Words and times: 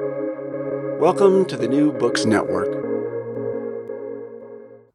Welcome 0.00 1.44
to 1.44 1.56
the 1.56 1.68
New 1.68 1.92
Books 1.92 2.24
Network. 2.24 2.66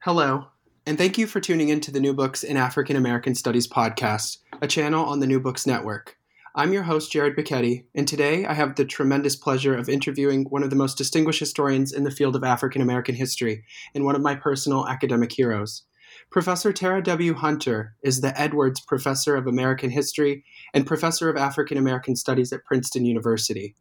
Hello, 0.01 0.47
and 0.85 0.97
thank 0.97 1.17
you 1.17 1.25
for 1.25 1.39
tuning 1.39 1.69
in 1.69 1.79
to 1.81 1.91
the 1.91 2.01
New 2.01 2.13
Books 2.13 2.43
in 2.43 2.57
African 2.57 2.97
American 2.97 3.33
Studies 3.33 3.65
podcast, 3.65 4.39
a 4.61 4.67
channel 4.67 5.05
on 5.05 5.21
the 5.21 5.27
New 5.27 5.39
Books 5.39 5.65
Network. 5.65 6.17
I'm 6.53 6.73
your 6.73 6.83
host, 6.83 7.13
Jared 7.13 7.37
Bicchetti, 7.37 7.85
and 7.95 8.07
today 8.07 8.45
I 8.45 8.53
have 8.53 8.75
the 8.75 8.83
tremendous 8.83 9.37
pleasure 9.37 9.77
of 9.77 9.87
interviewing 9.87 10.45
one 10.49 10.63
of 10.63 10.69
the 10.69 10.75
most 10.75 10.97
distinguished 10.97 11.39
historians 11.39 11.93
in 11.93 12.03
the 12.03 12.11
field 12.11 12.35
of 12.35 12.43
African 12.43 12.81
American 12.81 13.15
history 13.15 13.63
and 13.95 14.03
one 14.03 14.15
of 14.15 14.21
my 14.21 14.35
personal 14.35 14.85
academic 14.85 15.31
heroes. 15.31 15.83
Professor 16.29 16.73
Tera 16.73 17.01
W. 17.03 17.35
Hunter 17.35 17.95
is 18.03 18.19
the 18.19 18.37
Edwards 18.37 18.81
Professor 18.81 19.37
of 19.37 19.47
American 19.47 19.91
History 19.91 20.43
and 20.73 20.85
Professor 20.85 21.29
of 21.29 21.37
African 21.37 21.77
American 21.77 22.17
Studies 22.17 22.51
at 22.51 22.65
Princeton 22.65 23.05
University. 23.05 23.75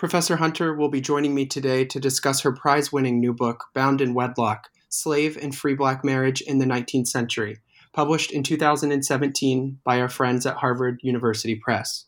Professor 0.00 0.36
Hunter 0.36 0.72
will 0.72 0.88
be 0.88 1.02
joining 1.02 1.34
me 1.34 1.44
today 1.44 1.84
to 1.84 2.00
discuss 2.00 2.40
her 2.40 2.52
prize 2.52 2.90
winning 2.90 3.20
new 3.20 3.34
book, 3.34 3.66
Bound 3.74 4.00
in 4.00 4.14
Wedlock 4.14 4.70
Slave 4.88 5.36
and 5.36 5.54
Free 5.54 5.74
Black 5.74 6.02
Marriage 6.02 6.40
in 6.40 6.56
the 6.56 6.64
19th 6.64 7.08
Century, 7.08 7.58
published 7.92 8.32
in 8.32 8.42
2017 8.42 9.78
by 9.84 10.00
our 10.00 10.08
friends 10.08 10.46
at 10.46 10.56
Harvard 10.56 11.00
University 11.02 11.54
Press. 11.54 12.06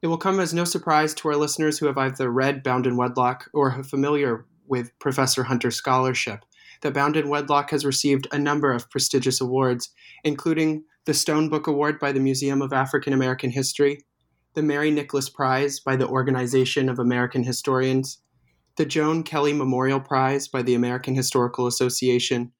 It 0.00 0.06
will 0.06 0.16
come 0.16 0.40
as 0.40 0.54
no 0.54 0.64
surprise 0.64 1.12
to 1.16 1.28
our 1.28 1.36
listeners 1.36 1.78
who 1.78 1.84
have 1.84 1.98
either 1.98 2.30
read 2.30 2.62
Bound 2.62 2.86
in 2.86 2.96
Wedlock 2.96 3.50
or 3.52 3.72
are 3.72 3.84
familiar 3.84 4.46
with 4.66 4.98
Professor 4.98 5.42
Hunter's 5.42 5.76
scholarship 5.76 6.42
that 6.80 6.94
Bound 6.94 7.18
in 7.18 7.28
Wedlock 7.28 7.70
has 7.70 7.84
received 7.84 8.26
a 8.32 8.38
number 8.38 8.72
of 8.72 8.88
prestigious 8.88 9.42
awards, 9.42 9.90
including 10.24 10.84
the 11.04 11.12
Stone 11.12 11.50
Book 11.50 11.66
Award 11.66 11.98
by 11.98 12.12
the 12.12 12.20
Museum 12.20 12.62
of 12.62 12.72
African 12.72 13.12
American 13.12 13.50
History, 13.50 14.06
the 14.58 14.62
Mary 14.64 14.90
Nickliss 14.90 15.32
Prize 15.32 15.78
by 15.78 15.94
the 15.94 16.08
Organization 16.08 16.88
of 16.88 16.98
American 16.98 17.44
Historians, 17.44 18.18
the 18.76 18.84
Joan 18.84 19.22
Kelly 19.22 19.52
Memorial 19.52 20.00
Prize 20.00 20.48
by 20.48 20.62
the 20.62 20.74
American 20.74 21.14
Historical 21.14 21.68
Association, 21.68 22.50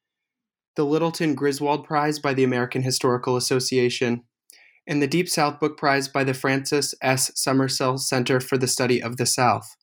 the 0.76 0.84
Littleton 0.84 1.34
Griswold 1.34 1.84
Prize 1.84 2.20
by 2.20 2.34
the 2.34 2.44
American 2.44 2.82
Historical 2.82 3.34
Association, 3.34 4.22
and 4.86 5.02
the 5.02 5.08
Deep 5.08 5.28
South 5.28 5.58
Book 5.58 5.76
Prize 5.76 6.06
by 6.06 6.22
the 6.22 6.34
Frances 6.34 6.94
S. 7.02 7.32
Summersell 7.32 7.98
Center 7.98 8.38
for 8.38 8.56
the 8.56 8.68
Study 8.68 9.02
of 9.02 9.16
the 9.16 9.26
South. 9.26 9.74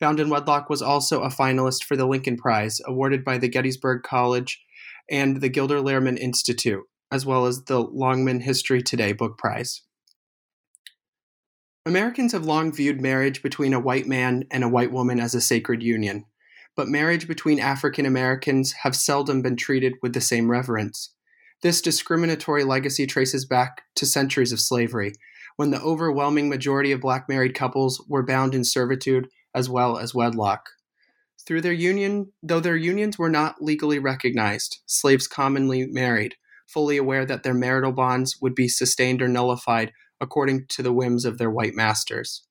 Bound 0.00 0.18
in 0.18 0.30
Wedlock 0.30 0.68
was 0.68 0.82
also 0.82 1.22
a 1.22 1.28
finalist 1.28 1.84
for 1.84 1.96
the 1.96 2.06
Lincoln 2.08 2.36
Prize, 2.36 2.80
awarded 2.88 3.24
by 3.24 3.38
the 3.38 3.48
Gettysburg 3.48 4.02
College 4.02 4.60
and 5.08 5.40
the 5.40 5.48
Gilder 5.48 5.78
Lehrman 5.78 6.18
Institute, 6.18 6.82
as 7.12 7.24
well 7.24 7.46
as 7.46 7.66
the 7.66 7.78
Longman 7.78 8.40
History 8.40 8.82
Today 8.82 9.12
Book 9.12 9.38
Prize. 9.38 9.82
Americans 11.84 12.30
have 12.30 12.44
long 12.44 12.72
viewed 12.72 13.00
marriage 13.00 13.42
between 13.42 13.74
a 13.74 13.80
white 13.80 14.06
man 14.06 14.44
and 14.52 14.62
a 14.62 14.68
white 14.68 14.92
woman 14.92 15.18
as 15.18 15.34
a 15.34 15.40
sacred 15.40 15.82
union, 15.82 16.24
but 16.76 16.86
marriage 16.86 17.26
between 17.26 17.58
African 17.58 18.06
Americans 18.06 18.72
have 18.82 18.94
seldom 18.94 19.42
been 19.42 19.56
treated 19.56 19.94
with 20.00 20.12
the 20.12 20.20
same 20.20 20.48
reverence. 20.48 21.10
This 21.60 21.82
discriminatory 21.82 22.62
legacy 22.62 23.04
traces 23.04 23.44
back 23.44 23.82
to 23.96 24.06
centuries 24.06 24.52
of 24.52 24.60
slavery, 24.60 25.12
when 25.56 25.72
the 25.72 25.80
overwhelming 25.80 26.48
majority 26.48 26.92
of 26.92 27.00
black 27.00 27.28
married 27.28 27.54
couples 27.54 28.00
were 28.08 28.24
bound 28.24 28.54
in 28.54 28.62
servitude 28.62 29.28
as 29.52 29.68
well 29.68 29.98
as 29.98 30.14
wedlock. 30.14 30.68
Through 31.44 31.62
their 31.62 31.72
union, 31.72 32.30
though 32.44 32.60
their 32.60 32.76
unions 32.76 33.18
were 33.18 33.28
not 33.28 33.60
legally 33.60 33.98
recognized, 33.98 34.78
slaves 34.86 35.26
commonly 35.26 35.86
married, 35.86 36.36
fully 36.68 36.96
aware 36.96 37.26
that 37.26 37.42
their 37.42 37.54
marital 37.54 37.92
bonds 37.92 38.38
would 38.40 38.54
be 38.54 38.68
sustained 38.68 39.20
or 39.20 39.26
nullified 39.26 39.92
according 40.22 40.64
to 40.68 40.82
the 40.82 40.92
whims 40.92 41.26
of 41.26 41.36
their 41.36 41.50
white 41.50 41.74
masters. 41.74 42.44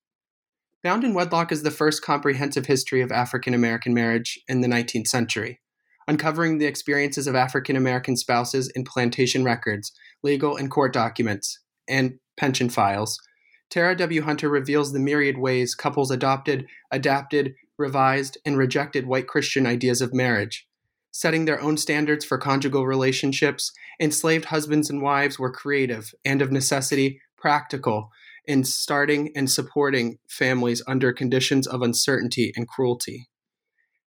Bound 0.83 1.03
in 1.03 1.13
Wedlock 1.13 1.51
is 1.51 1.63
the 1.63 1.71
first 1.71 2.03
comprehensive 2.03 2.65
history 2.65 3.01
of 3.01 3.11
African 3.11 3.53
American 3.53 3.93
marriage 3.93 4.39
in 4.47 4.61
the 4.61 4.67
19th 4.67 5.07
century, 5.07 5.61
uncovering 6.07 6.57
the 6.57 6.65
experiences 6.65 7.27
of 7.27 7.35
African 7.35 7.75
American 7.75 8.17
spouses 8.17 8.69
in 8.75 8.83
plantation 8.83 9.43
records, 9.43 9.91
legal 10.21 10.57
and 10.57 10.69
court 10.69 10.91
documents, 10.91 11.59
and 11.87 12.19
pension 12.35 12.69
files. 12.69 13.17
Tera 13.69 13.95
W. 13.95 14.23
Hunter 14.23 14.49
reveals 14.49 14.91
the 14.91 14.99
myriad 14.99 15.37
ways 15.37 15.75
couples 15.75 16.11
adopted, 16.11 16.67
adapted, 16.91 17.53
revised, 17.77 18.37
and 18.45 18.57
rejected 18.57 19.07
white 19.07 19.27
Christian 19.27 19.65
ideas 19.65 20.01
of 20.01 20.13
marriage. 20.13 20.67
Setting 21.11 21.45
their 21.45 21.61
own 21.61 21.77
standards 21.77 22.25
for 22.25 22.37
conjugal 22.37 22.87
relationships, 22.87 23.71
enslaved 23.99 24.45
husbands 24.45 24.89
and 24.89 25.01
wives 25.01 25.37
were 25.37 25.51
creative 25.51 26.13
and 26.25 26.41
of 26.41 26.51
necessity 26.51 27.21
practical 27.41 28.09
in 28.45 28.63
starting 28.63 29.31
and 29.35 29.49
supporting 29.49 30.17
families 30.29 30.81
under 30.87 31.11
conditions 31.11 31.67
of 31.67 31.81
uncertainty 31.81 32.53
and 32.55 32.67
cruelty. 32.67 33.27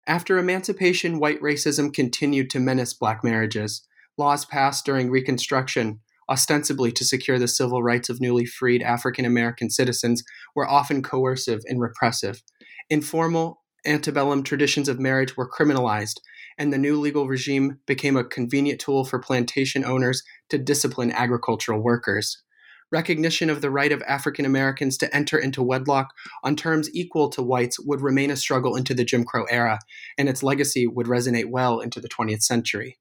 After 0.07 0.39
emancipation, 0.39 1.19
white 1.19 1.41
racism 1.41 1.93
continued 1.93 2.51
to 2.51 2.61
menace 2.61 2.95
black 2.95 3.23
marriages. 3.23 3.87
Laws 4.17 4.45
passed 4.45 4.85
during 4.85 5.11
Reconstruction, 5.11 6.01
ostensibly 6.31 6.91
to 6.93 7.05
secure 7.05 7.39
the 7.39 7.49
civil 7.49 7.83
rights 7.83 8.09
of 8.09 8.21
newly 8.21 8.47
freed 8.47 8.83
African 8.83 9.25
American 9.25 9.71
citizens, 9.71 10.23
were 10.55 10.69
often 10.69 11.03
coercive 11.03 11.61
and 11.67 11.81
repressive. 11.81 12.43
Informal 12.91 13.63
antebellum 13.87 14.43
traditions 14.43 14.89
of 14.89 14.99
marriage 14.99 15.37
were 15.37 15.49
criminalized, 15.49 16.21
and 16.59 16.73
the 16.73 16.79
new 16.79 16.99
legal 16.99 17.29
regime 17.29 17.79
became 17.87 18.17
a 18.17 18.25
convenient 18.25 18.81
tool 18.81 19.05
for 19.05 19.19
plantation 19.19 19.85
owners 19.85 20.23
to 20.49 20.59
discipline 20.59 21.13
agricultural 21.13 21.81
workers 21.81 22.43
recognition 22.91 23.51
of 23.51 23.61
the 23.61 23.71
right 23.71 23.93
of 23.93 24.03
African 24.03 24.45
Americans 24.45 24.97
to 24.99 25.15
enter 25.15 25.39
into 25.39 25.63
wedlock 25.63 26.15
on 26.43 26.57
terms 26.57 26.89
equal 26.95 27.29
to 27.31 27.43
whites 27.43 27.79
would 27.79 28.01
remain 28.01 28.31
a 28.31 28.37
struggle 28.37 28.77
into 28.77 28.95
the 28.95 29.05
Jim 29.05 29.25
Crow 29.25 29.45
era, 29.45 29.79
and 30.17 30.29
its 30.29 30.43
legacy 30.43 30.87
would 30.87 31.07
resonate 31.07 31.51
well 31.51 31.81
into 31.81 32.01
the 32.01 32.09
20th 32.09 32.43
century. 32.43 32.99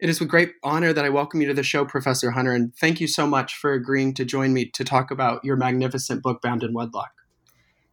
It 0.00 0.08
is 0.08 0.18
with 0.18 0.30
great 0.30 0.54
honor 0.64 0.92
that 0.92 1.04
I 1.04 1.10
welcome 1.10 1.40
you 1.40 1.46
to 1.46 1.54
the 1.54 1.62
show, 1.62 1.84
Professor 1.84 2.32
Hunter, 2.32 2.52
and 2.52 2.74
thank 2.74 3.00
you 3.00 3.06
so 3.06 3.26
much 3.26 3.54
for 3.54 3.72
agreeing 3.72 4.14
to 4.14 4.24
join 4.24 4.52
me 4.52 4.68
to 4.70 4.84
talk 4.84 5.12
about 5.12 5.44
your 5.44 5.54
magnificent 5.54 6.22
book, 6.22 6.42
Bound 6.42 6.64
in 6.64 6.72
Wedlock. 6.72 7.12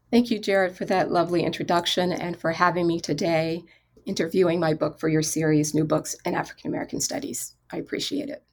Thank 0.09 0.31
you, 0.31 0.39
Jared, 0.39 0.75
for 0.75 0.85
that 0.85 1.11
lovely 1.11 1.43
introduction 1.43 2.11
and 2.11 2.35
for 2.35 2.51
having 2.51 2.87
me 2.87 2.99
today 2.99 3.63
interviewing 4.05 4.59
my 4.59 4.73
book 4.73 4.99
for 4.99 5.07
your 5.07 5.21
series, 5.21 5.75
New 5.75 5.85
Books 5.85 6.15
in 6.25 6.33
African 6.33 6.69
American 6.71 6.99
Studies. 6.99 7.55
I 7.71 7.77
appreciate 7.77 8.29
it. 8.29 8.43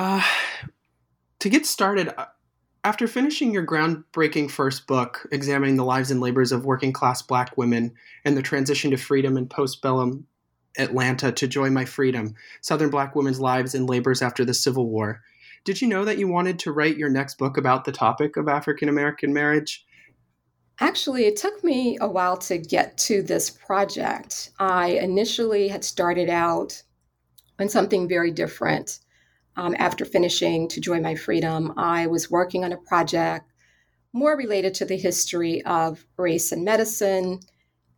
Uh, 0.00 0.22
to 1.40 1.50
get 1.50 1.66
started, 1.66 2.08
uh, 2.18 2.24
after 2.84 3.06
finishing 3.06 3.52
your 3.52 3.66
groundbreaking 3.66 4.50
first 4.50 4.86
book, 4.86 5.28
examining 5.30 5.76
the 5.76 5.84
lives 5.84 6.10
and 6.10 6.22
labors 6.22 6.52
of 6.52 6.64
working 6.64 6.90
class 6.90 7.20
black 7.20 7.54
women 7.58 7.92
and 8.24 8.34
the 8.34 8.40
transition 8.40 8.90
to 8.92 8.96
freedom 8.96 9.36
in 9.36 9.46
postbellum 9.46 10.24
Atlanta 10.78 11.30
to 11.30 11.46
Joy 11.46 11.68
My 11.68 11.84
Freedom 11.84 12.34
Southern 12.62 12.88
Black 12.88 13.14
Women's 13.14 13.40
Lives 13.40 13.74
and 13.74 13.86
Labors 13.86 14.22
After 14.22 14.42
the 14.42 14.54
Civil 14.54 14.88
War, 14.88 15.20
did 15.66 15.82
you 15.82 15.86
know 15.86 16.06
that 16.06 16.16
you 16.16 16.28
wanted 16.28 16.58
to 16.60 16.72
write 16.72 16.96
your 16.96 17.10
next 17.10 17.36
book 17.36 17.58
about 17.58 17.84
the 17.84 17.92
topic 17.92 18.38
of 18.38 18.48
African 18.48 18.88
American 18.88 19.34
marriage? 19.34 19.84
Actually, 20.78 21.26
it 21.26 21.36
took 21.36 21.62
me 21.62 21.98
a 22.00 22.08
while 22.08 22.38
to 22.38 22.56
get 22.56 22.96
to 22.96 23.20
this 23.22 23.50
project. 23.50 24.52
I 24.58 24.92
initially 24.92 25.68
had 25.68 25.84
started 25.84 26.30
out 26.30 26.82
on 27.58 27.68
something 27.68 28.08
very 28.08 28.30
different 28.30 29.00
um, 29.56 29.74
after 29.78 30.04
finishing 30.04 30.68
To 30.68 30.80
Joy 30.80 31.00
My 31.00 31.14
Freedom, 31.14 31.74
I 31.76 32.06
was 32.06 32.30
working 32.30 32.64
on 32.64 32.72
a 32.72 32.78
project 32.78 33.52
more 34.12 34.36
related 34.36 34.74
to 34.74 34.84
the 34.84 34.96
history 34.96 35.62
of 35.62 36.04
race 36.16 36.52
and 36.52 36.64
medicine, 36.64 37.40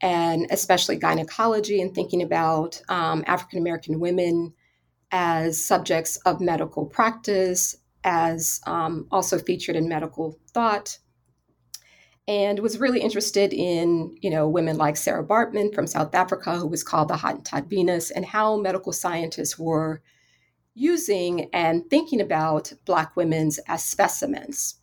and 0.00 0.46
especially 0.50 0.96
gynecology, 0.96 1.80
and 1.80 1.94
thinking 1.94 2.22
about 2.22 2.80
um, 2.88 3.24
African 3.26 3.58
American 3.58 4.00
women 4.00 4.52
as 5.10 5.64
subjects 5.64 6.16
of 6.18 6.40
medical 6.40 6.86
practice, 6.86 7.76
as 8.04 8.60
um, 8.66 9.06
also 9.10 9.38
featured 9.38 9.76
in 9.76 9.88
medical 9.88 10.38
thought 10.52 10.98
and 12.28 12.60
was 12.60 12.78
really 12.78 13.00
interested 13.00 13.52
in 13.52 14.16
you 14.20 14.30
know 14.30 14.48
women 14.48 14.76
like 14.76 14.96
sarah 14.96 15.24
Baartman 15.24 15.74
from 15.74 15.86
south 15.86 16.14
africa 16.14 16.56
who 16.56 16.66
was 16.66 16.82
called 16.82 17.08
the 17.08 17.14
hottentot 17.14 17.68
venus 17.68 18.10
and 18.10 18.24
how 18.24 18.56
medical 18.56 18.92
scientists 18.92 19.58
were 19.58 20.02
using 20.74 21.48
and 21.52 21.88
thinking 21.90 22.20
about 22.20 22.72
Black 22.84 23.16
women's 23.16 23.58
as 23.68 23.84
specimens. 23.84 24.76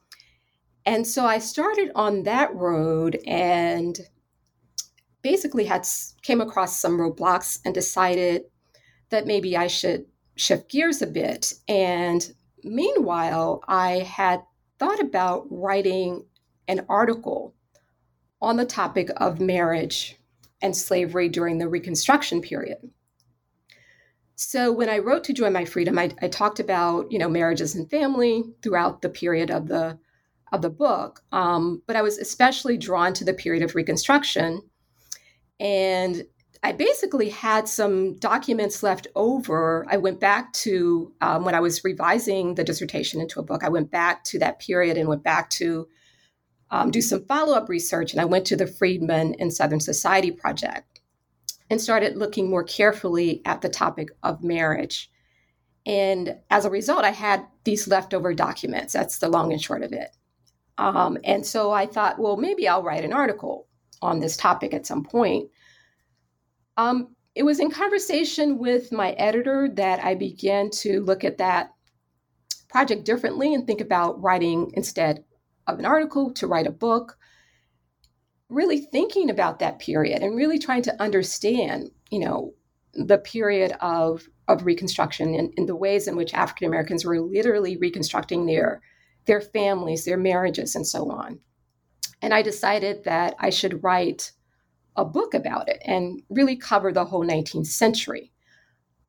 And 0.86 1.06
so 1.06 1.26
I 1.26 1.40
started 1.40 1.92
on 1.96 2.24
that 2.24 2.54
road 2.56 3.20
and 3.26 4.00
basically 5.22 5.66
had 5.66 5.86
came 6.22 6.42
across 6.42 6.80
some 6.80 6.98
roadblocks 6.98 7.60
and 7.66 7.74
decided 7.74 8.44
that 9.10 9.28
maybe 9.28 9.58
I 9.58 9.68
should 9.68 10.06
shift 10.36 10.70
gears 10.70 11.02
a 11.02 11.08
bit. 11.08 11.54
And 11.68 12.34
meanwhile, 12.64 13.64
I 13.68 14.00
had 14.00 14.44
thought 14.78 15.00
about 15.00 15.48
writing 15.50 16.26
an 16.68 16.86
article 16.88 17.54
on 18.42 18.56
the 18.56 18.66
topic 18.66 19.10
of 19.18 19.42
marriage 19.42 20.16
and 20.62 20.76
slavery 20.76 21.28
during 21.30 21.58
the 21.58 21.68
Reconstruction 21.68 22.42
period. 22.42 22.78
So 24.42 24.72
when 24.72 24.88
I 24.88 25.00
wrote 25.00 25.26
to 25.26 25.34
Join 25.34 25.52
My 25.52 25.66
Freedom, 25.66 26.00
I, 26.00 26.12
I 26.22 26.30
talked 26.30 26.62
about, 26.62 27.12
you 27.12 27.20
know, 27.20 27.28
marriages 27.28 27.76
and 27.76 27.90
family 27.90 28.46
throughout 28.62 29.02
the 29.02 29.10
period 29.10 29.52
of 29.52 29.68
the 29.68 30.00
of 30.54 30.62
the 30.62 30.70
book. 30.70 31.22
Um, 31.34 31.84
but 31.86 31.98
I 31.98 32.02
was 32.02 32.18
especially 32.18 32.78
drawn 32.78 33.14
to 33.16 33.26
the 33.26 33.34
period 33.34 33.64
of 33.64 33.76
Reconstruction. 33.76 34.62
And 35.60 36.26
I 36.64 36.72
basically 36.72 37.28
had 37.28 37.68
some 37.68 38.16
documents 38.16 38.82
left 38.82 39.08
over. 39.14 39.86
I 39.90 39.98
went 39.98 40.22
back 40.22 40.54
to 40.54 41.14
um, 41.20 41.44
when 41.44 41.54
I 41.54 41.60
was 41.60 41.84
revising 41.84 42.56
the 42.56 42.64
dissertation 42.64 43.20
into 43.20 43.42
a 43.42 43.44
book, 43.44 43.66
I 43.66 43.70
went 43.70 43.92
back 43.92 44.24
to 44.26 44.40
that 44.40 44.62
period 44.62 44.98
and 44.98 45.10
went 45.10 45.24
back 45.24 45.50
to 45.50 45.86
um, 46.72 46.92
do 46.92 47.02
some 47.02 47.26
follow 47.26 47.56
up 47.56 47.68
research. 47.68 48.14
And 48.14 48.22
I 48.22 48.26
went 48.26 48.46
to 48.46 48.56
the 48.56 48.68
Freedmen 48.68 49.34
in 49.34 49.52
Southern 49.52 49.82
Society 49.82 50.32
Project 50.32 50.99
and 51.70 51.82
started 51.82 52.18
looking 52.18 52.50
more 52.50 52.64
carefully 52.64 53.42
at 53.46 53.62
the 53.62 53.70
topic 53.70 54.10
of 54.24 54.44
marriage. 54.44 55.12
And 55.86 56.38
as 56.50 56.66
a 56.66 56.70
result, 56.70 57.06
I 57.06 57.12
had 57.12 57.46
these 57.64 57.88
leftover 57.88 58.34
documents. 58.34 58.94
That's 58.94 59.20
the 59.20 59.30
long 59.30 59.52
and 59.52 59.62
short 59.62 59.84
of 59.84 59.92
it. 59.92 60.10
Um, 60.78 61.18
and 61.24 61.46
so 61.46 61.72
I 61.72 61.86
thought, 61.86 62.20
well, 62.20 62.38
maybe 62.38 62.68
I'll 62.68 62.84
write 62.84 63.04
an 63.04 63.14
article 63.14 63.68
on 64.02 64.20
this 64.20 64.38
topic 64.38 64.74
at 64.74 64.86
some 64.86 65.04
point. 65.04 65.50
Um, 66.78 67.16
it 67.36 67.44
was 67.44 67.60
in 67.60 67.70
conversation 67.70 68.58
with 68.58 68.92
my 68.92 69.12
editor 69.12 69.70
that 69.76 70.04
I 70.04 70.16
began 70.16 70.70
to 70.72 71.02
look 71.02 71.24
at 71.24 71.38
that 71.38 71.72
project 72.70 73.06
differently 73.06 73.54
and 73.54 73.66
think 73.68 73.82
about 73.82 74.22
writing 74.22 74.72
instead 74.74 75.24
of 75.68 75.80
an 75.80 75.86
article 75.86 76.32
to 76.34 76.48
write 76.48 76.68
a 76.68 76.72
book. 76.72 77.18
Really 78.50 78.80
thinking 78.80 79.30
about 79.30 79.60
that 79.60 79.80
period 79.80 80.22
and 80.22 80.36
really 80.36 80.60
trying 80.60 80.82
to 80.84 81.02
understand, 81.02 81.92
you 82.10 82.20
know, 82.20 82.54
the 82.94 83.18
period 83.18 83.74
of 83.82 84.28
of 84.48 84.66
Reconstruction 84.66 85.36
and, 85.36 85.54
and 85.58 85.70
the 85.70 85.76
ways 85.76 86.08
in 86.08 86.16
which 86.16 86.34
African 86.34 86.68
Americans 86.68 87.06
were 87.06 87.22
literally 87.22 87.78
reconstructing 87.78 88.46
their 88.46 88.82
their 89.26 89.42
families, 89.42 90.06
their 90.06 90.18
marriages, 90.18 90.76
and 90.76 90.88
so 90.88 91.12
on. 91.12 91.40
And 92.22 92.34
I 92.34 92.42
decided 92.42 93.04
that 93.04 93.36
I 93.40 93.52
should 93.52 93.84
write 93.84 94.32
a 94.96 95.06
book 95.06 95.34
about 95.34 95.70
it 95.70 95.82
and 95.86 96.22
really 96.30 96.56
cover 96.56 96.92
the 96.92 97.06
whole 97.06 97.24
19th 97.24 97.68
century. 97.68 98.32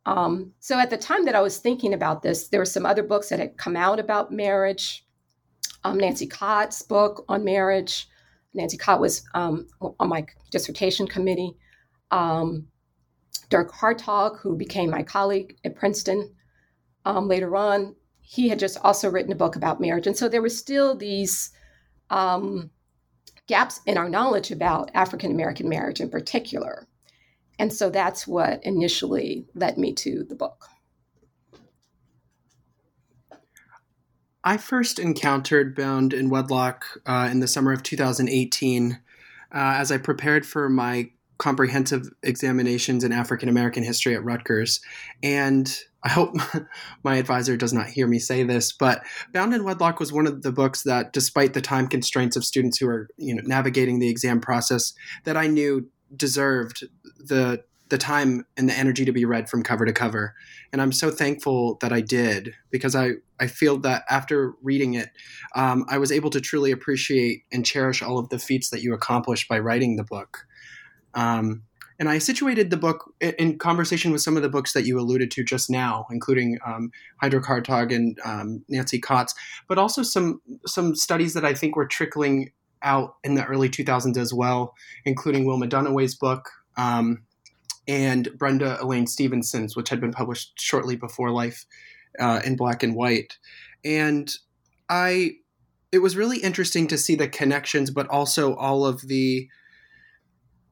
Um, 0.07 0.53
so 0.61 0.79
at 0.79 0.91
the 0.91 0.97
time 0.97 1.25
that 1.25 1.35
I 1.35 1.41
was 1.41 1.59
thinking 1.59 1.95
about 1.95 2.23
this, 2.23 2.49
there 2.49 2.61
were 2.61 2.67
some 2.67 2.87
other 2.87 3.03
books 3.03 3.29
that 3.31 3.39
had 3.39 3.57
come 3.57 3.77
out 3.77 3.99
about 3.99 4.33
marriage. 4.33 5.07
Um, 5.85 5.99
Nancy 5.99 6.27
Cott's 6.27 6.83
book 6.83 7.25
on 7.29 7.45
marriage. 7.45 8.09
Nancy 8.55 8.77
Cott 8.77 9.01
was 9.01 9.23
um, 9.35 9.67
on 9.81 10.09
my 10.09 10.27
dissertation 10.51 11.07
committee. 11.07 11.57
Um, 12.11 12.69
Dirk 13.49 13.73
Hartog, 13.73 14.39
who 14.39 14.57
became 14.57 14.91
my 14.91 15.03
colleague 15.03 15.57
at 15.65 15.77
Princeton 15.77 16.35
um, 17.05 17.29
later 17.29 17.57
on, 17.57 17.95
he 18.21 18.49
had 18.49 18.59
just 18.59 18.79
also 18.83 19.11
written 19.11 19.33
a 19.33 19.37
book 19.37 19.57
about 19.57 19.81
marriage. 19.81 20.07
And 20.07 20.17
so 20.17 20.29
there 20.29 20.43
were 20.43 20.49
still 20.49 20.95
these 20.95 21.51
um, 22.11 22.71
gaps 23.47 23.81
in 23.87 23.99
our 23.99 24.09
knowledge 24.09 24.51
about 24.51 24.91
African 24.95 25.33
American 25.33 25.69
marriage 25.69 26.01
in 26.01 26.11
particular. 26.11 26.87
And 27.59 27.73
so 27.73 27.91
that's 27.91 28.27
what 28.27 28.65
initially 28.65 29.47
led 29.55 29.77
me 29.77 29.93
to 29.95 30.25
the 30.29 30.37
book. 30.37 30.67
I 34.43 34.57
first 34.57 34.99
encountered 34.99 35.77
Bound 35.77 36.13
in 36.13 36.31
Wedlock 36.31 36.85
uh, 37.07 37.29
in 37.31 37.41
the 37.41 37.49
summer 37.49 37.73
of 37.73 37.83
2018 37.83 38.93
uh, 38.93 38.97
as 39.53 39.93
I 39.93 39.99
prepared 39.99 40.47
for 40.47 40.69
my 40.69 41.11
comprehensive 41.39 42.07
examinations 42.23 43.03
in 43.03 43.13
African 43.13 43.49
American 43.49 43.83
history 43.83 44.15
at 44.15 44.25
Rutgers. 44.25 44.81
And 45.23 45.75
I 46.03 46.11
hope 46.11 46.37
my 47.03 47.17
advisor 47.17 47.57
does 47.57 47.73
not 47.73 47.89
hear 47.89 48.07
me 48.07 48.19
say 48.19 48.43
this, 48.43 48.73
but 48.73 49.03
Bound 49.33 49.55
in 49.55 49.65
Wedlock 49.65 50.01
was 50.01 50.13
one 50.13 50.27
of 50.27 50.43
the 50.43 50.53
books 50.53 50.83
that, 50.85 51.13
despite 51.13 51.55
the 51.55 51.61
time 51.61 51.89
constraints 51.89 52.37
of 52.37 52.45
students 52.45 52.79
who 52.79 52.89
are, 52.89 53.09
you 53.17 53.35
know, 53.35 53.43
navigating 53.45 53.99
the 53.99 54.09
exam 54.09 54.41
process, 54.41 54.93
that 55.25 55.37
I 55.37 55.47
knew 55.47 55.89
deserved 56.15 56.85
the 57.19 57.63
the 57.91 57.99
time 57.99 58.47
and 58.57 58.69
the 58.69 58.77
energy 58.77 59.05
to 59.05 59.13
be 59.13 59.25
read 59.25 59.49
from 59.49 59.63
cover 59.63 59.85
to 59.85 59.93
cover. 59.93 60.35
And 60.73 60.81
I'm 60.81 60.93
so 60.93 61.11
thankful 61.11 61.77
that 61.81 61.93
I 61.93 62.01
did 62.01 62.55
because 62.71 62.95
I, 62.95 63.15
I 63.39 63.49
feel 63.49 63.79
that 63.79 64.05
after 64.09 64.55
reading 64.63 64.95
it, 64.95 65.11
um, 65.55 65.85
I 65.89 65.99
was 65.99 66.13
able 66.13 66.31
to 66.31 66.41
truly 66.41 66.71
appreciate 66.71 67.45
and 67.53 67.67
cherish 67.67 68.03
all 68.03 68.19
of 68.19 68.29
the 68.29 68.39
feats 68.39 68.71
that 68.71 68.83
you 68.83 68.95
accomplished 68.95 69.49
by 69.49 69.59
writing 69.59 69.97
the 69.97 70.05
book. 70.05 70.47
Um, 71.15 71.63
and 71.99 72.09
I 72.09 72.17
situated 72.17 72.71
the 72.71 72.79
book 72.79 73.13
in 73.21 73.59
conversation 73.59 74.11
with 74.11 74.23
some 74.23 74.37
of 74.37 74.43
the 74.43 74.49
books 74.49 74.73
that 74.73 74.87
you 74.87 74.99
alluded 74.99 75.31
to 75.33 75.45
just 75.45 75.69
now, 75.69 76.07
including 76.11 76.59
um, 76.67 76.91
Hartog 77.23 77.95
and 77.95 78.19
um, 78.25 78.65
Nancy 78.71 78.99
Cott's, 78.99 79.35
but 79.69 79.77
also 79.77 80.03
some 80.03 80.41
some 80.67 80.95
studies 80.95 81.35
that 81.35 81.45
I 81.45 81.53
think 81.53 81.77
were 81.77 81.87
trickling 81.87 82.53
out 82.83 83.17
in 83.23 83.35
the 83.35 83.45
early 83.45 83.69
2000s 83.69 84.17
as 84.17 84.33
well, 84.33 84.75
including 85.05 85.45
Wilma 85.45 85.67
Dunaway's 85.67 86.15
book 86.15 86.49
um, 86.79 87.23
and 87.91 88.29
Brenda 88.39 88.81
Elaine 88.81 89.09
Stevenson's, 89.09 89.75
which 89.75 89.89
had 89.89 90.01
been 90.01 90.13
published 90.13 90.53
shortly 90.61 90.95
before 90.95 91.33
Life 91.33 91.67
uh, 92.21 92.41
in 92.45 92.55
Black 92.55 92.85
and 92.85 92.95
White. 92.95 93.37
And 93.85 94.33
I, 94.89 95.33
it 95.91 95.99
was 95.99 96.17
really 96.17 96.39
interesting 96.39 96.87
to 96.87 96.97
see 96.97 97.17
the 97.17 97.27
connections, 97.27 97.91
but 97.91 98.07
also 98.07 98.55
all 98.55 98.87
of 98.87 99.09
the 99.09 99.49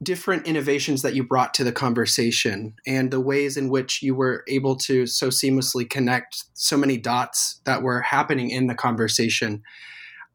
different 0.00 0.46
innovations 0.46 1.02
that 1.02 1.16
you 1.16 1.24
brought 1.24 1.54
to 1.54 1.64
the 1.64 1.72
conversation 1.72 2.76
and 2.86 3.10
the 3.10 3.18
ways 3.20 3.56
in 3.56 3.68
which 3.68 4.00
you 4.00 4.14
were 4.14 4.44
able 4.46 4.76
to 4.76 5.04
so 5.04 5.26
seamlessly 5.26 5.90
connect 5.90 6.44
so 6.54 6.76
many 6.76 6.96
dots 6.96 7.60
that 7.64 7.82
were 7.82 8.00
happening 8.00 8.48
in 8.48 8.68
the 8.68 8.76
conversation. 8.76 9.60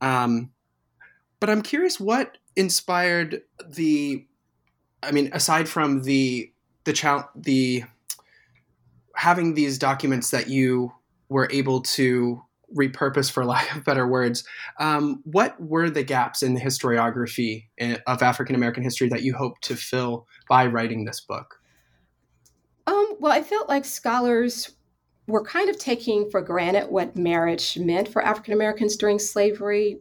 Um, 0.01 0.51
but 1.39 1.50
I'm 1.50 1.62
curious 1.62 1.97
what 1.97 2.39
inspired 2.57 3.41
the, 3.65 4.27
I 5.01 5.12
mean, 5.12 5.29
aside 5.31 5.69
from 5.69 6.03
the 6.03 6.52
the 6.85 6.94
challenge, 6.94 7.27
the 7.35 7.83
having 9.15 9.53
these 9.53 9.77
documents 9.77 10.31
that 10.31 10.50
you 10.50 10.91
were 11.30 11.47
able 11.51 11.81
to 11.81 12.41
repurpose 12.75 13.31
for 13.31 13.45
lack 13.53 13.75
of 13.75 13.85
better 13.85 14.07
words 14.07 14.44
um, 14.80 15.21
what 15.25 15.59
were 15.62 15.89
the 15.89 16.03
gaps 16.03 16.41
in 16.41 16.56
the 16.56 16.62
historiography 16.62 17.65
eh, 17.77 17.97
of 18.07 18.21
african 18.24 18.56
american 18.56 18.83
history 18.83 19.07
that 19.07 19.21
you 19.21 19.33
hope 19.33 19.59
to 19.62 19.75
fill 19.75 20.27
by 20.50 20.65
writing 20.65 21.06
this 21.06 21.21
book? 21.21 21.59
Um, 22.88 23.15
well 23.19 23.31
i 23.31 23.44
felt 23.44 23.69
like 23.69 23.86
scholars 23.86 24.71
were 25.27 25.44
kind 25.44 25.69
of 25.69 25.77
taking 25.77 26.29
for 26.29 26.41
granted 26.41 26.89
what 26.89 27.15
marriage 27.15 27.77
meant 27.77 28.07
for 28.07 28.24
african 28.24 28.53
americans 28.53 28.97
during 28.97 29.19
slavery 29.19 30.00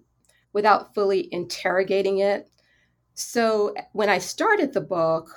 without 0.52 0.94
fully 0.94 1.28
interrogating 1.32 2.18
it. 2.18 2.48
So 3.14 3.74
when 3.92 4.08
i 4.08 4.18
started 4.18 4.72
the 4.72 4.80
book 4.80 5.30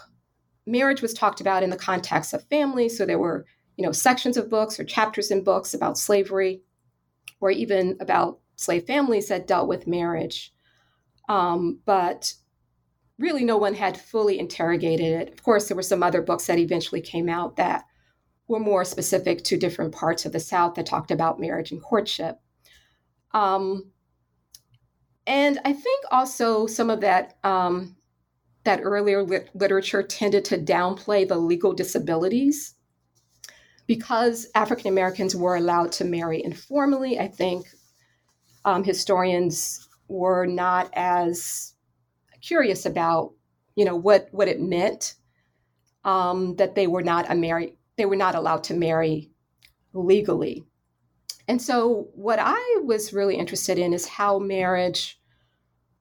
marriage 0.65 1.01
was 1.01 1.13
talked 1.13 1.41
about 1.41 1.63
in 1.63 1.69
the 1.69 1.77
context 1.77 2.34
of 2.34 2.43
family 2.45 2.89
so 2.89 3.05
there 3.05 3.19
were 3.19 3.45
you 3.77 3.86
know 3.86 3.91
sections 3.91 4.38
of 4.38 4.50
books 4.50 4.79
or 4.79 4.84
chapters 4.84 5.31
in 5.31 5.43
books 5.43 5.74
about 5.74 5.98
slavery 5.98 6.62
or 7.39 7.51
even 7.51 7.98
about 8.00 8.39
slave 8.55 8.86
families 8.86 9.27
that 9.27 9.48
dealt 9.48 9.67
with 9.67 9.88
marriage. 9.88 10.53
Um, 11.27 11.79
but 11.86 12.34
really, 13.17 13.43
no 13.43 13.57
one 13.57 13.74
had 13.74 14.00
fully 14.00 14.39
interrogated 14.39 15.22
it. 15.22 15.34
Of 15.34 15.43
course, 15.43 15.67
there 15.67 15.75
were 15.75 15.84
some 15.84 16.03
other 16.03 16.22
books 16.22 16.48
that 16.48 16.60
eventually 16.60 17.01
came 17.01 17.29
out 17.29 17.55
that 17.57 17.86
were 18.48 18.60
more 18.60 18.86
specific 18.86 19.43
to 19.43 19.57
different 19.57 19.93
parts 19.93 20.25
of 20.25 20.31
the 20.31 20.39
South 20.39 20.75
that 20.75 20.86
talked 20.86 21.12
about 21.12 21.39
marriage 21.39 21.72
and 21.72 21.81
courtship. 21.81 22.39
Um, 23.31 23.91
and 25.27 25.60
I 25.65 25.74
think 25.74 26.05
also 26.12 26.67
some 26.67 26.89
of 26.89 27.01
that 27.01 27.38
um, 27.43 27.95
that 28.65 28.81
earlier 28.84 29.24
lit- 29.24 29.50
literature 29.53 30.03
tended 30.03 30.43
to 30.45 30.57
downplay 30.57 31.27
the 31.27 31.38
legal 31.38 31.74
disabilities 31.74 32.75
because 33.88 34.48
African 34.55 34.88
Americans 34.88 35.36
were 35.36 35.55
allowed 35.55 35.91
to 35.93 36.05
marry 36.05 36.43
informally, 36.43 37.19
I 37.19 37.27
think 37.27 37.67
um, 38.65 38.84
historians 38.84 39.88
were 40.07 40.45
not 40.45 40.89
as 40.93 41.74
curious 42.41 42.86
about, 42.86 43.34
you 43.75 43.86
know, 43.86 43.95
what 43.95 44.27
what 44.31 44.48
it 44.48 44.60
meant 44.60 45.15
um, 46.03 46.55
that 46.55 46.75
they 46.75 46.88
were 46.88 47.03
not 47.03 47.31
a 47.31 47.36
marry 47.36 47.77
they 47.98 48.05
were 48.05 48.15
not 48.15 48.36
allowed 48.36 48.63
to 48.65 48.74
marry 48.74 49.31
legally. 49.93 50.65
And 51.48 51.62
so, 51.62 52.07
what 52.13 52.39
I 52.41 52.81
was 52.84 53.13
really 53.13 53.36
interested 53.36 53.77
in 53.77 53.93
is 53.93 54.07
how 54.07 54.39
marriage 54.39 55.19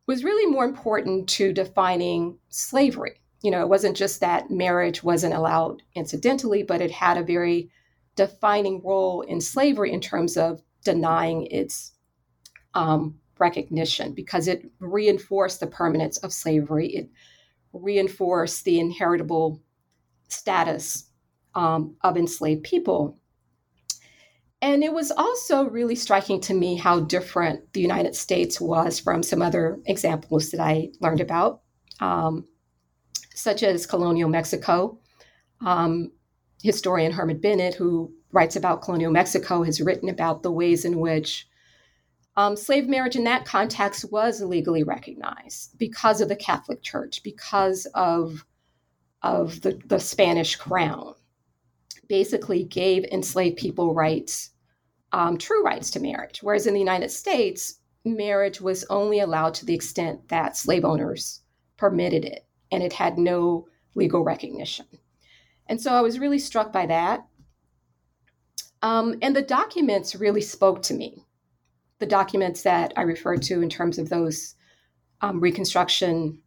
was 0.06 0.24
really 0.24 0.50
more 0.50 0.64
important 0.64 1.28
to 1.30 1.52
defining 1.52 2.38
slavery 2.48 3.20
you 3.44 3.50
know, 3.50 3.60
it 3.60 3.68
wasn't 3.68 3.94
just 3.94 4.20
that 4.20 4.50
marriage 4.50 5.04
wasn't 5.04 5.34
allowed 5.34 5.82
incidentally, 5.94 6.62
but 6.62 6.80
it 6.80 6.90
had 6.90 7.18
a 7.18 7.22
very 7.22 7.68
defining 8.16 8.80
role 8.82 9.20
in 9.20 9.38
slavery 9.38 9.92
in 9.92 10.00
terms 10.00 10.38
of 10.38 10.62
denying 10.82 11.46
its 11.50 11.92
um, 12.72 13.20
recognition 13.38 14.14
because 14.14 14.48
it 14.48 14.64
reinforced 14.80 15.60
the 15.60 15.66
permanence 15.66 16.16
of 16.18 16.32
slavery. 16.32 16.88
It 16.88 17.10
reinforced 17.74 18.64
the 18.64 18.80
inheritable 18.80 19.60
status 20.28 21.10
um, 21.54 21.96
of 22.00 22.16
enslaved 22.16 22.62
people. 22.62 23.18
And 24.64 24.82
it 24.82 24.94
was 24.94 25.10
also 25.10 25.64
really 25.64 25.94
striking 25.94 26.40
to 26.40 26.54
me 26.54 26.76
how 26.76 27.00
different 27.00 27.74
the 27.74 27.82
United 27.82 28.16
States 28.16 28.58
was 28.58 28.98
from 28.98 29.22
some 29.22 29.42
other 29.42 29.78
examples 29.84 30.52
that 30.52 30.60
I 30.60 30.88
learned 31.02 31.20
about, 31.20 31.60
um, 32.00 32.46
such 33.34 33.62
as 33.62 33.84
colonial 33.84 34.30
Mexico. 34.30 34.98
Um, 35.60 36.12
historian 36.62 37.12
Herman 37.12 37.42
Bennett, 37.42 37.74
who 37.74 38.14
writes 38.32 38.56
about 38.56 38.80
colonial 38.80 39.12
Mexico, 39.12 39.64
has 39.64 39.82
written 39.82 40.08
about 40.08 40.42
the 40.42 40.50
ways 40.50 40.86
in 40.86 40.98
which 40.98 41.46
um, 42.38 42.56
slave 42.56 42.88
marriage 42.88 43.16
in 43.16 43.24
that 43.24 43.44
context 43.44 44.10
was 44.10 44.40
legally 44.40 44.82
recognized 44.82 45.78
because 45.78 46.22
of 46.22 46.30
the 46.30 46.36
Catholic 46.36 46.82
Church, 46.82 47.22
because 47.22 47.84
of, 47.94 48.46
of 49.20 49.60
the, 49.60 49.78
the 49.84 50.00
Spanish 50.00 50.56
crown. 50.56 51.16
Basically, 52.08 52.64
gave 52.64 53.04
enslaved 53.04 53.58
people 53.58 53.92
rights, 53.92 54.52
um, 55.14 55.38
true 55.38 55.62
rights 55.62 55.92
to 55.92 56.00
marriage. 56.00 56.40
Whereas 56.42 56.66
in 56.66 56.74
the 56.74 56.80
United 56.80 57.10
States, 57.10 57.78
marriage 58.04 58.60
was 58.60 58.84
only 58.90 59.20
allowed 59.20 59.54
to 59.54 59.64
the 59.64 59.74
extent 59.74 60.28
that 60.28 60.56
slave 60.56 60.84
owners 60.84 61.40
permitted 61.76 62.24
it, 62.24 62.44
and 62.72 62.82
it 62.82 62.92
had 62.92 63.16
no 63.16 63.68
legal 63.94 64.24
recognition. 64.24 64.86
And 65.68 65.80
so 65.80 65.92
I 65.92 66.00
was 66.00 66.18
really 66.18 66.40
struck 66.40 66.72
by 66.72 66.86
that. 66.86 67.26
Um, 68.82 69.14
and 69.22 69.36
the 69.36 69.42
documents 69.42 70.16
really 70.16 70.40
spoke 70.40 70.82
to 70.82 70.94
me 70.94 71.24
the 72.00 72.06
documents 72.06 72.62
that 72.62 72.92
I 72.96 73.02
referred 73.02 73.40
to 73.42 73.62
in 73.62 73.70
terms 73.70 73.98
of 73.98 74.08
those 74.08 74.56
um, 75.20 75.38
Reconstruction 75.38 76.42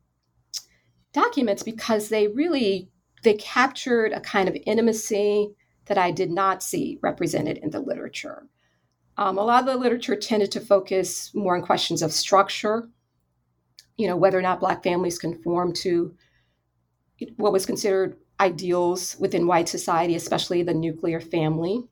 documents 1.14 1.64
because 1.64 2.10
they 2.10 2.28
really 2.28 2.92
they 3.24 3.36
captured 3.36 4.12
a 4.12 4.20
kind 4.20 4.50
of 4.50 4.58
intimacy 4.66 5.56
that 5.86 5.98
I 5.98 6.12
did 6.12 6.30
not 6.30 6.62
see 6.62 7.00
represented 7.02 7.58
in 7.58 7.72
the 7.72 7.80
literature. 7.80 8.46
Um, 9.18 9.38
a 9.38 9.44
lot 9.44 9.62
of 9.62 9.66
the 9.66 9.78
literature 9.78 10.16
tended 10.16 10.52
to 10.52 10.60
focus 10.60 11.32
more 11.34 11.56
on 11.56 11.64
questions 11.64 12.02
of 12.02 12.12
structure, 12.12 12.88
you 13.98 14.08
know, 14.08 14.16
whether 14.16 14.38
or 14.38 14.44
not 14.44 14.60
Black 14.60 14.84
families 14.84 15.18
conform 15.18 15.74
to 15.74 16.16
what 17.38 17.52
was 17.52 17.66
considered 17.66 18.18
ideals 18.40 19.16
within 19.20 19.48
white 19.48 19.68
society, 19.68 20.16
especially 20.16 20.62
the 20.62 20.74
nuclear 20.74 21.20
family. 21.20 21.84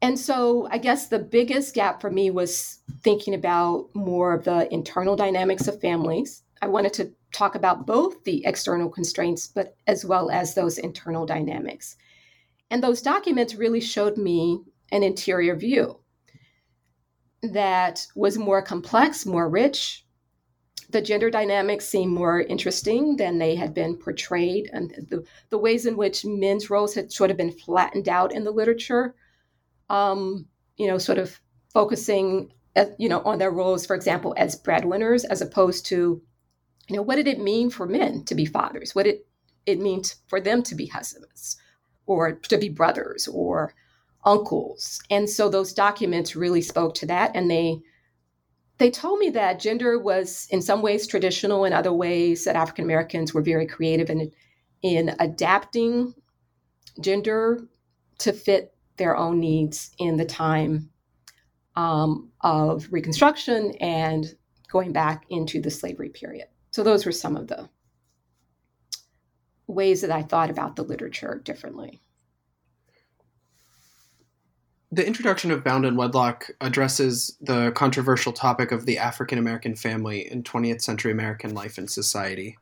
And 0.00 0.18
so 0.18 0.68
I 0.70 0.78
guess 0.78 1.08
the 1.08 1.18
biggest 1.18 1.74
gap 1.74 2.00
for 2.00 2.10
me 2.10 2.30
was 2.30 2.80
thinking 3.02 3.34
about 3.34 3.88
more 3.94 4.34
of 4.34 4.44
the 4.44 4.72
internal 4.72 5.16
dynamics 5.16 5.66
of 5.66 5.80
families. 5.80 6.42
I 6.62 6.68
wanted 6.68 6.92
to 6.94 7.12
talk 7.32 7.56
about 7.56 7.86
both 7.86 8.22
the 8.24 8.44
external 8.46 8.88
constraints, 8.88 9.48
but 9.48 9.76
as 9.86 10.04
well 10.04 10.30
as 10.30 10.54
those 10.54 10.78
internal 10.78 11.26
dynamics. 11.26 11.96
And 12.70 12.82
those 12.82 13.02
documents 13.02 13.56
really 13.56 13.80
showed 13.80 14.16
me 14.16 14.62
an 14.94 15.02
interior 15.02 15.56
view 15.56 15.98
that 17.42 18.06
was 18.14 18.38
more 18.38 18.62
complex, 18.62 19.26
more 19.26 19.50
rich. 19.50 20.06
The 20.90 21.02
gender 21.02 21.30
dynamics 21.30 21.86
seemed 21.86 22.12
more 22.12 22.40
interesting 22.40 23.16
than 23.16 23.38
they 23.38 23.54
had 23.56 23.74
been 23.74 23.96
portrayed, 23.96 24.70
and 24.72 24.90
the, 25.10 25.24
the 25.50 25.58
ways 25.58 25.84
in 25.84 25.96
which 25.96 26.24
men's 26.24 26.70
roles 26.70 26.94
had 26.94 27.12
sort 27.12 27.30
of 27.30 27.36
been 27.36 27.52
flattened 27.52 28.08
out 28.08 28.32
in 28.32 28.44
the 28.44 28.50
literature 28.50 29.14
um, 29.90 30.46
you 30.76 30.86
know, 30.86 30.98
sort 30.98 31.18
of 31.18 31.38
focusing, 31.72 32.52
at, 32.76 32.98
you 32.98 33.08
know, 33.08 33.20
on 33.22 33.38
their 33.38 33.50
roles, 33.50 33.86
for 33.86 33.94
example, 33.94 34.34
as 34.36 34.56
breadwinners, 34.56 35.24
as 35.24 35.40
opposed 35.40 35.86
to, 35.86 36.22
you 36.88 36.96
know, 36.96 37.02
what 37.02 37.16
did 37.16 37.28
it 37.28 37.40
mean 37.40 37.70
for 37.70 37.86
men 37.86 38.24
to 38.24 38.34
be 38.34 38.46
fathers? 38.46 38.94
What 38.94 39.04
did 39.04 39.18
it 39.66 39.80
mean 39.80 40.02
for 40.26 40.40
them 40.40 40.62
to 40.64 40.74
be 40.74 40.86
husbands, 40.86 41.56
or 42.06 42.32
to 42.32 42.58
be 42.58 42.68
brothers, 42.68 43.28
or 43.28 43.74
uncles? 44.24 45.00
And 45.10 45.28
so 45.28 45.48
those 45.48 45.72
documents 45.72 46.36
really 46.36 46.62
spoke 46.62 46.94
to 46.96 47.06
that, 47.06 47.32
and 47.34 47.50
they 47.50 47.80
they 48.78 48.90
told 48.90 49.20
me 49.20 49.30
that 49.30 49.60
gender 49.60 49.98
was 49.98 50.48
in 50.50 50.60
some 50.60 50.82
ways 50.82 51.06
traditional 51.06 51.64
in 51.64 51.72
other 51.72 51.92
ways 51.92 52.44
that 52.44 52.56
african 52.56 52.84
americans 52.84 53.32
were 53.32 53.40
very 53.40 53.68
creative 53.68 54.10
in 54.10 54.32
in 54.82 55.14
adapting 55.20 56.12
gender 57.00 57.68
to 58.18 58.32
fit 58.32 58.74
their 58.96 59.16
own 59.16 59.40
needs 59.40 59.90
in 59.98 60.16
the 60.16 60.24
time 60.24 60.90
um, 61.76 62.30
of 62.42 62.86
Reconstruction 62.90 63.72
and 63.80 64.34
going 64.68 64.92
back 64.92 65.24
into 65.30 65.60
the 65.60 65.70
slavery 65.70 66.08
period. 66.08 66.46
So, 66.70 66.82
those 66.82 67.06
were 67.06 67.12
some 67.12 67.36
of 67.36 67.48
the 67.48 67.68
ways 69.66 70.02
that 70.02 70.10
I 70.10 70.22
thought 70.22 70.50
about 70.50 70.76
the 70.76 70.82
literature 70.82 71.40
differently. 71.44 72.00
The 74.94 75.04
introduction 75.04 75.50
of 75.50 75.64
Bound 75.64 75.84
in 75.84 75.96
Wedlock 75.96 76.52
addresses 76.60 77.36
the 77.40 77.72
controversial 77.72 78.32
topic 78.32 78.70
of 78.70 78.86
the 78.86 78.96
African 78.96 79.38
American 79.38 79.74
family 79.74 80.30
in 80.30 80.44
20th 80.44 80.82
century 80.82 81.10
American 81.10 81.52
life 81.52 81.78
and 81.78 81.90
society. 81.90 82.56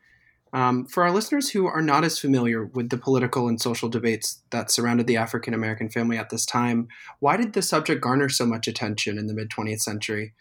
Um, 0.55 0.87
for 0.87 1.03
our 1.03 1.11
listeners 1.11 1.51
who 1.51 1.67
are 1.67 1.83
not 1.83 2.05
as 2.05 2.19
familiar 2.19 2.65
with 2.65 2.89
the 2.89 2.97
political 2.97 3.49
and 3.49 3.61
social 3.61 3.91
debates 3.91 4.41
that 4.49 4.71
surrounded 4.71 5.07
the 5.07 5.19
African 5.19 5.53
American 5.53 5.91
family 5.91 6.17
at 6.17 6.31
this 6.31 6.47
time, 6.47 6.89
why 7.19 7.37
did 7.37 7.53
the 7.53 7.61
subject 7.61 8.01
garner 8.01 8.31
so 8.31 8.47
much 8.47 8.67
attention 8.67 9.19
in 9.19 9.27
the 9.27 9.35
mid 9.35 9.51
20th 9.51 9.83
century? 9.83 10.33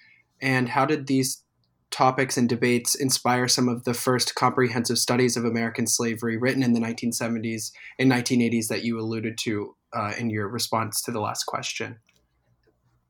And 0.42 0.70
how 0.70 0.86
did 0.86 1.08
these 1.08 1.44
topics 1.90 2.38
and 2.38 2.48
debates 2.48 2.96
inspire 2.96 3.50
some 3.50 3.68
of 3.68 3.84
the 3.84 3.94
first 3.94 4.34
comprehensive 4.36 4.98
studies 4.98 5.36
of 5.36 5.44
American 5.44 5.88
slavery 5.88 6.38
written 6.38 6.64
in 6.64 6.72
the 6.72 6.80
1970s 6.80 7.74
and 8.00 8.10
1980s 8.10 8.70
that 8.70 8.86
you 8.86 8.98
alluded 8.98 9.38
to 9.40 9.76
uh, 9.94 10.14
in 10.18 10.30
your 10.30 10.48
response 10.48 11.02
to 11.04 11.12
the 11.12 11.20
last 11.20 11.46
question? 11.46 12.00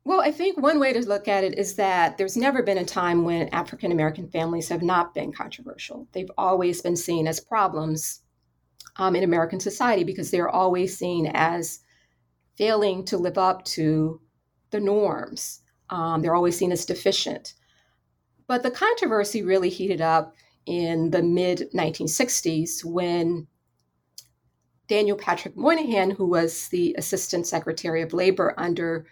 Well, 0.04 0.20
I 0.20 0.32
think 0.32 0.58
one 0.58 0.80
way 0.80 0.92
to 0.92 1.06
look 1.06 1.28
at 1.28 1.44
it 1.44 1.56
is 1.56 1.76
that 1.76 2.18
there's 2.18 2.36
never 2.36 2.62
been 2.62 2.78
a 2.78 2.84
time 2.84 3.24
when 3.24 3.48
African 3.50 3.92
American 3.92 4.28
families 4.28 4.68
have 4.68 4.82
not 4.82 5.14
been 5.14 5.32
controversial. 5.32 6.08
They've 6.12 6.30
always 6.36 6.82
been 6.82 6.96
seen 6.96 7.28
as 7.28 7.38
problems 7.38 8.22
um, 8.96 9.14
in 9.14 9.22
American 9.22 9.60
society 9.60 10.02
because 10.02 10.30
they're 10.30 10.48
always 10.48 10.96
seen 10.96 11.30
as 11.34 11.80
failing 12.56 13.04
to 13.06 13.16
live 13.16 13.38
up 13.38 13.64
to 13.64 14.20
the 14.70 14.80
norms. 14.80 15.60
Um, 15.90 16.20
they're 16.20 16.34
always 16.34 16.56
seen 16.56 16.72
as 16.72 16.84
deficient. 16.84 17.54
But 18.48 18.62
the 18.62 18.70
controversy 18.70 19.42
really 19.42 19.68
heated 19.68 20.00
up 20.00 20.34
in 20.66 21.10
the 21.10 21.22
mid 21.22 21.70
1960s 21.74 22.84
when 22.84 23.46
Daniel 24.92 25.16
Patrick 25.16 25.56
Moynihan, 25.56 26.10
who 26.10 26.26
was 26.26 26.68
the 26.68 26.94
Assistant 26.98 27.46
Secretary 27.46 28.02
of 28.02 28.12
Labor 28.12 28.52
under 28.58 29.06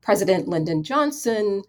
President 0.00 0.48
Lyndon 0.48 0.82
Johnson 0.82 1.64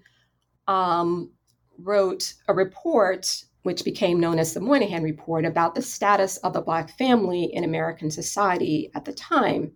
um, 0.70 1.34
wrote 1.78 2.36
a 2.48 2.54
report, 2.54 3.44
which 3.64 3.84
became 3.84 4.18
known 4.18 4.40
as 4.40 4.54
the 4.54 4.62
Moynihan 4.62 5.04
Report, 5.04 5.44
about 5.44 5.76
the 5.76 5.82
status 5.82 6.38
of 6.38 6.54
the 6.54 6.62
Black 6.62 6.98
family 6.98 7.54
in 7.54 7.66
American 7.66 8.10
society 8.10 8.92
at 8.96 9.04
the 9.04 9.12
time. 9.12 9.74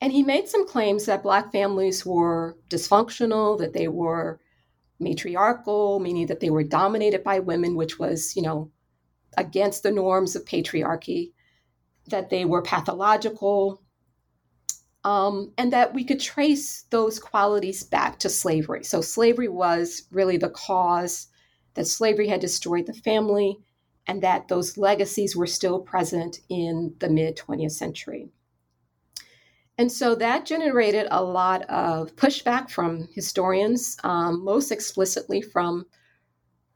And 0.00 0.12
he 0.12 0.24
made 0.24 0.48
some 0.48 0.66
claims 0.66 1.06
that 1.06 1.22
Black 1.22 1.52
families 1.52 2.04
were 2.04 2.58
dysfunctional, 2.68 3.56
that 3.58 3.74
they 3.74 3.86
were 3.86 4.40
matriarchal, 4.98 6.00
meaning 6.00 6.26
that 6.26 6.40
they 6.40 6.50
were 6.50 6.64
dominated 6.64 7.22
by 7.22 7.38
women, 7.38 7.76
which 7.76 8.00
was, 8.00 8.34
you 8.34 8.42
know, 8.42 8.72
against 9.36 9.84
the 9.84 9.92
norms 9.92 10.34
of 10.34 10.44
patriarchy, 10.44 11.30
that 12.08 12.30
they 12.30 12.44
were 12.44 12.62
pathological, 12.62 13.82
um, 15.04 15.52
and 15.58 15.72
that 15.72 15.94
we 15.94 16.04
could 16.04 16.20
trace 16.20 16.82
those 16.90 17.18
qualities 17.18 17.82
back 17.82 18.18
to 18.20 18.28
slavery. 18.28 18.84
So, 18.84 19.00
slavery 19.00 19.48
was 19.48 20.02
really 20.10 20.36
the 20.36 20.50
cause 20.50 21.28
that 21.74 21.86
slavery 21.86 22.28
had 22.28 22.40
destroyed 22.40 22.86
the 22.86 22.94
family, 22.94 23.58
and 24.06 24.22
that 24.22 24.48
those 24.48 24.76
legacies 24.76 25.36
were 25.36 25.46
still 25.46 25.80
present 25.80 26.40
in 26.48 26.94
the 26.98 27.08
mid 27.08 27.36
20th 27.36 27.72
century. 27.72 28.28
And 29.76 29.90
so 29.90 30.14
that 30.14 30.46
generated 30.46 31.08
a 31.10 31.22
lot 31.22 31.62
of 31.62 32.14
pushback 32.14 32.70
from 32.70 33.08
historians, 33.12 33.96
um, 34.04 34.44
most 34.44 34.70
explicitly 34.70 35.42
from 35.42 35.86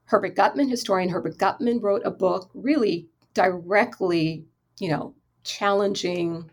Herbert 0.05 0.35
Gutman. 0.35 0.69
Historian 0.69 1.11
Herbert 1.11 1.39
Gutman 1.39 1.81
wrote 1.81 2.03
a 2.05 2.11
book 2.11 2.51
really 2.55 3.09
directly, 3.35 4.47
you 4.81 4.89
know, 4.89 5.15
challenging 5.49 6.51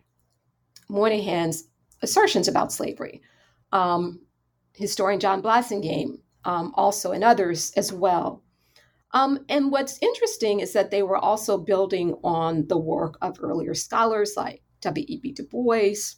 Moynihan's 0.90 1.68
assertions 2.02 2.48
about 2.48 2.72
slavery. 2.72 3.22
Um, 3.72 4.22
historian 4.74 5.20
John 5.20 5.42
Blassingame, 5.42 6.20
um, 6.46 6.74
also, 6.76 7.12
and 7.12 7.24
others 7.24 7.72
as 7.76 7.92
well. 7.92 8.42
Um, 9.12 9.46
and 9.50 9.72
what's 9.72 10.02
interesting 10.02 10.60
is 10.60 10.74
that 10.74 10.92
they 10.92 11.04
were 11.04 11.18
also 11.18 11.58
building 11.58 12.16
on 12.24 12.68
the 12.68 12.78
work 12.78 13.18
of 13.22 13.38
earlier 13.42 13.74
scholars 13.74 14.34
like 14.36 14.62
W.E.B. 14.82 15.32
Du 15.34 15.44
Bois, 15.44 16.16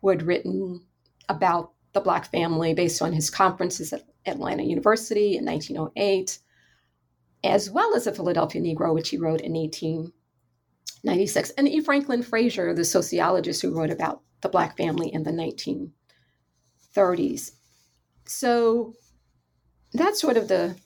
who 0.00 0.08
had 0.08 0.22
written 0.22 0.80
about 1.28 1.72
the 1.92 2.00
Black 2.00 2.30
family 2.30 2.74
based 2.74 3.02
on 3.02 3.12
his 3.12 3.30
conferences 3.30 3.92
at 3.92 4.04
Atlanta 4.26 4.62
University 4.62 5.36
in 5.36 5.44
1908, 5.44 6.38
as 7.44 7.70
well 7.70 7.94
as 7.94 8.06
a 8.06 8.14
Philadelphia 8.14 8.62
Negro, 8.62 8.94
which 8.94 9.10
he 9.10 9.18
wrote 9.18 9.40
in 9.40 9.54
18 9.56 10.12
96. 11.04 11.50
And 11.50 11.68
E. 11.68 11.80
Franklin 11.80 12.22
Frazier, 12.22 12.74
the 12.74 12.84
sociologist 12.84 13.62
who 13.62 13.74
wrote 13.74 13.90
about 13.90 14.22
the 14.40 14.48
Black 14.48 14.76
family 14.76 15.12
in 15.12 15.22
the 15.22 15.30
1930s 15.30 15.90
30s. 16.94 17.52
So 18.26 18.94
that's 19.92 20.20
sort 20.20 20.36
of 20.36 20.48
the 20.48 20.76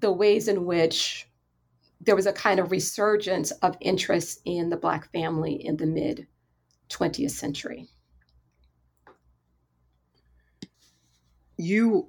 the 0.00 0.12
ways 0.12 0.48
in 0.48 0.64
which 0.64 1.28
there 2.00 2.16
was 2.16 2.26
a 2.26 2.32
kind 2.32 2.58
of 2.58 2.72
resurgence 2.72 3.52
of 3.62 3.76
interest 3.80 4.40
in 4.44 4.68
the 4.68 4.76
Black 4.76 5.10
family 5.12 5.54
in 5.54 5.76
the 5.76 5.86
mid 5.86 6.26
20th 6.90 7.30
century. 7.30 7.88
You, 11.56 12.08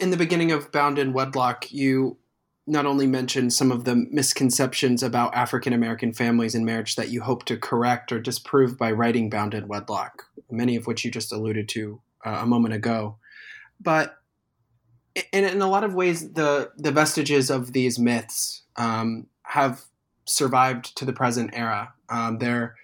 in 0.00 0.10
the 0.10 0.16
beginning 0.16 0.50
of 0.52 0.72
Bound 0.72 0.98
in 0.98 1.12
Wedlock, 1.12 1.70
you 1.70 2.16
not 2.70 2.86
only 2.86 3.06
mentioned 3.06 3.52
some 3.52 3.72
of 3.72 3.84
the 3.84 3.96
misconceptions 3.96 5.02
about 5.02 5.34
African 5.34 5.72
American 5.72 6.12
families 6.12 6.54
and 6.54 6.64
marriage 6.64 6.94
that 6.94 7.10
you 7.10 7.20
hope 7.20 7.44
to 7.46 7.56
correct 7.56 8.12
or 8.12 8.20
disprove 8.20 8.78
by 8.78 8.92
writing 8.92 9.28
Bound 9.28 9.54
in 9.54 9.66
Wedlock, 9.66 10.26
many 10.52 10.76
of 10.76 10.86
which 10.86 11.04
you 11.04 11.10
just 11.10 11.32
alluded 11.32 11.68
to 11.70 12.00
uh, 12.24 12.38
a 12.42 12.46
moment 12.46 12.74
ago, 12.74 13.16
but 13.80 14.18
in, 15.32 15.44
in 15.44 15.60
a 15.60 15.68
lot 15.68 15.82
of 15.82 15.94
ways, 15.94 16.32
the 16.32 16.70
the 16.76 16.92
vestiges 16.92 17.50
of 17.50 17.72
these 17.72 17.98
myths 17.98 18.62
um, 18.76 19.26
have 19.42 19.82
survived 20.24 20.96
to 20.96 21.04
the 21.04 21.12
present 21.12 21.50
era. 21.52 21.92
Um, 22.08 22.38
there 22.38 22.76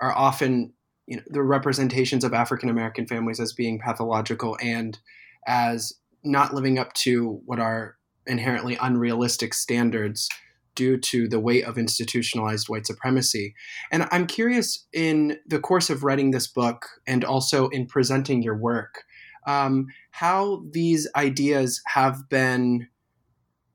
are 0.00 0.12
often 0.12 0.72
you 1.06 1.16
know, 1.16 1.22
the 1.26 1.42
representations 1.42 2.22
of 2.22 2.32
African 2.32 2.68
American 2.68 3.08
families 3.08 3.40
as 3.40 3.52
being 3.52 3.80
pathological 3.80 4.56
and 4.62 5.00
as 5.48 5.94
not 6.22 6.54
living 6.54 6.78
up 6.78 6.92
to 6.92 7.40
what 7.44 7.58
are 7.58 7.96
inherently 8.26 8.76
unrealistic 8.80 9.54
standards 9.54 10.28
due 10.74 10.96
to 10.96 11.28
the 11.28 11.40
weight 11.40 11.64
of 11.64 11.76
institutionalized 11.76 12.68
white 12.68 12.86
supremacy. 12.86 13.54
And 13.90 14.06
I'm 14.10 14.26
curious 14.26 14.86
in 14.92 15.38
the 15.46 15.60
course 15.60 15.90
of 15.90 16.02
writing 16.02 16.30
this 16.30 16.46
book 16.46 16.86
and 17.06 17.24
also 17.24 17.68
in 17.68 17.86
presenting 17.86 18.42
your 18.42 18.56
work, 18.56 19.04
um, 19.46 19.86
how 20.12 20.62
these 20.70 21.08
ideas 21.14 21.82
have 21.88 22.28
been 22.28 22.88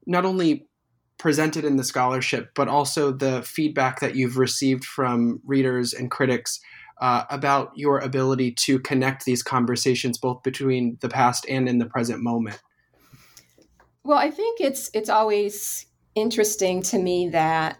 not 0.05 0.25
only 0.25 0.67
presented 1.17 1.65
in 1.65 1.77
the 1.77 1.83
scholarship, 1.83 2.51
but 2.55 2.67
also 2.67 3.11
the 3.11 3.41
feedback 3.43 3.99
that 3.99 4.15
you've 4.15 4.37
received 4.37 4.85
from 4.85 5.41
readers 5.45 5.93
and 5.93 6.11
critics 6.11 6.59
uh, 7.01 7.23
about 7.29 7.71
your 7.75 7.99
ability 7.99 8.51
to 8.51 8.79
connect 8.79 9.25
these 9.25 9.43
conversations 9.43 10.17
both 10.17 10.41
between 10.43 10.97
the 11.01 11.09
past 11.09 11.45
and 11.47 11.67
in 11.67 11.77
the 11.77 11.85
present 11.85 12.21
moment. 12.21 12.59
Well, 14.07 14.17
I 14.17 14.31
think 14.31 14.61
it's 14.61 14.89
it's 14.93 15.09
always 15.09 15.85
interesting 16.15 16.81
to 16.83 16.97
me 16.97 17.27
that 17.27 17.77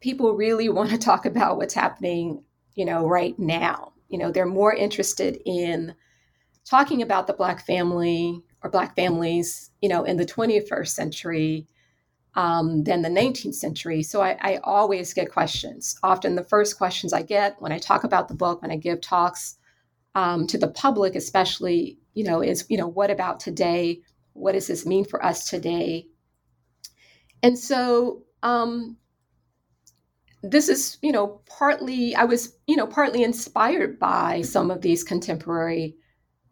people 0.00 0.32
really 0.32 0.68
want 0.70 0.88
to 0.88 0.96
talk 0.96 1.26
about 1.26 1.58
what's 1.58 1.74
happening, 1.74 2.42
you 2.74 2.86
know, 2.86 3.06
right 3.06 3.38
now. 3.38 3.92
You 4.08 4.16
know, 4.16 4.32
they're 4.32 4.46
more 4.46 4.72
interested 4.72 5.38
in 5.44 5.94
talking 6.64 7.02
about 7.02 7.26
the 7.26 7.34
black 7.34 7.66
family 7.66 8.42
or 8.62 8.70
black 8.70 8.96
families, 8.96 9.70
you 9.82 9.90
know, 9.90 10.04
in 10.04 10.16
the 10.16 10.24
21st 10.24 10.88
century 10.88 11.66
um, 12.34 12.84
than 12.84 13.02
the 13.02 13.10
19th 13.10 13.54
century. 13.54 14.02
So 14.02 14.22
I, 14.22 14.38
I, 14.40 14.60
always 14.64 15.12
get 15.12 15.30
questions. 15.30 15.98
Often 16.02 16.36
the 16.36 16.44
first 16.44 16.78
questions 16.78 17.12
I 17.12 17.20
get 17.22 17.60
when 17.60 17.72
I 17.72 17.78
talk 17.78 18.04
about 18.04 18.28
the 18.28 18.34
book, 18.34 18.62
when 18.62 18.70
I 18.70 18.76
give 18.76 19.02
talks 19.02 19.56
um, 20.14 20.46
to 20.46 20.56
the 20.56 20.68
public, 20.68 21.14
especially, 21.14 21.98
you 22.14 22.24
know, 22.24 22.40
is, 22.40 22.64
you 22.70 22.78
know, 22.78 22.88
what 22.88 23.10
about 23.10 23.40
today? 23.40 24.00
What 24.38 24.52
does 24.52 24.66
this 24.66 24.86
mean 24.86 25.04
for 25.04 25.24
us 25.24 25.48
today? 25.48 26.08
And 27.42 27.58
so 27.58 28.22
um, 28.42 28.96
this 30.42 30.68
is, 30.68 30.98
you 31.02 31.12
know, 31.12 31.40
partly, 31.48 32.14
I 32.14 32.24
was, 32.24 32.56
you 32.66 32.76
know, 32.76 32.86
partly 32.86 33.22
inspired 33.22 33.98
by 33.98 34.42
some 34.42 34.70
of 34.70 34.80
these 34.80 35.04
contemporary 35.04 35.96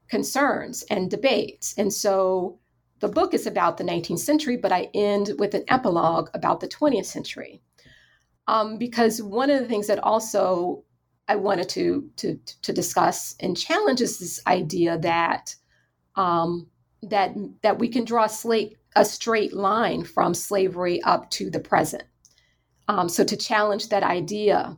concerns 0.09 0.85
and 0.91 1.11
debates. 1.11 1.75
And 1.79 1.93
so 1.93 2.59
the 3.01 3.09
book 3.09 3.35
is 3.35 3.47
about 3.47 3.77
the 3.77 3.85
19th 3.85 4.21
century, 4.21 4.57
but 4.57 4.73
I 4.73 4.89
end 4.95 5.33
with 5.39 5.55
an 5.55 5.65
epilogue 5.69 6.31
about 6.35 6.61
the 6.61 6.69
20th 6.69 7.07
century. 7.07 7.63
Um, 8.49 8.79
because 8.79 9.21
one 9.21 9.51
of 9.51 9.61
the 9.61 9.67
things 9.67 9.89
that 9.89 9.99
also 9.99 10.85
I 11.29 11.37
wanted 11.37 11.69
to, 11.71 12.09
to, 12.17 12.39
to 12.63 12.73
discuss 12.73 13.35
and 13.41 13.57
challenge 13.57 14.01
is 14.01 14.21
this 14.21 14.41
idea 14.47 14.99
that 14.99 15.57
um, 16.15 16.69
that 17.11 17.35
that 17.63 17.79
we 17.79 17.89
can 17.89 18.05
draw 18.05 18.25
a, 18.25 18.29
slate, 18.29 18.77
a 18.95 19.05
straight 19.05 19.53
line 19.53 20.05
from 20.05 20.35
slavery 20.35 21.03
up 21.03 21.31
to 21.31 21.51
the 21.51 21.61
present. 21.61 22.05
Um, 22.89 23.09
so 23.09 23.25
to 23.25 23.37
challenge 23.37 23.89
that 23.89 24.03
idea 24.03 24.77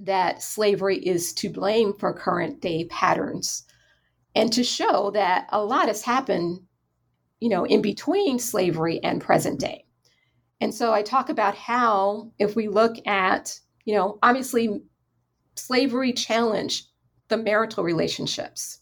that 0.00 0.42
slavery 0.42 0.98
is 0.98 1.32
to 1.34 1.50
blame 1.50 1.92
for 1.98 2.12
current 2.12 2.60
day 2.60 2.86
patterns 2.86 3.64
and 4.34 4.52
to 4.52 4.64
show 4.64 5.10
that 5.12 5.46
a 5.50 5.62
lot 5.62 5.88
has 5.88 6.02
happened, 6.02 6.60
you 7.40 7.48
know, 7.48 7.64
in 7.64 7.82
between 7.82 8.38
slavery 8.38 9.02
and 9.02 9.20
present 9.20 9.60
day. 9.60 9.84
And 10.60 10.72
so 10.72 10.92
I 10.92 11.02
talk 11.02 11.28
about 11.28 11.56
how, 11.56 12.30
if 12.38 12.54
we 12.54 12.68
look 12.68 12.96
at, 13.06 13.58
you 13.84 13.94
know, 13.94 14.18
obviously 14.22 14.82
slavery 15.56 16.12
challenged 16.12 16.86
the 17.28 17.36
marital 17.36 17.84
relationships 17.84 18.78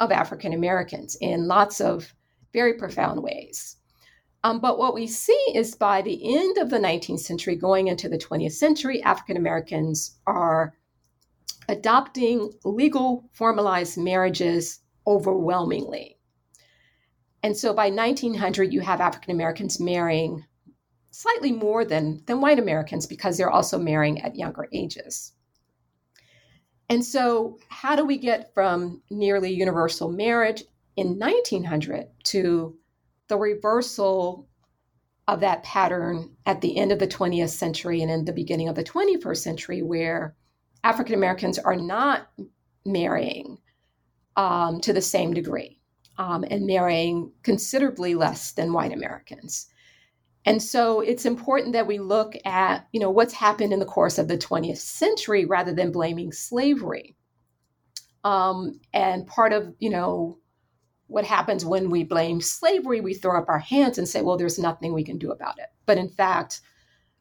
of 0.00 0.12
African 0.12 0.52
Americans 0.52 1.16
in 1.20 1.48
lots 1.48 1.80
of 1.80 2.14
very 2.52 2.74
profound 2.74 3.22
ways. 3.22 3.76
Um, 4.44 4.60
but 4.60 4.78
what 4.78 4.94
we 4.94 5.06
see 5.06 5.44
is 5.54 5.74
by 5.74 6.02
the 6.02 6.36
end 6.36 6.58
of 6.58 6.70
the 6.70 6.78
19th 6.78 7.20
century, 7.20 7.56
going 7.56 7.88
into 7.88 8.08
the 8.08 8.18
20th 8.18 8.52
century, 8.52 9.02
African 9.02 9.36
Americans 9.36 10.18
are 10.26 10.74
adopting 11.68 12.52
legal 12.64 13.28
formalized 13.32 13.98
marriages 13.98 14.80
overwhelmingly. 15.06 16.18
And 17.42 17.56
so 17.56 17.72
by 17.72 17.90
1900, 17.90 18.72
you 18.72 18.80
have 18.80 19.00
African 19.00 19.32
Americans 19.32 19.80
marrying 19.80 20.44
slightly 21.10 21.52
more 21.52 21.84
than, 21.84 22.22
than 22.26 22.40
white 22.40 22.58
Americans 22.58 23.06
because 23.06 23.36
they're 23.36 23.50
also 23.50 23.78
marrying 23.78 24.20
at 24.22 24.36
younger 24.36 24.68
ages. 24.72 25.32
And 26.88 27.04
so, 27.04 27.58
how 27.68 27.96
do 27.96 28.04
we 28.04 28.16
get 28.16 28.52
from 28.54 29.02
nearly 29.10 29.52
universal 29.52 30.10
marriage 30.10 30.64
in 30.96 31.18
1900 31.18 32.08
to 32.24 32.76
the 33.28 33.36
reversal 33.36 34.48
of 35.26 35.40
that 35.40 35.62
pattern 35.62 36.34
at 36.46 36.62
the 36.62 36.78
end 36.78 36.90
of 36.90 36.98
the 36.98 37.06
20th 37.06 37.50
century 37.50 38.00
and 38.00 38.10
in 38.10 38.24
the 38.24 38.32
beginning 38.32 38.68
of 38.68 38.74
the 38.74 38.84
21st 38.84 39.36
century, 39.36 39.82
where 39.82 40.34
African 40.82 41.14
Americans 41.14 41.58
are 41.58 41.76
not 41.76 42.30
marrying 42.86 43.58
um, 44.36 44.80
to 44.80 44.94
the 44.94 45.02
same 45.02 45.34
degree 45.34 45.78
um, 46.16 46.44
and 46.50 46.66
marrying 46.66 47.32
considerably 47.42 48.14
less 48.14 48.52
than 48.52 48.72
white 48.72 48.92
Americans. 48.92 49.66
And 50.48 50.62
so 50.62 51.02
it's 51.02 51.26
important 51.26 51.74
that 51.74 51.86
we 51.86 51.98
look 51.98 52.34
at, 52.46 52.88
you 52.92 53.00
know, 53.00 53.10
what's 53.10 53.34
happened 53.34 53.70
in 53.70 53.80
the 53.80 53.84
course 53.84 54.16
of 54.16 54.28
the 54.28 54.38
20th 54.38 54.78
century 54.78 55.44
rather 55.44 55.74
than 55.74 55.92
blaming 55.92 56.32
slavery. 56.32 57.14
Um, 58.24 58.80
and 58.94 59.26
part 59.26 59.52
of, 59.52 59.74
you 59.78 59.90
know, 59.90 60.38
what 61.06 61.26
happens 61.26 61.66
when 61.66 61.90
we 61.90 62.02
blame 62.02 62.40
slavery, 62.40 63.02
we 63.02 63.12
throw 63.12 63.38
up 63.38 63.50
our 63.50 63.58
hands 63.58 63.98
and 63.98 64.08
say, 64.08 64.22
well, 64.22 64.38
there's 64.38 64.58
nothing 64.58 64.94
we 64.94 65.04
can 65.04 65.18
do 65.18 65.32
about 65.32 65.58
it. 65.58 65.66
But 65.84 65.98
in 65.98 66.08
fact, 66.08 66.62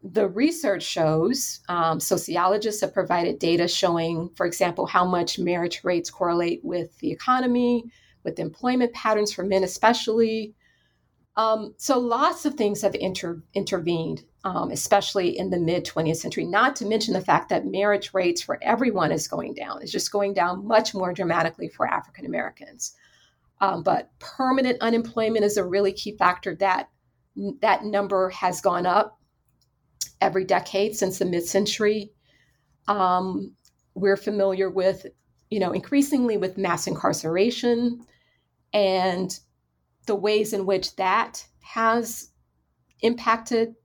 the 0.01 0.29
research 0.29 0.83
shows, 0.83 1.59
um, 1.67 1.99
sociologists 1.99 2.79
have 2.79 2.93
provided 2.93 3.39
data 3.39 3.67
showing, 3.67 4.29
for 4.37 4.45
example, 4.45 4.85
how 4.85 5.03
much 5.03 5.37
marriage 5.37 5.83
rates 5.83 6.09
correlate 6.09 6.61
with 6.63 6.97
the 6.99 7.11
economy, 7.11 7.91
with 8.23 8.39
employment 8.39 8.93
patterns 8.93 9.33
for 9.33 9.43
men, 9.43 9.65
especially. 9.65 10.53
Um, 11.37 11.75
so 11.77 11.99
lots 11.99 12.45
of 12.45 12.55
things 12.55 12.81
have 12.81 12.95
inter- 12.95 13.43
intervened, 13.53 14.23
um, 14.43 14.71
especially 14.71 15.37
in 15.37 15.51
the 15.51 15.59
mid 15.59 15.85
20th 15.85 16.17
century. 16.17 16.43
Not 16.43 16.75
to 16.77 16.85
mention 16.85 17.13
the 17.13 17.21
fact 17.21 17.49
that 17.49 17.67
marriage 17.67 18.11
rates 18.13 18.41
for 18.41 18.57
everyone 18.63 19.11
is 19.11 19.27
going 19.27 19.53
down. 19.53 19.81
It's 19.83 19.91
just 19.91 20.11
going 20.11 20.33
down 20.33 20.67
much 20.67 20.95
more 20.95 21.13
dramatically 21.13 21.69
for 21.69 21.87
African 21.87 22.25
Americans. 22.25 22.95
Um, 23.61 23.83
but 23.83 24.09
permanent 24.17 24.81
unemployment 24.81 25.45
is 25.45 25.57
a 25.57 25.63
really 25.63 25.93
key 25.93 26.17
factor. 26.17 26.55
That 26.55 26.89
that 27.61 27.83
number 27.85 28.29
has 28.29 28.61
gone 28.61 28.87
up 28.87 29.19
every 30.19 30.43
decade 30.43 30.95
since 30.95 31.19
the 31.19 31.25
mid-century. 31.25 32.11
Um, 32.87 33.53
we're 33.93 34.17
familiar 34.17 34.71
with, 34.71 35.05
you 35.51 35.59
know, 35.59 35.71
increasingly 35.71 36.37
with 36.37 36.57
mass 36.57 36.87
incarceration 36.87 38.03
and 38.73 39.39
the 40.07 40.15
ways 40.15 40.53
in 40.53 40.65
which 40.65 40.95
that 40.95 41.45
has 41.61 42.31
impacted 43.01 43.75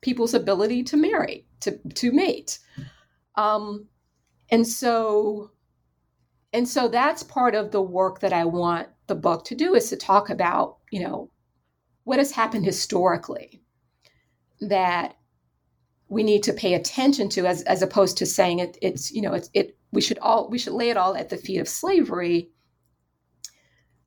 people's 0.00 0.34
ability 0.34 0.82
to 0.84 0.96
marry, 0.96 1.46
to 1.60 1.78
to 1.94 2.12
mate. 2.12 2.58
Um, 3.34 3.88
and 4.50 4.66
so 4.66 5.50
and 6.52 6.68
so 6.68 6.88
that's 6.88 7.22
part 7.22 7.54
of 7.54 7.70
the 7.70 7.82
work 7.82 8.20
that 8.20 8.32
I 8.32 8.44
want 8.44 8.88
the 9.06 9.14
book 9.14 9.44
to 9.46 9.54
do 9.54 9.74
is 9.74 9.88
to 9.90 9.96
talk 9.96 10.30
about, 10.30 10.78
you 10.90 11.00
know, 11.00 11.30
what 12.04 12.18
has 12.18 12.32
happened 12.32 12.64
historically 12.64 13.62
that 14.60 15.16
we 16.08 16.22
need 16.22 16.42
to 16.42 16.52
pay 16.52 16.74
attention 16.74 17.28
to 17.30 17.46
as, 17.46 17.62
as 17.62 17.82
opposed 17.82 18.18
to 18.18 18.26
saying 18.26 18.58
it, 18.58 18.76
it's 18.82 19.12
you 19.12 19.22
know 19.22 19.32
it's, 19.32 19.48
it 19.54 19.76
we 19.92 20.00
should 20.00 20.18
all 20.18 20.48
we 20.50 20.58
should 20.58 20.72
lay 20.72 20.90
it 20.90 20.96
all 20.96 21.16
at 21.16 21.28
the 21.28 21.36
feet 21.36 21.58
of 21.58 21.68
slavery 21.68 22.50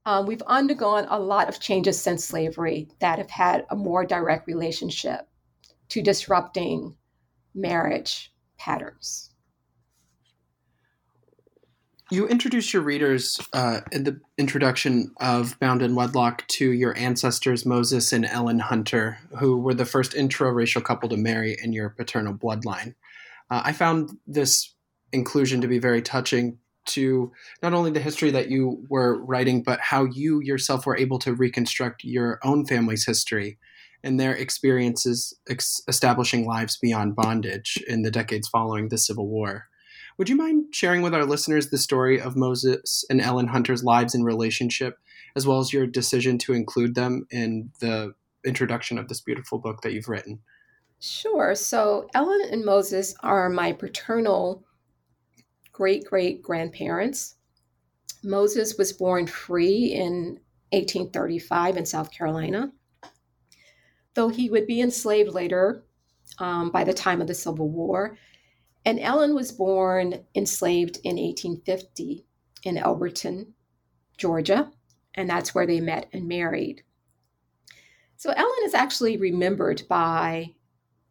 Um, 0.06 0.26
we've 0.26 0.42
undergone 0.44 1.08
a 1.10 1.20
lot 1.20 1.48
of 1.48 1.60
changes 1.60 2.02
since 2.02 2.26
slavery 2.26 2.90
that 3.00 3.20
have 3.20 3.30
had 3.30 3.66
a 3.70 3.76
more 3.76 4.06
direct 4.06 4.48
relationship 4.48 5.28
to 5.90 6.02
disrupting 6.02 6.98
marriage 7.56 8.34
patterns. 8.58 9.30
You 12.12 12.28
introduce 12.28 12.74
your 12.74 12.84
readers 12.84 13.40
uh, 13.54 13.80
in 13.92 14.04
the 14.04 14.20
introduction 14.38 15.14
of 15.20 15.58
Bound 15.60 15.82
in 15.82 15.96
Wedlock 15.96 16.46
to 16.50 16.72
your 16.72 16.96
ancestors, 16.98 17.66
Moses 17.66 18.12
and 18.12 18.26
Ellen 18.26 18.60
Hunter, 18.60 19.18
who 19.40 19.58
were 19.58 19.74
the 19.74 19.86
first 19.86 20.12
intraracial 20.12 20.84
couple 20.84 21.10
to 21.10 21.18
marry 21.18 21.56
in 21.64 21.74
your 21.74 21.90
paternal 21.90 22.34
bloodline. 22.34 22.94
Uh, 23.50 23.62
I 23.66 23.72
found 23.72 24.12
this 24.28 24.76
inclusion 25.12 25.62
to 25.62 25.68
be 25.68 25.80
very 25.80 26.02
touching 26.02 26.60
to 26.86 27.32
not 27.62 27.74
only 27.74 27.92
the 27.92 28.00
history 28.00 28.32
that 28.32 28.50
you 28.50 28.86
were 28.90 29.24
writing, 29.24 29.64
but 29.64 29.80
how 29.80 30.06
you 30.06 30.42
yourself 30.42 30.86
were 30.86 30.98
able 30.98 31.20
to 31.20 31.34
reconstruct 31.34 32.04
your 32.04 32.40
own 32.44 32.66
family's 32.66 33.06
history 33.06 33.58
and 34.04 34.20
their 34.20 34.36
experiences 34.36 35.34
ex- 35.50 35.82
establishing 35.88 36.46
lives 36.46 36.78
beyond 36.78 37.16
bondage 37.16 37.82
in 37.88 38.02
the 38.02 38.12
decades 38.12 38.48
following 38.48 38.90
the 38.90 38.98
Civil 38.98 39.28
War. 39.28 39.68
Would 40.18 40.30
you 40.30 40.36
mind 40.36 40.76
sharing 40.76 41.02
with 41.02 41.16
our 41.16 41.26
listeners 41.26 41.70
the 41.70 41.78
story 41.78 42.22
of 42.22 42.36
Moses 42.36 43.04
and 43.10 43.20
Ellen 43.20 43.48
Hunter's 43.48 43.84
lives 43.84 44.14
and 44.14 44.24
relationship, 44.24 45.00
as 45.36 45.48
well 45.48 45.60
as 45.60 45.74
your 45.74 45.88
decision 45.88 46.38
to 46.40 46.54
include 46.54 46.94
them 46.94 47.26
in 47.32 47.72
the 47.80 48.14
introduction 48.46 48.98
of 48.98 49.08
this 49.08 49.22
beautiful 49.22 49.58
book 49.58 49.82
that 49.82 49.94
you've 49.94 50.10
written? 50.10 50.40
Sure. 51.00 51.56
So, 51.56 52.10
Ellen 52.14 52.42
and 52.52 52.64
Moses 52.64 53.16
are 53.22 53.50
my 53.50 53.72
paternal 53.72 54.64
great 55.74 56.06
great 56.06 56.42
grandparents. 56.42 57.36
Moses 58.24 58.78
was 58.78 58.94
born 58.94 59.28
free 59.28 59.94
in 59.94 60.40
1835 60.72 61.78
in 61.78 61.86
South 61.86 62.10
Carolina. 62.12 62.72
Though 64.14 64.30
he 64.30 64.50
would 64.50 64.66
be 64.66 64.80
enslaved 64.80 65.34
later 65.34 65.84
um, 66.40 66.70
by 66.70 66.84
the 66.86 66.94
time 66.94 67.20
of 67.20 67.28
the 67.28 67.34
Civil 67.34 67.70
War, 67.70 68.18
and 68.86 69.00
Ellen 69.00 69.36
was 69.36 69.52
born 69.52 70.24
enslaved 70.36 70.98
in 71.04 71.18
1850 71.18 72.26
in 72.64 72.78
Elberton, 72.78 73.48
Georgia, 74.18 74.72
and 75.16 75.30
that's 75.30 75.54
where 75.54 75.68
they 75.68 75.80
met 75.82 76.08
and 76.14 76.28
married. 76.28 76.84
So 78.18 78.32
Ellen 78.32 78.64
is 78.64 78.74
actually 78.74 79.18
remembered 79.18 79.84
by 79.90 80.54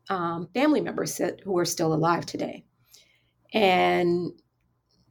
um, 0.09 0.49
family 0.55 0.81
members 0.81 1.17
that, 1.19 1.41
who 1.41 1.59
are 1.59 1.65
still 1.65 1.93
alive 1.93 2.25
today. 2.27 2.65
And 3.53 4.33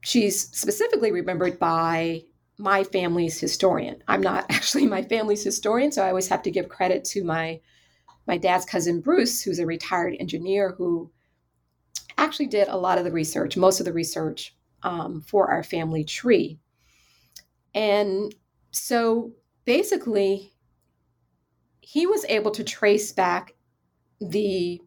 she's 0.01 0.49
specifically 0.49 1.11
remembered 1.11 1.57
by 1.59 2.23
my 2.57 2.83
family's 2.83 3.39
historian. 3.39 4.03
I'm 4.07 4.21
not 4.21 4.45
actually 4.49 4.87
my 4.87 5.01
family's 5.03 5.43
historian, 5.43 5.91
so 5.91 6.03
I 6.03 6.09
always 6.09 6.27
have 6.27 6.43
to 6.43 6.51
give 6.51 6.69
credit 6.69 7.03
to 7.05 7.23
my 7.23 7.61
my 8.27 8.37
dad's 8.37 8.65
cousin 8.65 9.01
Bruce, 9.01 9.41
who's 9.41 9.59
a 9.59 9.65
retired 9.65 10.15
engineer 10.19 10.75
who 10.77 11.11
actually 12.17 12.45
did 12.45 12.67
a 12.67 12.77
lot 12.77 12.99
of 12.99 13.03
the 13.03 13.11
research, 13.11 13.57
most 13.57 13.79
of 13.79 13.85
the 13.85 13.93
research 13.93 14.55
um, 14.83 15.21
for 15.21 15.49
our 15.49 15.63
family 15.63 16.03
tree. 16.03 16.59
And 17.73 18.33
so 18.69 19.31
basically, 19.65 20.53
he 21.79 22.05
was 22.05 22.23
able 22.25 22.51
to 22.51 22.63
trace 22.63 23.11
back 23.11 23.55
the, 24.19 24.79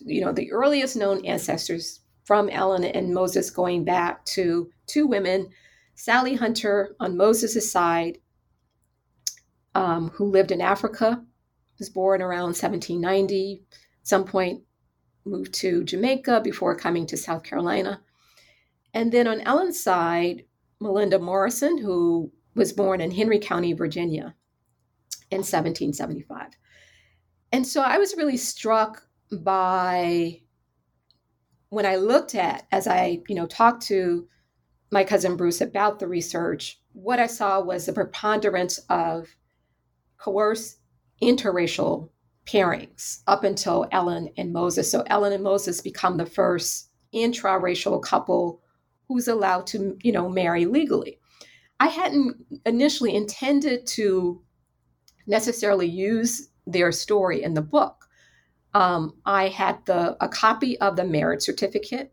you 0.00 0.20
know, 0.20 0.32
the 0.32 0.52
earliest 0.52 0.96
known 0.96 1.24
ancestors 1.24 2.00
from 2.28 2.50
Ellen 2.50 2.84
and 2.84 3.14
Moses 3.14 3.48
going 3.48 3.84
back 3.84 4.22
to 4.26 4.70
two 4.86 5.06
women, 5.06 5.48
Sally 5.94 6.34
Hunter 6.34 6.94
on 7.00 7.16
Moses' 7.16 7.72
side, 7.72 8.18
um, 9.74 10.10
who 10.10 10.26
lived 10.26 10.52
in 10.52 10.60
Africa, 10.60 11.24
was 11.78 11.88
born 11.88 12.20
around 12.20 12.48
1790, 12.48 13.62
at 13.70 13.78
some 14.06 14.26
point 14.26 14.60
moved 15.24 15.54
to 15.54 15.82
Jamaica 15.84 16.42
before 16.44 16.76
coming 16.76 17.06
to 17.06 17.16
South 17.16 17.44
Carolina. 17.44 18.02
And 18.92 19.10
then 19.10 19.26
on 19.26 19.40
Ellen's 19.40 19.82
side, 19.82 20.44
Melinda 20.80 21.18
Morrison, 21.18 21.78
who 21.78 22.30
was 22.54 22.74
born 22.74 23.00
in 23.00 23.10
Henry 23.10 23.38
County, 23.38 23.72
Virginia 23.72 24.34
in 25.30 25.38
1775. 25.38 26.48
And 27.52 27.66
so 27.66 27.80
I 27.80 27.96
was 27.96 28.18
really 28.18 28.36
struck 28.36 29.08
by 29.32 30.42
when 31.70 31.86
I 31.86 31.96
looked 31.96 32.34
at, 32.34 32.66
as 32.72 32.86
I, 32.86 33.20
you 33.28 33.34
know, 33.34 33.46
talked 33.46 33.82
to 33.86 34.26
my 34.90 35.04
cousin 35.04 35.36
Bruce 35.36 35.60
about 35.60 35.98
the 35.98 36.08
research, 36.08 36.80
what 36.92 37.18
I 37.18 37.26
saw 37.26 37.60
was 37.60 37.86
the 37.86 37.92
preponderance 37.92 38.78
of 38.88 39.28
coerced 40.18 40.78
interracial 41.22 42.10
pairings 42.46 43.18
up 43.26 43.44
until 43.44 43.86
Ellen 43.92 44.30
and 44.36 44.52
Moses. 44.52 44.90
So 44.90 45.04
Ellen 45.06 45.32
and 45.32 45.44
Moses 45.44 45.80
become 45.80 46.16
the 46.16 46.26
first 46.26 46.90
intraracial 47.14 48.02
couple 48.02 48.62
who's 49.06 49.28
allowed 49.28 49.66
to, 49.68 49.96
you 50.02 50.12
know, 50.12 50.28
marry 50.28 50.64
legally. 50.64 51.18
I 51.80 51.88
hadn't 51.88 52.36
initially 52.64 53.14
intended 53.14 53.86
to 53.88 54.42
necessarily 55.26 55.86
use 55.86 56.48
their 56.66 56.90
story 56.92 57.42
in 57.42 57.54
the 57.54 57.62
book. 57.62 57.97
Um, 58.74 59.14
I 59.24 59.48
had 59.48 59.84
the 59.86 60.16
a 60.22 60.28
copy 60.28 60.78
of 60.80 60.96
the 60.96 61.04
marriage 61.04 61.42
certificate. 61.42 62.12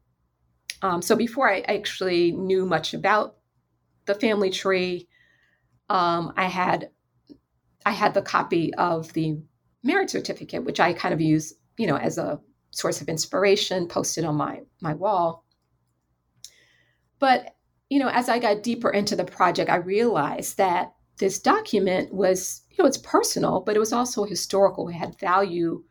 Um, 0.82 1.02
so 1.02 1.16
before 1.16 1.52
I 1.52 1.62
actually 1.62 2.32
knew 2.32 2.66
much 2.66 2.94
about 2.94 3.38
the 4.06 4.16
family 4.16 4.50
tree, 4.50 5.08
um, 5.90 6.34
I 6.38 6.46
had 6.46 6.90
I 7.86 7.92
had 7.92 8.14
the 8.14 8.22
copy 8.22 8.74
of 8.76 9.14
the 9.14 9.38
marriage 9.84 10.10
certificate, 10.10 10.64
which 10.64 10.80
I 10.80 10.94
kind 10.94 11.14
of 11.14 11.22
use, 11.22 11.54
you 11.78 11.88
know, 11.88 11.98
as 11.98 12.18
a 12.18 12.40
source 12.72 13.02
of 13.02 13.10
inspiration, 13.10 13.88
posted 13.88 14.26
on 14.26 14.36
my 14.36 14.62
my 14.82 14.94
wall. 14.94 15.46
But 17.20 17.56
you 17.90 18.00
know, 18.00 18.10
as 18.10 18.30
I 18.30 18.40
got 18.40 18.64
deeper 18.64 18.90
into 18.90 19.16
the 19.16 19.26
project, 19.26 19.70
I 19.70 19.76
realized 19.76 20.58
that 20.58 20.94
this 21.18 21.40
document 21.40 22.14
was, 22.14 22.64
you 22.72 22.78
know, 22.80 22.88
it's 22.88 22.98
personal, 22.98 23.62
but 23.62 23.76
it 23.76 23.80
was 23.80 23.94
also 23.94 24.26
historical. 24.26 24.90
It 24.90 24.94
had 24.94 25.20
value 25.20 25.84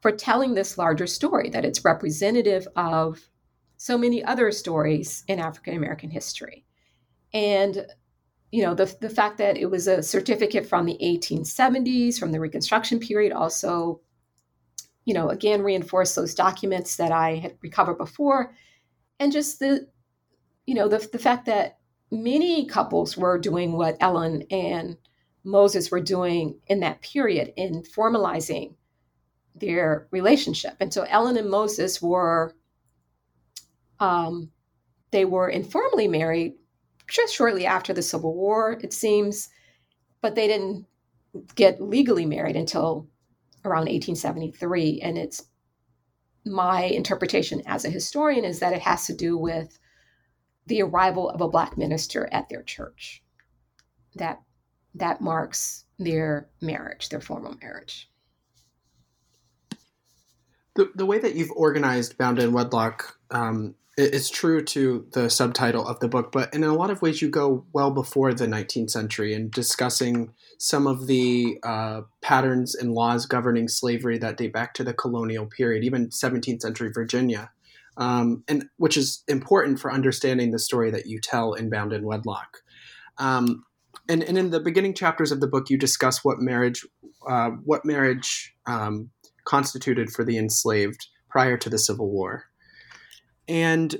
for 0.00 0.12
telling 0.12 0.54
this 0.54 0.78
larger 0.78 1.06
story, 1.06 1.50
that 1.50 1.64
it's 1.64 1.84
representative 1.84 2.68
of 2.76 3.28
so 3.76 3.98
many 3.98 4.24
other 4.24 4.50
stories 4.52 5.24
in 5.28 5.38
African 5.38 5.76
American 5.76 6.10
history. 6.10 6.64
And 7.32 7.86
you 8.50 8.62
know, 8.62 8.74
the, 8.74 8.94
the 9.00 9.10
fact 9.10 9.38
that 9.38 9.56
it 9.56 9.66
was 9.66 9.86
a 9.86 10.02
certificate 10.02 10.66
from 10.66 10.86
the 10.86 10.98
1870s, 11.02 12.18
from 12.18 12.32
the 12.32 12.40
Reconstruction 12.40 12.98
period, 12.98 13.32
also, 13.32 14.00
you 15.04 15.12
know, 15.12 15.28
again, 15.28 15.62
reinforced 15.62 16.16
those 16.16 16.34
documents 16.34 16.96
that 16.96 17.12
I 17.12 17.36
had 17.36 17.58
recovered 17.60 17.98
before. 17.98 18.54
And 19.20 19.32
just 19.32 19.58
the, 19.58 19.86
you 20.66 20.74
know, 20.74 20.88
the, 20.88 21.06
the 21.12 21.18
fact 21.18 21.44
that 21.46 21.78
many 22.10 22.66
couples 22.66 23.16
were 23.16 23.38
doing 23.38 23.72
what 23.72 23.98
Ellen 24.00 24.44
and 24.50 24.96
Moses 25.44 25.90
were 25.90 26.00
doing 26.00 26.58
in 26.68 26.80
that 26.80 27.02
period 27.02 27.52
in 27.56 27.82
formalizing 27.82 28.74
their 29.60 30.08
relationship. 30.10 30.74
And 30.80 30.92
so 30.92 31.02
Ellen 31.02 31.36
and 31.36 31.50
Moses 31.50 32.00
were, 32.02 32.54
um, 34.00 34.50
they 35.10 35.24
were 35.24 35.48
informally 35.48 36.08
married 36.08 36.54
just 37.08 37.34
shortly 37.34 37.66
after 37.66 37.92
the 37.92 38.02
Civil 38.02 38.34
War, 38.34 38.78
it 38.82 38.92
seems, 38.92 39.48
but 40.20 40.34
they 40.34 40.46
didn't 40.46 40.86
get 41.54 41.80
legally 41.80 42.26
married 42.26 42.56
until 42.56 43.08
around 43.64 43.86
1873. 43.86 45.00
And 45.02 45.18
it's 45.18 45.44
my 46.44 46.82
interpretation 46.82 47.62
as 47.66 47.84
a 47.84 47.90
historian 47.90 48.44
is 48.44 48.60
that 48.60 48.72
it 48.72 48.82
has 48.82 49.06
to 49.06 49.14
do 49.14 49.36
with 49.36 49.78
the 50.66 50.82
arrival 50.82 51.30
of 51.30 51.40
a 51.40 51.48
black 51.48 51.76
minister 51.78 52.28
at 52.32 52.48
their 52.48 52.62
church. 52.62 53.22
That 54.16 54.40
that 54.94 55.20
marks 55.20 55.84
their 55.98 56.48
marriage, 56.60 57.08
their 57.08 57.20
formal 57.20 57.56
marriage. 57.62 58.10
The, 60.94 61.06
way 61.06 61.18
that 61.18 61.34
you've 61.34 61.50
organized 61.50 62.16
Bound 62.18 62.38
in 62.38 62.52
Wedlock 62.52 63.18
um, 63.32 63.74
it's 63.98 64.30
true 64.30 64.62
to 64.62 65.08
the 65.12 65.28
subtitle 65.28 65.84
of 65.84 65.98
the 65.98 66.06
book, 66.06 66.30
but 66.30 66.54
in 66.54 66.62
a 66.62 66.72
lot 66.72 66.90
of 66.90 67.02
ways, 67.02 67.20
you 67.20 67.28
go 67.28 67.64
well 67.72 67.90
before 67.90 68.32
the 68.32 68.46
19th 68.46 68.90
century 68.90 69.34
in 69.34 69.50
discussing 69.50 70.32
some 70.56 70.86
of 70.86 71.08
the 71.08 71.58
uh, 71.64 72.02
patterns 72.22 72.76
and 72.76 72.94
laws 72.94 73.26
governing 73.26 73.66
slavery 73.66 74.16
that 74.18 74.36
date 74.36 74.52
back 74.52 74.72
to 74.74 74.84
the 74.84 74.94
colonial 74.94 75.46
period, 75.46 75.82
even 75.82 76.10
17th 76.10 76.62
century 76.62 76.92
Virginia, 76.94 77.50
um, 77.96 78.44
and 78.46 78.66
which 78.76 78.96
is 78.96 79.24
important 79.26 79.80
for 79.80 79.92
understanding 79.92 80.52
the 80.52 80.60
story 80.60 80.92
that 80.92 81.06
you 81.06 81.18
tell 81.20 81.54
in 81.54 81.68
Bound 81.68 81.92
in 81.92 82.04
Wedlock. 82.04 82.58
Um, 83.18 83.64
and, 84.08 84.22
and 84.22 84.38
in 84.38 84.50
the 84.50 84.60
beginning 84.60 84.94
chapters 84.94 85.32
of 85.32 85.40
the 85.40 85.48
book, 85.48 85.70
you 85.70 85.76
discuss 85.76 86.24
what 86.24 86.38
marriage, 86.38 86.86
uh, 87.28 87.50
what 87.64 87.84
marriage 87.84 88.54
um, 88.64 89.10
constituted 89.48 90.10
for 90.10 90.24
the 90.24 90.36
enslaved 90.36 91.08
prior 91.30 91.56
to 91.56 91.70
the 91.70 91.78
Civil 91.78 92.10
War. 92.10 92.44
And 93.48 93.96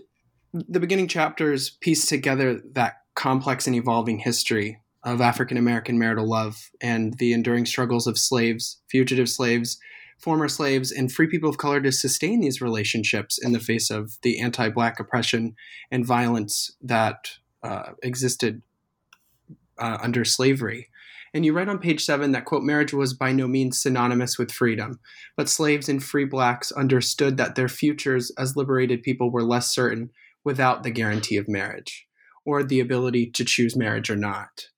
the 0.53 0.79
beginning 0.79 1.09
chapters 1.09 1.71
piece 1.71 2.07
together 2.07 2.61
that 2.73 2.99
complex 3.15 3.67
and 3.67 3.75
evolving 3.75 4.19
history 4.19 4.81
of 5.03 5.21
African 5.21 5.57
American 5.57 5.99
marital 5.99 6.29
love 6.29 6.71
and 6.83 7.15
the 7.19 7.33
enduring 7.33 7.65
struggles 7.65 8.07
of 8.07 8.19
slaves, 8.19 8.81
fugitive 8.91 9.29
slaves, 9.29 9.79
former 10.19 10.49
slaves, 10.49 10.93
and 10.93 11.11
free 11.11 11.27
people 11.27 11.49
of 11.49 11.57
color 11.57 11.81
to 11.81 11.93
sustain 11.93 12.41
these 12.41 12.61
relationships 12.61 13.39
in 13.39 13.53
the 13.53 13.61
face 13.61 13.91
of 13.91 14.19
the 14.23 14.41
anti 14.41 14.69
Black 14.69 15.01
oppression 15.01 15.55
and 15.91 16.05
violence 16.05 16.77
that 16.83 17.31
uh, 17.63 17.93
existed 18.03 18.61
uh, 19.79 19.99
under 20.03 20.25
slavery. 20.25 20.89
And 21.35 21.45
you 21.45 21.53
write 21.53 21.69
on 21.69 21.79
page 21.79 22.05
seven 22.05 22.33
that, 22.33 22.45
quote, 22.45 22.63
marriage 22.63 22.93
was 22.93 23.15
by 23.15 23.33
no 23.33 23.47
means 23.47 23.81
synonymous 23.81 24.39
with 24.39 24.51
freedom, 24.51 25.01
but 25.37 25.49
slaves 25.49 25.89
and 25.89 26.03
free 26.03 26.25
blacks 26.25 26.73
understood 26.73 27.37
that 27.37 27.55
their 27.55 27.69
futures 27.69 28.33
as 28.39 28.57
liberated 28.57 29.03
people 29.03 29.31
were 29.31 29.43
less 29.43 29.73
certain 29.73 30.11
without 30.45 30.83
the 30.83 30.91
guarantee 30.91 31.37
of 31.37 31.49
marriage 31.49 32.07
or 32.45 32.63
the 32.63 32.81
ability 32.81 33.31
to 33.31 33.45
choose 33.45 33.77
marriage 33.77 34.09
or 34.09 34.17
not. 34.17 34.69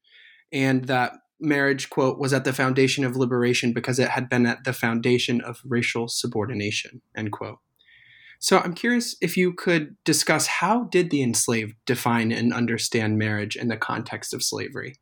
And 0.53 0.87
that 0.87 1.13
marriage, 1.41 1.89
quote, 1.89 2.19
was 2.19 2.33
at 2.33 2.45
the 2.45 2.53
foundation 2.53 3.05
of 3.05 3.17
liberation 3.17 3.73
because 3.73 3.99
it 3.99 4.11
had 4.11 4.29
been 4.29 4.47
at 4.47 4.65
the 4.65 4.73
foundation 4.73 5.41
of 5.41 5.61
racial 5.65 6.09
subordination, 6.09 7.01
end 7.17 7.33
quote. 7.33 7.59
So 8.41 8.59
I'm 8.59 8.75
curious 8.75 9.17
if 9.21 9.37
you 9.37 9.53
could 9.53 9.97
discuss 10.05 10.47
how 10.47 10.85
did 10.85 11.11
the 11.11 11.23
enslaved 11.23 11.75
define 11.85 12.33
and 12.33 12.55
understand 12.55 13.19
marriage 13.19 13.55
in 13.55 13.69
the 13.69 13.77
context 13.77 14.33
of 14.33 14.43
slavery? 14.43 14.97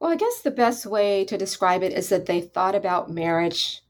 Well, 0.00 0.12
I 0.12 0.16
guess 0.16 0.40
the 0.40 0.50
best 0.50 0.86
way 0.86 1.24
to 1.24 1.36
describe 1.36 1.82
it 1.82 1.92
is 1.92 2.08
that 2.08 2.26
they 2.26 2.40
thought 2.40 2.74
about 2.74 3.10
marriage 3.10 3.82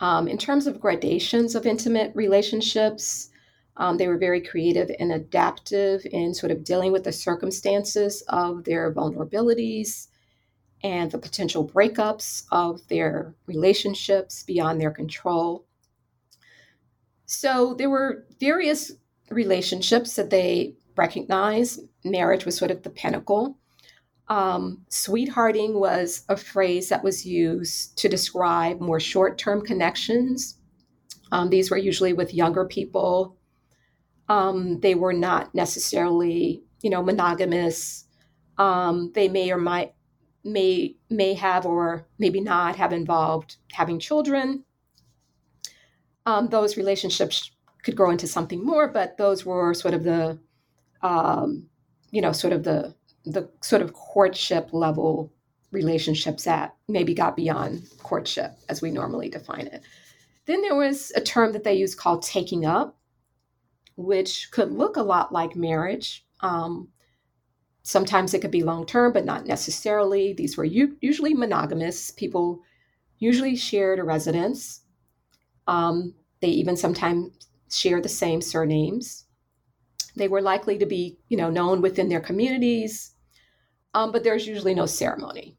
um, 0.00 0.26
in 0.26 0.38
terms 0.38 0.66
of 0.66 0.80
gradations 0.80 1.54
of 1.54 1.66
intimate 1.66 2.12
relationships. 2.14 3.30
Um, 3.76 3.98
they 3.98 4.08
were 4.08 4.18
very 4.18 4.40
creative 4.40 4.90
and 4.98 5.12
adaptive 5.12 6.06
in 6.10 6.34
sort 6.34 6.50
of 6.50 6.64
dealing 6.64 6.92
with 6.92 7.04
the 7.04 7.12
circumstances 7.12 8.22
of 8.28 8.64
their 8.64 8.92
vulnerabilities 8.92 10.08
and 10.82 11.10
the 11.10 11.18
potential 11.18 11.68
breakups 11.68 12.44
of 12.50 12.86
their 12.88 13.34
relationships 13.46 14.42
beyond 14.44 14.80
their 14.80 14.90
control. 14.90 15.66
So 17.26 17.74
there 17.74 17.90
were 17.90 18.24
various 18.40 18.92
relationships 19.30 20.16
that 20.16 20.30
they 20.30 20.74
recognized. 20.96 21.80
Marriage 22.04 22.46
was 22.46 22.56
sort 22.56 22.70
of 22.70 22.82
the 22.82 22.90
pinnacle. 22.90 23.58
Um, 24.28 24.84
sweethearting 24.88 25.80
was 25.80 26.24
a 26.28 26.36
phrase 26.36 26.90
that 26.90 27.02
was 27.02 27.24
used 27.24 27.96
to 27.98 28.08
describe 28.08 28.80
more 28.80 29.00
short 29.00 29.38
term 29.38 29.64
connections. 29.64 30.58
Um, 31.32 31.48
these 31.48 31.70
were 31.70 31.78
usually 31.78 32.12
with 32.12 32.34
younger 32.34 32.66
people. 32.66 33.36
Um, 34.28 34.80
they 34.80 34.94
were 34.94 35.14
not 35.14 35.54
necessarily, 35.54 36.62
you 36.82 36.90
know, 36.90 37.02
monogamous. 37.02 38.04
Um, 38.58 39.12
they 39.14 39.28
may 39.28 39.50
or 39.50 39.58
might 39.58 39.94
may 40.44 40.96
may 41.10 41.34
have 41.34 41.66
or 41.66 42.06
maybe 42.18 42.40
not 42.40 42.76
have 42.76 42.92
involved 42.92 43.56
having 43.72 43.98
children. 43.98 44.64
Um, 46.26 46.48
those 46.48 46.76
relationships 46.76 47.50
could 47.82 47.96
grow 47.96 48.10
into 48.10 48.26
something 48.26 48.64
more, 48.64 48.88
but 48.88 49.16
those 49.16 49.46
were 49.46 49.72
sort 49.72 49.94
of 49.94 50.04
the, 50.04 50.38
um, 51.00 51.68
you 52.10 52.20
know, 52.20 52.32
sort 52.32 52.52
of 52.52 52.64
the 52.64 52.94
the 53.32 53.48
sort 53.60 53.82
of 53.82 53.92
courtship 53.92 54.70
level 54.72 55.32
relationships 55.70 56.44
that 56.44 56.74
maybe 56.88 57.14
got 57.14 57.36
beyond 57.36 57.86
courtship 58.02 58.52
as 58.68 58.80
we 58.80 58.90
normally 58.90 59.28
define 59.28 59.66
it. 59.66 59.82
Then 60.46 60.62
there 60.62 60.76
was 60.76 61.12
a 61.14 61.20
term 61.20 61.52
that 61.52 61.62
they 61.62 61.74
used 61.74 61.98
called 61.98 62.22
taking 62.22 62.64
up, 62.64 62.96
which 63.96 64.50
could 64.50 64.72
look 64.72 64.96
a 64.96 65.02
lot 65.02 65.30
like 65.32 65.54
marriage. 65.54 66.24
Um, 66.40 66.88
sometimes 67.82 68.32
it 68.32 68.40
could 68.40 68.50
be 68.50 68.62
long 68.62 68.86
term, 68.86 69.12
but 69.12 69.26
not 69.26 69.46
necessarily. 69.46 70.32
These 70.32 70.56
were 70.56 70.64
u- 70.64 70.96
usually 71.02 71.34
monogamous. 71.34 72.10
People 72.12 72.62
usually 73.18 73.56
shared 73.56 73.98
a 73.98 74.04
residence. 74.04 74.82
Um, 75.66 76.14
they 76.40 76.48
even 76.48 76.76
sometimes 76.76 77.30
share 77.70 78.00
the 78.00 78.08
same 78.08 78.40
surnames. 78.40 79.26
They 80.16 80.28
were 80.28 80.40
likely 80.40 80.78
to 80.78 80.86
be, 80.86 81.18
you 81.28 81.36
know, 81.36 81.50
known 81.50 81.82
within 81.82 82.08
their 82.08 82.20
communities 82.20 83.12
um, 83.98 84.12
but 84.12 84.22
there's 84.22 84.46
usually 84.46 84.74
no 84.74 84.86
ceremony. 84.86 85.56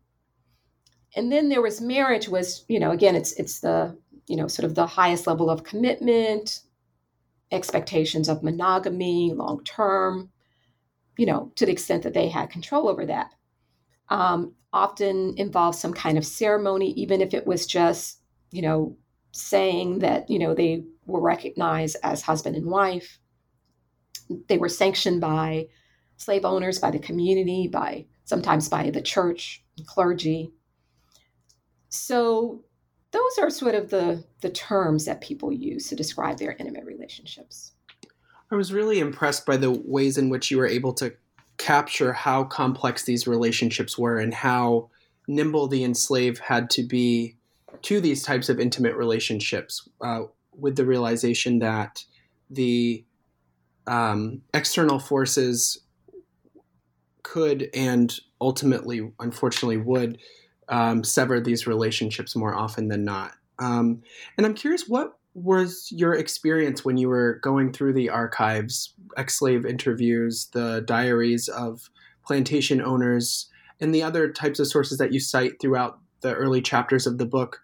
And 1.14 1.30
then 1.30 1.50
there 1.50 1.62
was 1.62 1.82
marriage 1.82 2.30
was, 2.30 2.64
you 2.70 2.80
know, 2.80 2.92
again, 2.92 3.14
it's 3.14 3.34
it's 3.34 3.60
the, 3.60 3.98
you 4.28 4.38
know, 4.38 4.48
sort 4.48 4.66
of 4.66 4.76
the 4.76 4.88
highest 4.88 5.28
level 5.28 5.50
of 5.50 5.66
commitment, 5.66 6.62
expectations 7.52 8.30
of 8.30 8.42
monogamy, 8.42 9.34
long 9.36 9.62
term, 9.66 10.30
you 11.18 11.26
know, 11.26 11.52
to 11.58 11.66
the 11.66 11.74
extent 11.74 12.04
that 12.04 12.14
they 12.14 12.30
had 12.30 12.50
control 12.50 12.88
over 12.88 13.06
that. 13.08 13.32
Um, 14.08 14.54
often 14.72 15.34
involved 15.36 15.78
some 15.78 15.94
kind 15.94 16.18
of 16.18 16.26
ceremony, 16.26 16.92
even 16.92 17.20
if 17.20 17.34
it 17.34 17.46
was 17.46 17.66
just, 17.66 18.22
you 18.52 18.62
know, 18.62 18.96
saying 19.34 20.00
that, 20.00 20.30
you 20.30 20.40
know, 20.40 20.54
they 20.54 20.86
were 21.06 21.22
recognized 21.22 21.98
as 22.04 22.22
husband 22.22 22.56
and 22.56 22.68
wife. 22.68 23.20
They 24.48 24.58
were 24.58 24.70
sanctioned 24.70 25.20
by 25.20 25.68
slave 26.16 26.46
owners, 26.46 26.80
by 26.80 26.92
the 26.92 27.00
community, 27.00 27.68
by 27.68 28.06
sometimes 28.30 28.70
by 28.70 28.92
the 28.92 29.02
church 29.02 29.64
clergy. 29.88 30.54
So 31.90 32.64
those 33.12 33.40
are 33.40 33.50
sort 33.50 33.74
of 33.74 33.90
the 33.90 34.24
the 34.42 34.52
terms 34.52 35.06
that 35.06 35.20
people 35.20 35.52
use 35.52 35.90
to 35.90 35.96
describe 35.96 36.38
their 36.38 36.56
intimate 36.60 36.86
relationships. 36.86 37.72
I 38.52 38.56
was 38.56 38.72
really 38.72 39.00
impressed 39.00 39.46
by 39.46 39.58
the 39.58 39.72
ways 39.72 40.18
in 40.18 40.30
which 40.30 40.52
you 40.52 40.58
were 40.58 40.68
able 40.68 40.94
to 40.94 41.14
capture 41.58 42.14
how 42.14 42.44
complex 42.44 43.04
these 43.04 43.28
relationships 43.28 43.98
were 43.98 44.18
and 44.18 44.34
how 44.34 44.90
nimble 45.28 45.68
the 45.68 45.84
enslaved 45.84 46.40
had 46.40 46.70
to 46.72 46.84
be 46.84 47.36
to 47.82 48.00
these 48.00 48.24
types 48.24 48.48
of 48.50 48.60
intimate 48.60 48.96
relationships 48.96 49.88
uh, 50.02 50.22
with 50.56 50.76
the 50.76 50.86
realization 50.86 51.60
that 51.60 52.04
the 52.50 53.04
um, 53.88 54.42
external 54.54 55.00
forces 55.00 55.80
could 57.24 57.70
and 57.74 58.18
ultimately, 58.42 59.12
unfortunately, 59.20 59.78
would 59.78 60.20
um, 60.68 61.04
sever 61.04 61.40
these 61.40 61.68
relationships 61.68 62.36
more 62.36 62.56
often 62.56 62.88
than 62.88 63.04
not. 63.04 63.34
Um, 63.58 64.02
and 64.38 64.46
I'm 64.46 64.54
curious, 64.54 64.88
what 64.88 65.18
was 65.34 65.90
your 65.92 66.14
experience 66.14 66.84
when 66.84 66.98
you 66.98 67.08
were 67.08 67.40
going 67.42 67.72
through 67.72 67.94
the 67.94 68.10
archives, 68.10 68.94
ex 69.18 69.38
slave 69.38 69.66
interviews, 69.66 70.50
the 70.54 70.82
diaries 70.86 71.48
of 71.48 71.90
plantation 72.26 72.82
owners, 72.82 73.50
and 73.80 73.94
the 73.94 74.04
other 74.04 74.32
types 74.32 74.60
of 74.60 74.68
sources 74.68 74.98
that 74.98 75.14
you 75.14 75.20
cite 75.20 75.60
throughout 75.60 76.00
the 76.22 76.34
early 76.34 76.62
chapters 76.62 77.08
of 77.08 77.18
the 77.18 77.26
book? 77.26 77.62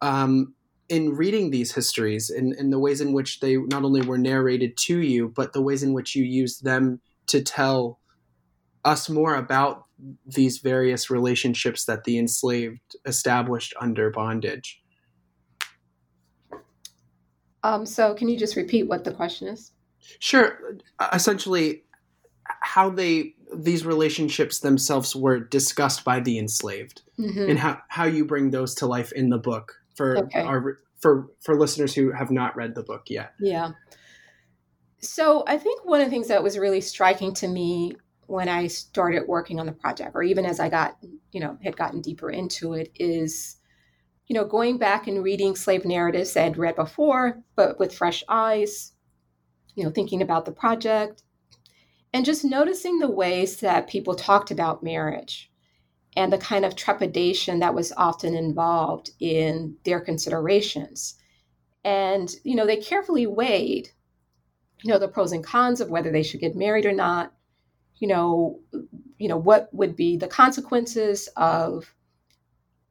Um, 0.00 0.54
in 0.88 1.14
reading 1.16 1.50
these 1.50 1.72
histories 1.72 2.30
and, 2.30 2.52
and 2.54 2.72
the 2.72 2.78
ways 2.78 3.00
in 3.00 3.12
which 3.12 3.40
they 3.40 3.56
not 3.56 3.84
only 3.84 4.00
were 4.00 4.16
narrated 4.16 4.76
to 4.76 5.00
you, 5.00 5.28
but 5.28 5.52
the 5.52 5.60
ways 5.60 5.82
in 5.82 5.92
which 5.92 6.14
you 6.14 6.24
used 6.24 6.64
them 6.64 7.00
to 7.26 7.42
tell 7.42 7.98
us 8.88 9.08
more 9.08 9.34
about 9.34 9.84
these 10.26 10.58
various 10.58 11.10
relationships 11.10 11.84
that 11.84 12.04
the 12.04 12.18
enslaved 12.18 12.96
established 13.04 13.74
under 13.80 14.10
bondage. 14.10 14.80
Um, 17.62 17.84
so, 17.84 18.14
can 18.14 18.28
you 18.28 18.38
just 18.38 18.56
repeat 18.56 18.84
what 18.84 19.04
the 19.04 19.12
question 19.12 19.48
is? 19.48 19.72
Sure. 20.20 20.58
Essentially, 21.12 21.82
how 22.60 22.88
they 22.88 23.34
these 23.54 23.84
relationships 23.84 24.60
themselves 24.60 25.14
were 25.16 25.40
discussed 25.40 26.04
by 26.04 26.20
the 26.20 26.38
enslaved, 26.38 27.02
mm-hmm. 27.18 27.50
and 27.50 27.58
how 27.58 27.78
how 27.88 28.04
you 28.04 28.24
bring 28.24 28.50
those 28.50 28.74
to 28.76 28.86
life 28.86 29.12
in 29.12 29.28
the 29.28 29.38
book 29.38 29.74
for 29.96 30.18
okay. 30.18 30.40
our 30.40 30.78
for 31.00 31.28
for 31.40 31.58
listeners 31.58 31.94
who 31.94 32.12
have 32.12 32.30
not 32.30 32.56
read 32.56 32.74
the 32.74 32.82
book 32.82 33.02
yet. 33.08 33.32
Yeah. 33.40 33.72
So, 35.00 35.44
I 35.46 35.58
think 35.58 35.84
one 35.84 36.00
of 36.00 36.06
the 36.06 36.10
things 36.10 36.28
that 36.28 36.42
was 36.42 36.56
really 36.56 36.80
striking 36.80 37.34
to 37.34 37.48
me 37.48 37.92
when 38.28 38.46
I 38.46 38.66
started 38.66 39.26
working 39.26 39.58
on 39.58 39.64
the 39.64 39.72
project, 39.72 40.12
or 40.14 40.22
even 40.22 40.44
as 40.44 40.60
I 40.60 40.68
got, 40.68 40.98
you 41.32 41.40
know, 41.40 41.56
had 41.64 41.78
gotten 41.78 42.02
deeper 42.02 42.30
into 42.30 42.74
it, 42.74 42.92
is, 42.94 43.56
you 44.26 44.34
know, 44.34 44.44
going 44.44 44.76
back 44.76 45.06
and 45.06 45.24
reading 45.24 45.56
slave 45.56 45.86
narratives 45.86 46.36
I 46.36 46.42
had 46.42 46.58
read 46.58 46.76
before, 46.76 47.42
but 47.56 47.78
with 47.78 47.94
fresh 47.94 48.22
eyes, 48.28 48.92
you 49.74 49.82
know, 49.82 49.90
thinking 49.90 50.20
about 50.20 50.44
the 50.44 50.52
project, 50.52 51.22
and 52.12 52.26
just 52.26 52.44
noticing 52.44 52.98
the 52.98 53.10
ways 53.10 53.60
that 53.60 53.88
people 53.88 54.14
talked 54.14 54.50
about 54.50 54.82
marriage 54.82 55.50
and 56.14 56.30
the 56.30 56.36
kind 56.38 56.66
of 56.66 56.76
trepidation 56.76 57.60
that 57.60 57.74
was 57.74 57.92
often 57.96 58.34
involved 58.34 59.10
in 59.20 59.74
their 59.84 60.00
considerations. 60.00 61.14
And, 61.82 62.30
you 62.44 62.56
know, 62.56 62.66
they 62.66 62.76
carefully 62.76 63.26
weighed, 63.26 63.88
you 64.82 64.92
know, 64.92 64.98
the 64.98 65.08
pros 65.08 65.32
and 65.32 65.42
cons 65.42 65.80
of 65.80 65.88
whether 65.88 66.12
they 66.12 66.22
should 66.22 66.40
get 66.40 66.54
married 66.54 66.84
or 66.84 66.92
not 66.92 67.32
you 67.98 68.08
know, 68.08 68.60
you 69.18 69.28
know, 69.28 69.36
what 69.36 69.68
would 69.72 69.96
be 69.96 70.16
the 70.16 70.28
consequences 70.28 71.28
of 71.36 71.94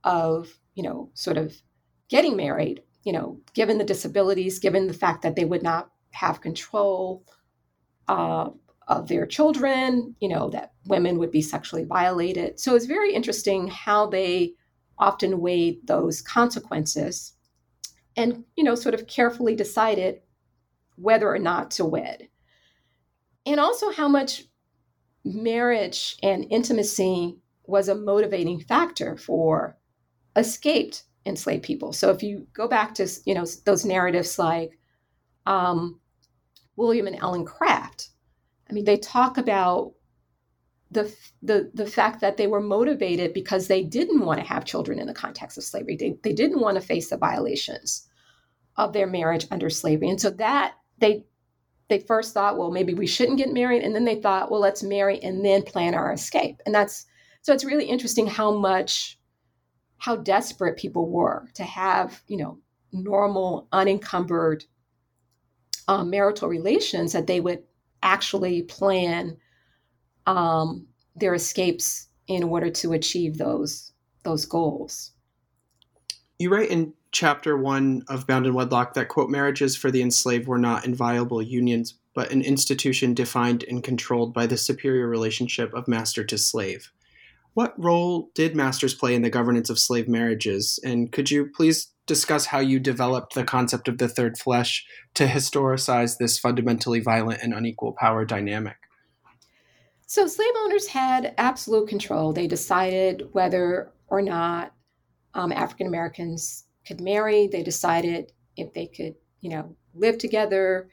of, 0.04 0.60
you 0.76 0.84
know, 0.84 1.10
sort 1.14 1.38
of 1.38 1.56
getting 2.10 2.36
married, 2.36 2.82
you 3.04 3.12
know, 3.12 3.40
given 3.54 3.78
the 3.78 3.84
disabilities, 3.84 4.60
given 4.60 4.88
the 4.88 4.94
fact 4.94 5.22
that 5.22 5.36
they 5.36 5.46
would 5.46 5.64
not 5.64 5.90
have 6.12 6.42
control 6.42 7.26
uh, 8.08 8.50
of 8.88 9.08
their 9.08 9.26
children, 9.26 10.16
you 10.22 10.30
know, 10.30 10.50
that 10.50 10.74
women 10.86 11.18
would 11.18 11.32
be 11.32 11.42
sexually 11.42 11.84
violated. 11.84 12.60
So 12.60 12.76
it's 12.76 12.86
very 12.86 13.14
interesting 13.14 13.68
how 13.68 14.08
they 14.08 14.54
often 14.98 15.42
weighed 15.42 15.86
those 15.86 16.22
consequences 16.22 17.34
and, 18.16 18.46
you 18.56 18.64
know, 18.64 18.76
sort 18.76 18.96
of 18.96 19.08
carefully 19.08 19.56
decided 19.56 20.22
whether 20.96 21.30
or 21.30 21.38
not 21.40 21.72
to 21.72 21.86
wed. 21.86 22.30
And 23.46 23.60
also 23.60 23.92
how 23.92 24.08
much 24.08 24.46
marriage 25.36 26.18
and 26.24 26.46
intimacy 26.50 27.38
was 27.66 27.90
a 27.90 27.96
motivating 27.96 28.60
factor 28.60 29.18
for 29.18 29.78
escaped 30.36 31.04
enslaved 31.26 31.64
people. 31.64 31.94
So 31.94 32.10
if 32.10 32.24
you 32.24 32.48
go 32.54 32.68
back 32.68 32.96
to, 32.96 33.08
you 33.26 33.34
know, 33.34 33.46
those 33.66 33.86
narratives 33.86 34.40
like 34.40 34.78
um, 35.46 36.00
William 36.76 37.08
and 37.08 37.18
Ellen 37.18 37.46
Craft, 37.46 38.10
I 38.70 38.74
mean, 38.74 38.86
they 38.86 38.98
talk 38.98 39.38
about 39.38 39.94
the, 40.90 41.14
the, 41.42 41.70
the 41.74 41.86
fact 41.86 42.22
that 42.22 42.38
they 42.38 42.48
were 42.48 42.62
motivated 42.62 43.34
because 43.34 43.68
they 43.68 43.84
didn't 43.84 44.26
want 44.26 44.40
to 44.40 44.46
have 44.46 44.64
children 44.64 45.00
in 45.00 45.08
the 45.08 45.14
context 45.14 45.58
of 45.58 45.64
slavery. 45.66 45.98
They, 45.98 46.18
they 46.24 46.34
didn't 46.34 46.62
want 46.62 46.76
to 46.76 46.82
face 46.82 47.10
the 47.10 47.18
violations 47.18 48.08
of 48.78 48.94
their 48.94 49.08
marriage 49.08 49.48
under 49.52 49.70
slavery. 49.70 50.10
And 50.10 50.22
so 50.22 50.30
that 50.32 50.76
they 51.00 51.26
they 51.90 52.00
first 52.00 52.34
thought, 52.34 52.58
well, 52.58 52.72
maybe 52.72 52.94
we 52.94 53.08
shouldn't 53.08 53.38
get 53.38 53.54
married. 53.54 53.84
And 53.84 53.96
then 53.96 54.06
they 54.06 54.16
thought, 54.22 54.52
well, 54.52 54.60
let's 54.60 54.84
marry 54.84 55.22
and 55.24 55.44
then 55.44 55.64
plan 55.64 55.96
our 55.96 56.12
escape. 56.12 56.62
And 56.66 56.76
that's 56.76 57.06
so 57.42 57.54
it's 57.54 57.64
really 57.64 57.86
interesting 57.86 58.28
how 58.28 58.52
much 58.52 59.18
how 60.00 60.16
desperate 60.16 60.78
people 60.78 61.10
were 61.10 61.48
to 61.56 61.64
have, 61.64 62.22
you 62.28 62.38
know, 62.38 62.60
normal, 62.92 63.68
unencumbered 63.72 64.66
um, 65.88 66.10
marital 66.10 66.50
relations 66.50 67.14
that 67.14 67.28
they 67.28 67.40
would 67.40 67.64
actually 68.04 68.64
plan 68.64 69.38
um, 70.26 70.86
their 71.16 71.34
escapes 71.34 72.10
in 72.28 72.44
order 72.44 72.70
to 72.70 72.94
achieve 72.94 73.38
those 73.38 73.94
those 74.24 74.46
goals. 74.46 75.14
You 76.38 76.52
write 76.52 76.70
in 76.70 76.94
chapter 77.12 77.58
one 77.58 78.04
of 78.08 78.28
Bound 78.28 78.46
in 78.46 78.54
Wedlock 78.54 78.94
that 78.94 79.08
quote 79.08 79.30
marriages 79.30 79.76
for 79.76 79.92
the 79.92 80.02
enslaved 80.02 80.48
were 80.48 80.58
not 80.58 80.86
inviolable 80.86 81.42
unions, 81.42 81.96
but 82.14 82.32
an 82.32 82.42
institution 82.42 83.14
defined 83.14 83.64
and 83.64 83.84
controlled 83.84 84.34
by 84.34 84.48
the 84.48 84.58
superior 84.58 85.08
relationship 85.08 85.74
of 85.74 85.88
master 85.88 86.24
to 86.24 86.38
slave. 86.38 86.92
What 87.54 87.74
role 87.82 88.30
did 88.36 88.56
masters 88.56 88.94
play 88.94 89.16
in 89.16 89.24
the 89.24 89.32
governance 89.32 89.70
of 89.70 89.80
slave 89.80 90.08
marriages? 90.08 90.80
And 90.84 91.12
could 91.12 91.32
you 91.32 91.48
please 91.48 91.92
discuss 92.06 92.46
how 92.46 92.60
you 92.60 92.80
developed 92.80 93.34
the 93.34 93.44
concept 93.44 93.88
of 93.88 93.98
the 93.98 94.08
third 94.08 94.38
flesh 94.38 94.86
to 95.16 95.26
historicize 95.26 96.18
this 96.18 96.38
fundamentally 96.38 97.00
violent 97.00 97.42
and 97.42 97.54
unequal 97.54 97.94
power 97.94 98.26
dynamic? 98.26 98.78
So, 100.06 100.28
slave 100.28 100.54
owners 100.64 100.88
had 100.88 101.34
absolute 101.38 101.90
control. 101.90 102.32
They 102.32 102.48
decided 102.48 103.28
whether 103.32 103.92
or 104.08 104.22
not 104.22 104.72
um, 105.34 105.52
African 105.52 105.88
Americans 105.88 106.66
could 106.88 107.02
marry. 107.02 107.48
They 107.48 107.64
decided 107.64 108.32
if 108.56 108.74
they 108.74 108.88
could, 108.88 109.16
you 109.42 109.50
know, 109.50 109.76
live 109.94 110.18
together. 110.18 110.90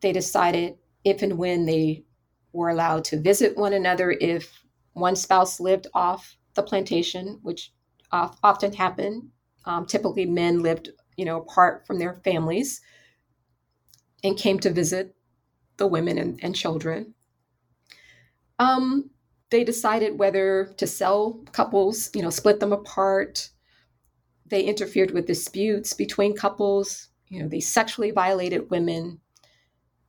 They 0.00 0.12
decided 0.12 0.76
if 1.04 1.22
and 1.22 1.38
when 1.38 1.66
they 1.66 2.04
were 2.52 2.70
allowed 2.70 3.04
to 3.04 3.20
visit 3.20 3.56
one 3.56 3.72
another 3.72 4.10
if 4.20 4.64
one 4.94 5.16
spouse 5.16 5.60
lived 5.60 5.86
off 5.94 6.36
the 6.54 6.62
plantation, 6.62 7.38
which 7.42 7.72
often 8.12 8.72
happened. 8.72 9.28
Um, 9.64 9.86
typically, 9.86 10.26
men 10.26 10.60
lived, 10.60 10.90
you 11.16 11.24
know, 11.24 11.38
apart 11.38 11.86
from 11.86 11.98
their 11.98 12.14
families 12.14 12.80
and 14.24 14.36
came 14.36 14.58
to 14.60 14.70
visit 14.70 15.14
the 15.76 15.86
women 15.86 16.18
and, 16.18 16.40
and 16.42 16.54
children. 16.54 17.14
Um, 18.58 19.10
they 19.50 19.64
decided 19.64 20.18
whether 20.18 20.74
to 20.76 20.86
sell 20.86 21.40
couples, 21.52 22.10
you 22.14 22.22
know, 22.22 22.30
split 22.30 22.60
them 22.60 22.72
apart. 22.72 23.50
They 24.50 24.62
interfered 24.62 25.12
with 25.12 25.26
disputes 25.26 25.94
between 25.94 26.36
couples. 26.36 27.08
You 27.28 27.42
know, 27.42 27.48
they 27.48 27.60
sexually 27.60 28.10
violated 28.10 28.70
women. 28.70 29.20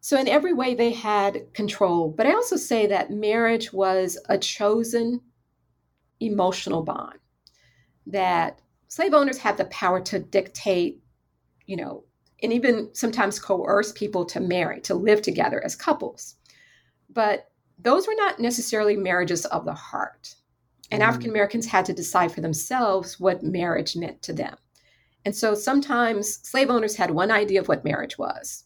So, 0.02 0.20
in 0.20 0.28
every 0.28 0.52
way, 0.52 0.74
they 0.74 0.92
had 0.92 1.54
control. 1.54 2.10
But 2.10 2.26
I 2.26 2.34
also 2.34 2.56
say 2.56 2.88
that 2.88 3.12
marriage 3.12 3.72
was 3.72 4.18
a 4.28 4.38
chosen 4.38 5.22
emotional 6.20 6.84
bond, 6.84 7.20
that 8.08 8.60
slave 8.88 9.14
owners 9.14 9.38
had 9.38 9.58
the 9.58 9.66
power 9.66 10.02
to 10.02 10.20
dictate, 10.20 11.02
you 11.66 11.76
know, 11.76 12.04
and 12.42 12.52
even 12.52 12.90
sometimes 12.94 13.40
coerce 13.40 13.92
people 13.92 14.26
to 14.26 14.40
marry, 14.40 14.82
to 14.82 14.96
live 14.96 15.22
together 15.22 15.64
as 15.64 15.76
couples. 15.76 16.36
But 17.10 17.52
those 17.78 18.08
were 18.08 18.16
not 18.16 18.40
necessarily 18.40 18.96
marriages 18.96 19.46
of 19.46 19.66
the 19.66 19.74
heart. 19.74 20.36
And 20.92 21.02
mm. 21.02 21.06
African 21.06 21.30
Americans 21.30 21.66
had 21.66 21.86
to 21.86 21.94
decide 21.94 22.32
for 22.32 22.42
themselves 22.42 23.20
what 23.20 23.44
marriage 23.44 23.96
meant 23.96 24.22
to 24.24 24.34
them. 24.34 24.56
And 25.26 25.36
so 25.36 25.54
sometimes 25.54 26.40
slave 26.48 26.70
owners 26.70 26.96
had 26.96 27.12
one 27.12 27.32
idea 27.32 27.62
of 27.62 27.68
what 27.68 27.86
marriage 27.86 28.18
was 28.18 28.66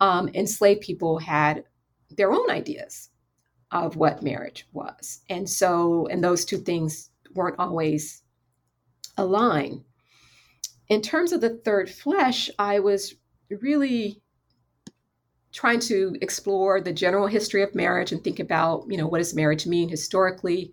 um, 0.00 0.28
enslaved 0.34 0.80
people 0.80 1.18
had 1.18 1.64
their 2.10 2.32
own 2.32 2.50
ideas 2.50 3.10
of 3.70 3.96
what 3.96 4.22
marriage 4.22 4.66
was. 4.72 5.20
And 5.28 5.48
so, 5.48 6.06
and 6.08 6.24
those 6.24 6.44
two 6.44 6.58
things 6.58 7.10
weren't 7.34 7.58
always 7.58 8.22
aligned. 9.16 9.84
In 10.88 11.02
terms 11.02 11.32
of 11.32 11.40
the 11.40 11.50
third 11.50 11.88
flesh, 11.88 12.50
I 12.58 12.80
was 12.80 13.14
really 13.48 14.20
trying 15.52 15.80
to 15.80 16.16
explore 16.20 16.80
the 16.80 16.92
general 16.92 17.26
history 17.26 17.62
of 17.62 17.74
marriage 17.74 18.12
and 18.12 18.22
think 18.22 18.40
about, 18.40 18.86
you 18.88 18.96
know, 18.96 19.06
what 19.06 19.18
does 19.18 19.34
marriage 19.34 19.66
mean 19.66 19.88
historically? 19.88 20.72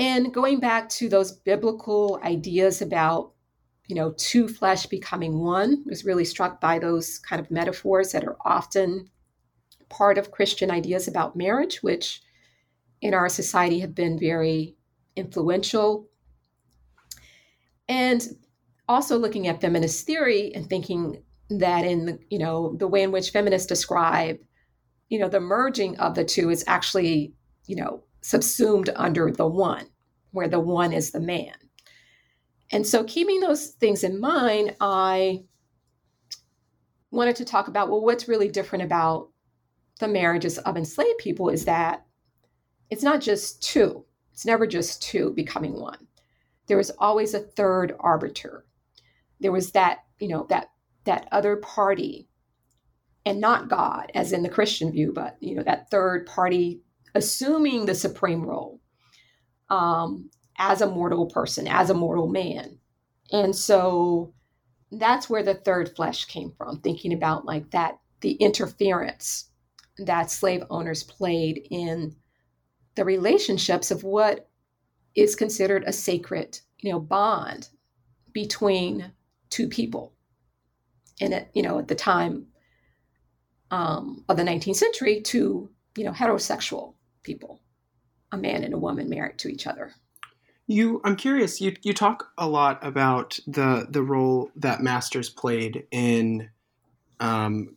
And 0.00 0.34
going 0.34 0.58
back 0.58 0.88
to 0.90 1.08
those 1.08 1.30
biblical 1.30 2.18
ideas 2.24 2.82
about 2.82 3.32
you 3.90 3.96
know, 3.96 4.14
two 4.16 4.46
flesh 4.46 4.86
becoming 4.86 5.40
one. 5.40 5.82
was 5.84 6.04
really 6.04 6.24
struck 6.24 6.60
by 6.60 6.78
those 6.78 7.18
kind 7.18 7.40
of 7.40 7.50
metaphors 7.50 8.12
that 8.12 8.22
are 8.22 8.36
often 8.44 9.10
part 9.88 10.16
of 10.16 10.30
Christian 10.30 10.70
ideas 10.70 11.08
about 11.08 11.34
marriage, 11.34 11.82
which 11.82 12.22
in 13.02 13.14
our 13.14 13.28
society 13.28 13.80
have 13.80 13.92
been 13.92 14.16
very 14.16 14.76
influential. 15.16 16.08
And 17.88 18.22
also 18.88 19.18
looking 19.18 19.48
at 19.48 19.60
feminist 19.60 20.06
theory 20.06 20.54
and 20.54 20.68
thinking 20.68 21.24
that 21.48 21.84
in 21.84 22.06
the, 22.06 22.18
you 22.30 22.38
know, 22.38 22.76
the 22.76 22.86
way 22.86 23.02
in 23.02 23.10
which 23.10 23.30
feminists 23.30 23.66
describe, 23.66 24.38
you 25.08 25.18
know, 25.18 25.28
the 25.28 25.40
merging 25.40 25.98
of 25.98 26.14
the 26.14 26.24
two 26.24 26.48
is 26.50 26.62
actually, 26.68 27.34
you 27.66 27.74
know, 27.74 28.04
subsumed 28.22 28.90
under 28.96 29.30
the 29.30 29.46
one, 29.46 29.86
where 30.32 30.48
the 30.48 30.60
one 30.60 30.92
is 30.92 31.10
the 31.10 31.20
man. 31.20 31.54
And 32.72 32.86
so, 32.86 33.04
keeping 33.04 33.40
those 33.40 33.68
things 33.68 34.04
in 34.04 34.20
mind, 34.20 34.76
I 34.80 35.44
wanted 37.10 37.36
to 37.36 37.44
talk 37.44 37.68
about 37.68 37.90
well, 37.90 38.02
what's 38.02 38.28
really 38.28 38.48
different 38.48 38.84
about 38.84 39.28
the 39.98 40.08
marriages 40.08 40.58
of 40.58 40.76
enslaved 40.76 41.18
people 41.18 41.48
is 41.48 41.64
that 41.64 42.06
it's 42.88 43.02
not 43.02 43.20
just 43.20 43.62
two, 43.62 44.04
it's 44.32 44.46
never 44.46 44.66
just 44.66 45.02
two 45.02 45.32
becoming 45.34 45.78
one. 45.78 46.06
There 46.66 46.76
was 46.76 46.90
always 46.98 47.34
a 47.34 47.40
third 47.40 47.94
arbiter. 47.98 48.64
There 49.40 49.52
was 49.52 49.72
that, 49.72 50.04
you 50.18 50.28
know, 50.28 50.46
that 50.48 50.70
that 51.04 51.28
other 51.32 51.56
party 51.56 52.28
and 53.26 53.40
not 53.40 53.68
God, 53.68 54.10
as 54.14 54.32
in 54.32 54.42
the 54.42 54.48
Christian 54.48 54.92
view, 54.92 55.12
but 55.12 55.36
you 55.40 55.54
know, 55.54 55.62
that 55.62 55.90
third 55.90 56.26
party 56.26 56.82
assuming 57.14 57.86
the 57.86 57.94
supreme 57.94 58.42
role. 58.42 58.80
Um, 59.68 60.30
as 60.60 60.82
a 60.82 60.86
mortal 60.86 61.26
person, 61.26 61.66
as 61.66 61.88
a 61.90 61.94
mortal 61.94 62.28
man. 62.28 62.78
And 63.32 63.56
so 63.56 64.34
that's 64.92 65.28
where 65.28 65.42
the 65.42 65.54
third 65.54 65.96
flesh 65.96 66.26
came 66.26 66.52
from, 66.52 66.80
thinking 66.80 67.14
about 67.14 67.46
like 67.46 67.70
that, 67.70 67.98
the 68.20 68.32
interference 68.32 69.48
that 69.98 70.30
slave 70.30 70.62
owners 70.68 71.02
played 71.02 71.66
in 71.70 72.14
the 72.94 73.04
relationships 73.04 73.90
of 73.90 74.04
what 74.04 74.50
is 75.14 75.34
considered 75.34 75.84
a 75.86 75.92
sacred, 75.92 76.60
you 76.80 76.92
know, 76.92 77.00
bond 77.00 77.70
between 78.32 79.12
two 79.48 79.68
people. 79.68 80.12
And 81.22 81.32
at, 81.32 81.50
you 81.54 81.62
know, 81.62 81.78
at 81.78 81.88
the 81.88 81.94
time 81.94 82.46
um, 83.70 84.24
of 84.28 84.36
the 84.36 84.42
19th 84.42 84.76
century, 84.76 85.22
two, 85.22 85.70
you 85.96 86.04
know, 86.04 86.12
heterosexual 86.12 86.94
people, 87.22 87.60
a 88.32 88.36
man 88.36 88.64
and 88.64 88.74
a 88.74 88.78
woman 88.78 89.08
married 89.08 89.38
to 89.38 89.48
each 89.48 89.66
other. 89.66 89.92
You, 90.66 91.00
I'm 91.04 91.16
curious. 91.16 91.60
You 91.60 91.74
you 91.82 91.92
talk 91.92 92.30
a 92.38 92.48
lot 92.48 92.78
about 92.86 93.40
the 93.46 93.86
the 93.90 94.02
role 94.02 94.50
that 94.54 94.80
masters 94.80 95.28
played 95.28 95.86
in 95.90 96.50
um, 97.18 97.76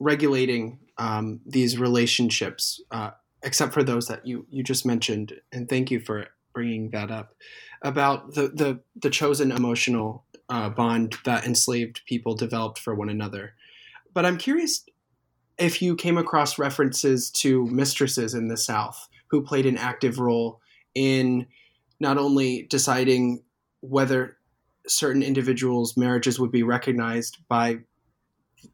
regulating 0.00 0.78
um, 0.96 1.40
these 1.44 1.78
relationships, 1.78 2.80
uh, 2.90 3.10
except 3.42 3.74
for 3.74 3.82
those 3.82 4.08
that 4.08 4.26
you 4.26 4.46
you 4.50 4.62
just 4.62 4.86
mentioned. 4.86 5.34
And 5.52 5.68
thank 5.68 5.90
you 5.90 6.00
for 6.00 6.28
bringing 6.54 6.90
that 6.90 7.10
up 7.10 7.34
about 7.82 8.34
the 8.34 8.48
the 8.48 8.80
the 8.96 9.10
chosen 9.10 9.52
emotional 9.52 10.24
uh, 10.48 10.70
bond 10.70 11.16
that 11.24 11.44
enslaved 11.44 12.00
people 12.06 12.34
developed 12.34 12.78
for 12.78 12.94
one 12.94 13.10
another. 13.10 13.54
But 14.14 14.24
I'm 14.24 14.38
curious 14.38 14.84
if 15.58 15.82
you 15.82 15.96
came 15.96 16.18
across 16.18 16.58
references 16.58 17.30
to 17.30 17.66
mistresses 17.66 18.34
in 18.34 18.48
the 18.48 18.56
South 18.56 19.08
who 19.30 19.42
played 19.42 19.66
an 19.66 19.76
active 19.76 20.18
role 20.18 20.60
in 20.94 21.46
not 22.00 22.18
only 22.18 22.66
deciding 22.70 23.42
whether 23.80 24.36
certain 24.86 25.22
individuals' 25.22 25.96
marriages 25.96 26.38
would 26.38 26.52
be 26.52 26.62
recognized 26.62 27.38
by 27.48 27.78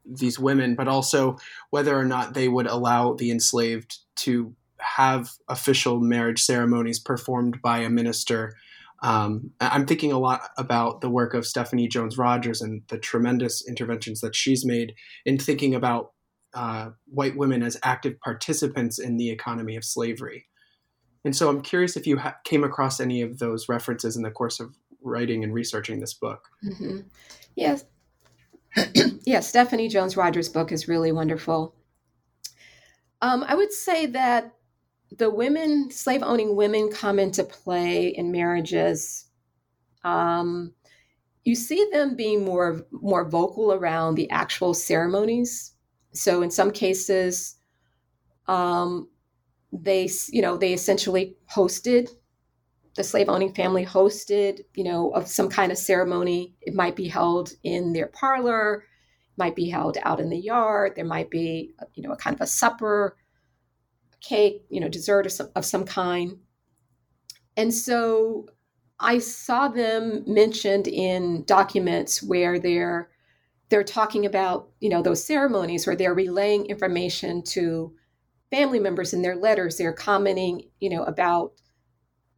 these 0.05 0.39
women, 0.39 0.75
but 0.75 0.89
also 0.89 1.37
whether 1.71 1.99
or 1.99 2.05
not 2.05 2.35
they 2.35 2.49
would 2.49 2.67
allow 2.67 3.15
the 3.15 3.31
enslaved 3.31 3.99
to 4.17 4.55
have 4.79 5.31
official 5.49 6.01
marriage 6.01 6.43
ceremonies 6.43 6.99
performed 6.99 7.61
by 7.63 7.79
a 7.79 7.91
minister. 7.91 8.55
Um, 9.03 9.51
I'm 9.61 9.87
thinking 9.87 10.13
a 10.13 10.19
lot 10.19 10.51
about 10.57 11.01
the 11.01 11.11
work 11.11 11.35
of 11.35 11.47
Stephanie 11.47 11.89
Jones 11.89 12.17
Rogers 12.17 12.63
and 12.63 12.83
the 12.89 12.99
tremendous 12.99 13.67
interventions 13.67 14.21
that 14.21 14.35
she's 14.35 14.65
made 14.65 14.95
in 15.27 15.39
thinking 15.39 15.75
about 15.75 16.14
uh, 16.55 16.91
white 17.07 17.37
women 17.37 17.63
as 17.63 17.77
active 17.83 18.19
participants 18.21 18.99
in 18.99 19.17
the 19.17 19.31
economy 19.31 19.77
of 19.77 19.85
slavery. 19.85 20.47
And 21.25 21.35
so 21.35 21.49
I'm 21.49 21.63
curious 21.63 21.97
if 21.97 22.07
you 22.07 22.19
ha- 22.19 22.37
came 22.45 22.65
across 22.65 23.01
any 23.01 23.23
of 23.23 23.39
those 23.39 23.69
references 23.69 24.17
in 24.17 24.23
the 24.23 24.31
course 24.31 24.61
of 24.61 24.75
writing 25.03 25.43
and 25.43 25.53
researching 25.53 26.01
this 26.01 26.15
book. 26.15 26.49
Mm-hmm. 26.65 27.01
Yes. 27.57 27.85
yes, 29.25 29.49
Stephanie 29.49 29.89
Jones 29.89 30.17
Rogers' 30.17 30.49
book 30.49 30.73
is 30.73 30.89
really 30.89 31.13
wonderful. 31.13 31.75
Um, 33.23 33.45
I 33.47 33.55
would 33.55 33.73
say 33.73 34.07
that 34.07 34.53
the 35.17 35.31
women, 35.31 35.91
slave 35.91 36.23
owning 36.23 36.57
women, 36.57 36.91
come 36.91 37.19
into 37.19 37.45
play 37.45 38.09
in 38.09 38.33
marriages. 38.33 39.27
Um, 40.03 40.75
you 41.45 41.55
see 41.55 41.87
them 41.93 42.17
being 42.17 42.45
more 42.45 42.87
more 42.91 43.29
vocal 43.29 43.73
around 43.73 44.17
the 44.17 44.29
actual 44.31 44.75
ceremonies. 44.75 45.74
So 46.15 46.43
in 46.43 46.51
some 46.51 46.71
cases, 46.71 47.57
um, 48.47 49.09
they 49.73 50.09
you 50.31 50.41
know 50.41 50.57
they 50.57 50.73
essentially 50.73 51.37
hosted 51.53 52.09
the 52.95 53.03
slave 53.03 53.29
owning 53.29 53.53
family 53.53 53.85
hosted 53.85 54.61
you 54.75 54.85
know 54.85 55.11
of 55.11 55.27
some 55.27 55.49
kind 55.49 55.73
of 55.73 55.79
ceremony. 55.79 56.55
It 56.61 56.75
might 56.75 56.97
be 56.97 57.09
held 57.09 57.53
in 57.63 57.93
their 57.93 58.07
parlor 58.07 58.85
might 59.37 59.57
be 59.57 59.69
held 59.69 59.99
out 60.03 60.21
in 60.21 60.31
the 60.31 60.39
yard 60.39 60.93
there 60.95 61.05
might 61.05 61.29
be 61.29 61.75
you 61.95 62.03
know 62.03 62.13
a 62.13 62.17
kind 62.17 62.35
of 62.35 62.41
a 62.41 62.47
supper 62.47 63.17
cake 64.21 64.65
you 64.71 64.81
know 64.81 64.89
dessert 64.89 65.27
of 65.27 65.33
some, 65.33 65.51
of 65.57 65.65
some 65.65 65.85
kind. 65.85 66.39
And 67.57 67.75
so 67.75 68.47
i 69.01 69.19
saw 69.19 69.67
them 69.67 70.23
mentioned 70.27 70.87
in 70.87 71.43
documents 71.47 72.23
where 72.23 72.61
they're 72.61 73.11
they're 73.69 73.85
talking 73.85 74.27
about 74.27 74.69
you 74.81 74.89
know 74.89 75.03
those 75.03 75.25
ceremonies 75.25 75.87
where 75.87 75.97
they're 75.97 76.15
relaying 76.15 76.67
information 76.67 77.43
to 77.43 77.95
family 78.51 78.79
members 78.79 79.13
in 79.13 79.23
their 79.23 79.37
letters. 79.37 79.77
They're 79.77 79.93
commenting 79.93 80.69
you 80.81 80.91
know 80.91 81.05
about 81.05 81.53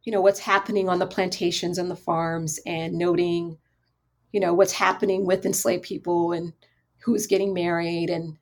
you 0.03 0.11
know 0.11 0.21
what's 0.21 0.39
happening 0.39 0.89
on 0.89 0.99
the 0.99 1.07
plantations 1.07 1.77
and 1.77 1.91
the 1.91 1.95
farms 1.95 2.59
and 2.65 2.93
noting 2.93 3.57
you 4.31 4.39
know 4.39 4.53
what's 4.53 4.73
happening 4.73 5.25
with 5.25 5.45
enslaved 5.45 5.83
people 5.83 6.31
and 6.31 6.53
who's 6.99 7.27
getting 7.27 7.53
married. 7.53 8.09
And 8.09 8.37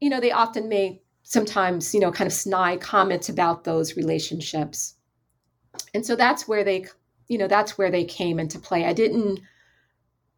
you 0.00 0.10
know 0.10 0.20
they 0.20 0.32
often 0.32 0.68
make 0.68 1.02
sometimes 1.22 1.94
you 1.94 2.00
know 2.00 2.12
kind 2.12 2.26
of 2.26 2.32
snide 2.32 2.80
comments 2.80 3.28
about 3.28 3.64
those 3.64 3.96
relationships. 3.96 4.94
And 5.92 6.04
so 6.04 6.16
that's 6.16 6.48
where 6.48 6.64
they 6.64 6.86
you 7.28 7.38
know 7.38 7.48
that's 7.48 7.76
where 7.76 7.90
they 7.90 8.04
came 8.04 8.38
into 8.38 8.58
play. 8.58 8.84
I 8.86 8.92
didn't 8.92 9.40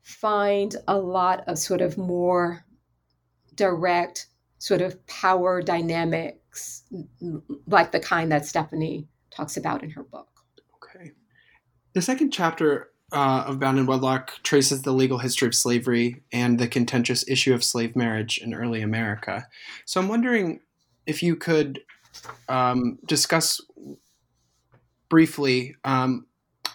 find 0.06 0.76
a 0.86 0.96
lot 0.96 1.42
of 1.48 1.58
sort 1.58 1.80
of 1.80 1.98
more 1.98 2.64
direct 3.56 4.28
sort 4.58 4.80
of 4.80 5.04
power 5.08 5.60
dynamics 5.60 6.84
like 7.66 7.90
the 7.90 7.98
kind 7.98 8.30
that 8.30 8.46
Stephanie 8.46 9.08
talks 9.30 9.56
about 9.56 9.82
in 9.82 9.90
her 9.90 10.04
book. 10.04 10.28
Okay. 10.76 11.10
The 11.94 12.02
second 12.02 12.30
chapter 12.30 12.90
uh, 13.10 13.46
of 13.48 13.58
Bound 13.58 13.80
in 13.80 13.86
Wedlock 13.86 14.34
traces 14.44 14.82
the 14.82 14.92
legal 14.92 15.18
history 15.18 15.48
of 15.48 15.56
slavery 15.56 16.22
and 16.30 16.60
the 16.60 16.68
contentious 16.68 17.28
issue 17.28 17.52
of 17.52 17.64
slave 17.64 17.96
marriage 17.96 18.38
in 18.38 18.54
early 18.54 18.82
America. 18.82 19.48
So 19.86 20.00
I'm 20.00 20.06
wondering 20.06 20.60
if 21.06 21.20
you 21.20 21.34
could 21.34 21.80
um, 22.48 23.00
discuss 23.06 23.60
briefly 25.08 25.74
um, 25.84 26.26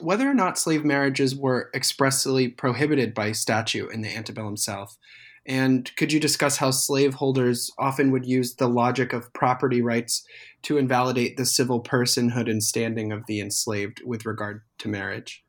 whether 0.03 0.29
or 0.29 0.33
not 0.33 0.57
slave 0.57 0.83
marriages 0.83 1.35
were 1.35 1.69
expressly 1.73 2.47
prohibited 2.47 3.13
by 3.13 3.31
statute 3.31 3.91
in 3.91 4.01
the 4.01 4.15
antebellum 4.15 4.57
South 4.57 4.97
and 5.45 5.93
could 5.95 6.13
you 6.13 6.19
discuss 6.19 6.57
how 6.57 6.71
slaveholders 6.71 7.71
often 7.79 8.11
would 8.11 8.25
use 8.25 8.55
the 8.55 8.69
logic 8.69 9.11
of 9.11 9.33
property 9.33 9.81
rights 9.81 10.23
to 10.63 10.77
invalidate 10.77 11.35
the 11.35 11.45
civil 11.45 11.81
personhood 11.81 12.49
and 12.49 12.63
standing 12.63 13.11
of 13.11 13.25
the 13.25 13.39
enslaved 13.39 14.01
with 14.05 14.25
regard 14.25 14.61
to 14.79 14.87
marriage? 14.87 15.43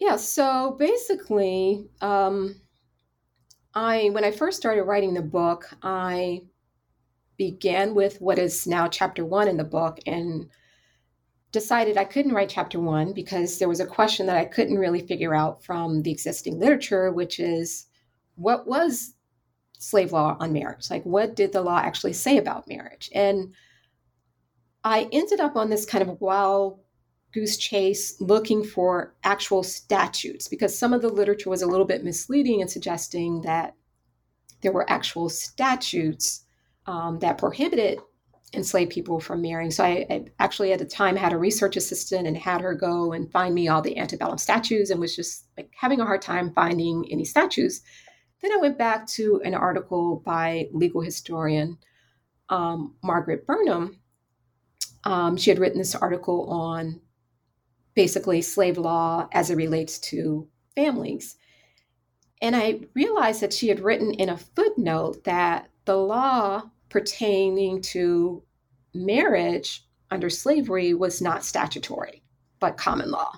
Yeah, 0.00 0.16
so 0.16 0.76
basically, 0.78 1.86
um, 2.00 2.56
I 3.74 4.08
when 4.10 4.24
I 4.24 4.32
first 4.32 4.56
started 4.56 4.82
writing 4.82 5.14
the 5.14 5.22
book, 5.22 5.66
I 5.82 6.42
began 7.36 7.94
with 7.94 8.20
what 8.20 8.38
is 8.38 8.66
now 8.66 8.88
chapter 8.88 9.24
one 9.24 9.46
in 9.46 9.58
the 9.58 9.64
book 9.64 9.98
and 10.06 10.48
decided 11.52 11.96
I 11.96 12.04
couldn't 12.04 12.32
write 12.32 12.48
chapter 12.48 12.78
one 12.78 13.12
because 13.12 13.58
there 13.58 13.68
was 13.68 13.80
a 13.80 13.86
question 13.86 14.26
that 14.26 14.36
I 14.36 14.44
couldn't 14.44 14.78
really 14.78 15.00
figure 15.00 15.34
out 15.34 15.64
from 15.64 16.02
the 16.02 16.10
existing 16.12 16.58
literature, 16.58 17.10
which 17.10 17.40
is 17.40 17.86
what 18.36 18.66
was 18.66 19.14
slave 19.78 20.12
law 20.12 20.36
on 20.38 20.52
marriage? 20.52 20.90
Like, 20.90 21.04
what 21.04 21.34
did 21.34 21.52
the 21.52 21.62
law 21.62 21.78
actually 21.78 22.12
say 22.12 22.36
about 22.36 22.68
marriage? 22.68 23.10
And 23.14 23.54
I 24.84 25.08
ended 25.12 25.40
up 25.40 25.56
on 25.56 25.70
this 25.70 25.84
kind 25.84 26.02
of 26.02 26.20
wild 26.20 26.80
goose 27.32 27.56
chase 27.56 28.20
looking 28.20 28.64
for 28.64 29.14
actual 29.24 29.62
statutes 29.62 30.48
because 30.48 30.76
some 30.76 30.92
of 30.92 31.02
the 31.02 31.08
literature 31.08 31.50
was 31.50 31.62
a 31.62 31.66
little 31.66 31.86
bit 31.86 32.04
misleading 32.04 32.60
in 32.60 32.68
suggesting 32.68 33.42
that 33.42 33.74
there 34.62 34.72
were 34.72 34.90
actual 34.90 35.28
statutes 35.28 36.44
um, 36.86 37.18
that 37.20 37.38
prohibited 37.38 38.00
enslaved 38.52 38.90
people 38.90 39.20
from 39.20 39.42
marrying. 39.42 39.70
So 39.70 39.84
I, 39.84 40.06
I, 40.10 40.24
actually 40.38 40.72
at 40.72 40.80
the 40.80 40.84
time 40.84 41.16
had 41.16 41.32
a 41.32 41.38
research 41.38 41.76
assistant 41.76 42.26
and 42.26 42.36
had 42.36 42.60
her 42.60 42.74
go 42.74 43.12
and 43.12 43.30
find 43.30 43.54
me 43.54 43.68
all 43.68 43.82
the 43.82 43.96
antebellum 43.96 44.38
statues 44.38 44.90
and 44.90 45.00
was 45.00 45.14
just 45.14 45.46
like 45.56 45.70
having 45.76 46.00
a 46.00 46.04
hard 46.04 46.22
time 46.22 46.52
finding 46.52 47.06
any 47.10 47.24
statues. 47.24 47.82
then 48.42 48.52
I 48.52 48.56
went 48.56 48.78
back 48.78 49.06
to 49.08 49.40
an 49.44 49.54
article 49.54 50.22
by 50.24 50.68
legal 50.72 51.00
historian 51.00 51.78
um, 52.48 52.96
Margaret 53.02 53.46
Burnham. 53.46 54.00
Um, 55.04 55.36
she 55.36 55.50
had 55.50 55.58
written 55.58 55.78
this 55.78 55.94
article 55.94 56.50
on 56.50 57.00
basically 57.94 58.42
slave 58.42 58.78
law 58.78 59.28
as 59.32 59.50
it 59.50 59.56
relates 59.56 59.98
to 59.98 60.48
families. 60.74 61.36
And 62.42 62.56
I 62.56 62.80
realized 62.94 63.42
that 63.42 63.52
she 63.52 63.68
had 63.68 63.80
written 63.80 64.12
in 64.12 64.28
a 64.28 64.38
footnote 64.38 65.24
that 65.24 65.68
the 65.84 65.96
law 65.96 66.70
pertaining 66.90 67.80
to 67.80 68.42
marriage 68.94 69.86
under 70.10 70.28
slavery 70.28 70.92
was 70.92 71.22
not 71.22 71.44
statutory, 71.44 72.22
but 72.58 72.76
common 72.76 73.10
law. 73.10 73.32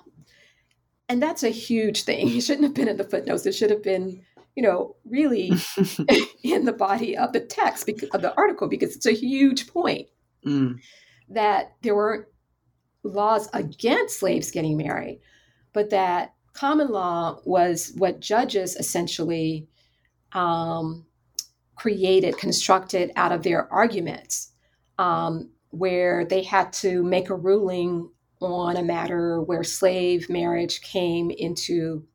And 1.07 1.21
that's 1.21 1.43
a 1.43 1.49
huge 1.49 2.03
thing. 2.03 2.27
It 2.35 2.41
shouldn't 2.41 2.65
have 2.65 2.73
been 2.73 2.87
in 2.87 2.97
the 2.97 3.03
footnotes. 3.03 3.45
It 3.45 3.53
should 3.53 3.69
have 3.69 3.83
been 3.83 4.23
you 4.55 4.61
know, 4.61 4.95
really 5.05 5.51
in 6.43 6.65
the 6.65 6.75
body 6.77 7.17
of 7.17 7.33
the 7.33 7.39
text 7.39 7.85
because, 7.85 8.09
of 8.09 8.21
the 8.21 8.35
article 8.37 8.67
because 8.67 8.95
it's 8.95 9.05
a 9.05 9.11
huge 9.11 9.67
point 9.67 10.07
mm. 10.45 10.79
that 11.29 11.73
there 11.81 11.95
weren't 11.95 12.25
laws 13.03 13.49
against 13.53 14.19
slaves 14.19 14.51
getting 14.51 14.77
married, 14.77 15.19
but 15.73 15.89
that 15.89 16.33
common 16.53 16.89
law 16.89 17.39
was 17.45 17.93
what 17.97 18.19
judges 18.19 18.75
essentially 18.75 19.67
um, 20.33 21.05
created, 21.83 22.37
constructed 22.37 23.11
out 23.17 23.33
of 23.33 23.43
their 23.43 23.71
arguments, 23.73 24.53
um, 24.97 25.49
where 25.71 26.23
they 26.23 26.41
had 26.41 26.71
to 26.71 27.03
make 27.03 27.29
a 27.29 27.35
ruling 27.35 28.09
on 28.39 28.77
a 28.77 28.83
matter 28.83 29.41
where 29.41 29.65
slave 29.65 30.29
marriage 30.29 30.81
came 30.81 31.29
into 31.29 32.05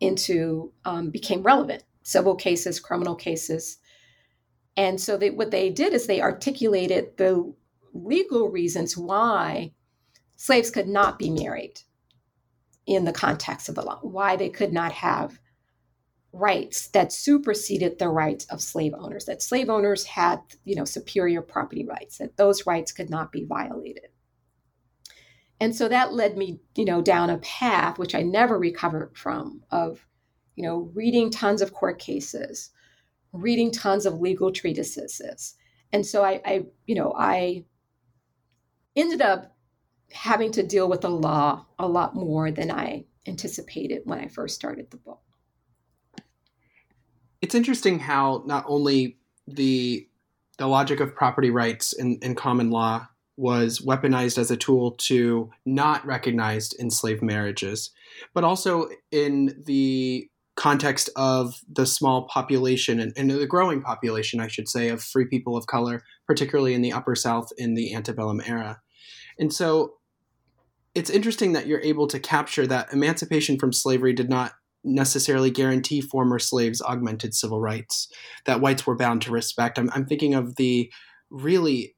into 0.00 0.72
um, 0.86 1.10
became 1.10 1.42
relevant 1.42 1.82
civil 2.04 2.34
cases 2.34 2.80
criminal 2.80 3.14
cases. 3.14 3.76
And 4.78 4.98
so 4.98 5.18
they, 5.18 5.28
what 5.28 5.50
they 5.50 5.68
did 5.68 5.92
is 5.92 6.06
they 6.06 6.22
articulated 6.22 7.18
the 7.18 7.54
legal 7.92 8.48
reasons 8.48 8.96
why 8.96 9.72
slaves 10.36 10.70
could 10.70 10.88
not 10.88 11.18
be 11.18 11.28
married 11.28 11.80
in 12.86 13.04
the 13.04 13.12
context 13.12 13.68
of 13.68 13.74
the 13.74 13.82
law 13.82 13.98
why 14.00 14.36
they 14.36 14.48
could 14.48 14.72
not 14.72 14.92
have 14.92 15.38
rights 16.34 16.88
that 16.88 17.12
superseded 17.12 17.98
the 17.98 18.08
rights 18.08 18.44
of 18.46 18.60
slave 18.60 18.92
owners 18.98 19.24
that 19.24 19.42
slave 19.42 19.70
owners 19.70 20.04
had 20.04 20.40
you 20.64 20.74
know 20.74 20.84
superior 20.84 21.40
property 21.40 21.84
rights 21.84 22.18
that 22.18 22.36
those 22.36 22.66
rights 22.66 22.92
could 22.92 23.08
not 23.08 23.30
be 23.30 23.44
violated 23.44 24.08
and 25.60 25.74
so 25.74 25.88
that 25.88 26.12
led 26.12 26.36
me 26.36 26.60
you 26.74 26.84
know 26.84 27.00
down 27.00 27.30
a 27.30 27.38
path 27.38 27.98
which 27.98 28.14
i 28.14 28.22
never 28.22 28.58
recovered 28.58 29.16
from 29.16 29.62
of 29.70 30.06
you 30.56 30.62
know 30.62 30.90
reading 30.94 31.30
tons 31.30 31.62
of 31.62 31.72
court 31.72 31.98
cases 31.98 32.70
reading 33.34 33.72
tons 33.72 34.06
of 34.06 34.20
legal 34.20 34.52
treatises. 34.52 35.56
And 35.92 36.06
so 36.06 36.24
I, 36.24 36.40
I 36.44 36.66
you 36.86 36.94
know, 36.94 37.12
I 37.18 37.64
ended 38.96 39.20
up 39.20 39.56
having 40.12 40.52
to 40.52 40.62
deal 40.62 40.88
with 40.88 41.00
the 41.00 41.10
law 41.10 41.66
a 41.78 41.86
lot 41.86 42.14
more 42.14 42.50
than 42.50 42.70
I 42.70 43.04
anticipated 43.26 44.02
when 44.04 44.20
I 44.20 44.28
first 44.28 44.54
started 44.54 44.90
the 44.90 44.96
book. 44.96 45.20
It's 47.44 47.54
interesting 47.54 47.98
how 47.98 48.42
not 48.46 48.64
only 48.66 49.18
the 49.46 50.08
the 50.56 50.66
logic 50.66 50.98
of 51.00 51.14
property 51.14 51.50
rights 51.50 51.92
in, 51.92 52.18
in 52.22 52.34
common 52.34 52.70
law 52.70 53.06
was 53.36 53.80
weaponized 53.80 54.38
as 54.38 54.50
a 54.50 54.56
tool 54.56 54.92
to 54.92 55.50
not 55.66 56.06
recognize 56.06 56.70
enslaved 56.80 57.22
marriages, 57.22 57.90
but 58.32 58.44
also 58.44 58.88
in 59.10 59.62
the 59.66 60.26
context 60.56 61.10
of 61.16 61.60
the 61.70 61.84
small 61.84 62.26
population 62.28 62.98
and, 62.98 63.12
and, 63.14 63.30
the 63.30 63.46
growing 63.46 63.82
population, 63.82 64.40
I 64.40 64.48
should 64.48 64.68
say, 64.68 64.88
of 64.88 65.02
free 65.02 65.26
people 65.26 65.54
of 65.54 65.66
color, 65.66 66.02
particularly 66.26 66.72
in 66.72 66.80
the 66.80 66.94
Upper 66.94 67.14
South 67.14 67.50
in 67.58 67.74
the 67.74 67.94
antebellum 67.94 68.40
era. 68.46 68.80
And 69.38 69.52
so 69.52 69.96
it's 70.94 71.10
interesting 71.10 71.52
that 71.52 71.66
you're 71.66 71.80
able 71.80 72.06
to 72.06 72.18
capture 72.18 72.66
that 72.68 72.90
emancipation 72.90 73.58
from 73.58 73.74
slavery 73.74 74.14
did 74.14 74.30
not 74.30 74.54
necessarily 74.84 75.50
guarantee 75.50 76.00
former 76.00 76.38
slaves 76.38 76.82
augmented 76.82 77.34
civil 77.34 77.60
rights 77.60 78.08
that 78.44 78.60
whites 78.60 78.86
were 78.86 78.96
bound 78.96 79.22
to 79.22 79.30
respect. 79.30 79.78
I'm, 79.78 79.90
I'm 79.94 80.06
thinking 80.06 80.34
of 80.34 80.56
the 80.56 80.92
really 81.30 81.96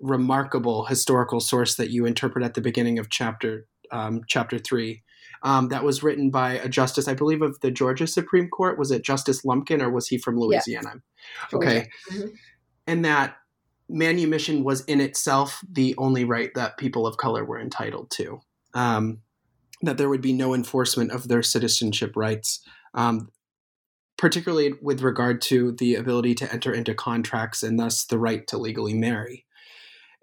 remarkable 0.00 0.84
historical 0.84 1.40
source 1.40 1.76
that 1.76 1.90
you 1.90 2.04
interpret 2.04 2.44
at 2.44 2.54
the 2.54 2.60
beginning 2.60 2.98
of 2.98 3.08
chapter 3.08 3.66
um, 3.90 4.22
chapter 4.26 4.58
three. 4.58 5.02
Um, 5.44 5.68
that 5.68 5.82
was 5.82 6.02
written 6.02 6.30
by 6.30 6.52
a 6.52 6.68
justice, 6.68 7.08
I 7.08 7.14
believe, 7.14 7.42
of 7.42 7.58
the 7.60 7.70
Georgia 7.70 8.06
Supreme 8.06 8.48
Court. 8.48 8.78
Was 8.78 8.90
it 8.90 9.04
Justice 9.04 9.44
Lumpkin 9.44 9.82
or 9.82 9.90
was 9.90 10.06
he 10.06 10.16
from 10.16 10.38
Louisiana? 10.38 10.94
Yeah. 11.52 11.58
Okay. 11.58 11.88
Mm-hmm. 12.12 12.28
And 12.86 13.04
that 13.04 13.36
manumission 13.88 14.64
was 14.64 14.84
in 14.84 15.00
itself 15.00 15.60
the 15.70 15.94
only 15.98 16.24
right 16.24 16.52
that 16.54 16.78
people 16.78 17.06
of 17.06 17.16
color 17.16 17.44
were 17.44 17.60
entitled 17.60 18.10
to. 18.12 18.40
Um, 18.74 19.18
that 19.82 19.98
there 19.98 20.08
would 20.08 20.20
be 20.20 20.32
no 20.32 20.54
enforcement 20.54 21.10
of 21.10 21.28
their 21.28 21.42
citizenship 21.42 22.12
rights, 22.16 22.60
um, 22.94 23.30
particularly 24.16 24.74
with 24.80 25.02
regard 25.02 25.40
to 25.42 25.72
the 25.72 25.96
ability 25.96 26.34
to 26.36 26.52
enter 26.52 26.72
into 26.72 26.94
contracts 26.94 27.62
and 27.62 27.78
thus 27.78 28.04
the 28.04 28.18
right 28.18 28.46
to 28.46 28.58
legally 28.58 28.94
marry. 28.94 29.44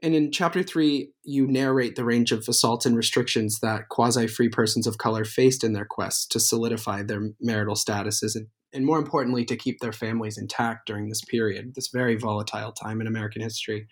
And 0.02 0.16
in 0.16 0.32
chapter 0.32 0.64
three, 0.64 1.12
you 1.24 1.46
narrate 1.46 1.96
the 1.96 2.06
range 2.06 2.32
of 2.32 2.48
assaults 2.48 2.86
and 2.86 2.96
restrictions 2.96 3.60
that 3.60 3.90
quasi 3.90 4.28
free 4.28 4.48
persons 4.48 4.88
of 4.88 4.98
color 4.98 5.26
faced 5.26 5.64
in 5.64 5.74
their 5.74 5.86
quest 5.86 6.32
to 6.32 6.40
solidify 6.40 7.04
their 7.04 7.32
marital 7.42 7.76
statuses 7.76 8.36
and, 8.36 8.48
and, 8.72 8.86
more 8.86 8.98
importantly, 9.00 9.44
to 9.46 9.58
keep 9.58 9.80
their 9.80 9.92
families 9.92 10.38
intact 10.38 10.88
during 10.88 11.10
this 11.10 11.24
period, 11.26 11.74
this 11.76 11.90
very 11.90 12.16
volatile 12.16 12.72
time 12.72 13.02
in 13.02 13.08
American 13.08 13.42
history. 13.42 13.88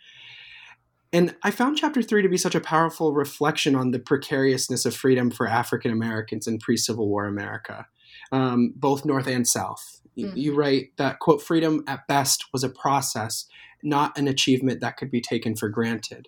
And 1.14 1.36
I 1.44 1.52
found 1.52 1.78
chapter 1.78 2.02
three 2.02 2.22
to 2.22 2.30
be 2.30 2.38
such 2.38 2.56
a 2.56 2.60
powerful 2.60 3.14
reflection 3.14 3.76
on 3.76 3.92
the 3.92 4.00
precariousness 4.00 4.86
of 4.86 4.96
freedom 4.96 5.32
for 5.32 5.48
African 5.48 5.92
Americans 5.92 6.48
in 6.48 6.60
pre 6.60 6.78
Civil 6.78 7.08
War 7.08 7.26
America, 7.26 7.88
um, 8.32 8.74
both 8.76 9.06
North 9.06 9.28
and 9.28 9.48
South. 9.48 10.02
Mm-hmm. 10.18 10.38
You 10.38 10.56
write 10.56 10.98
that, 10.98 11.20
quote, 11.20 11.42
freedom 11.42 11.84
at 11.88 12.08
best 12.08 12.46
was 12.52 12.64
a 12.64 12.70
process, 12.70 13.46
not 13.84 14.18
an 14.18 14.28
achievement 14.28 14.82
that 14.82 14.98
could 14.98 15.12
be 15.12 15.22
taken 15.22 15.56
for 15.56 15.70
granted. 15.70 16.28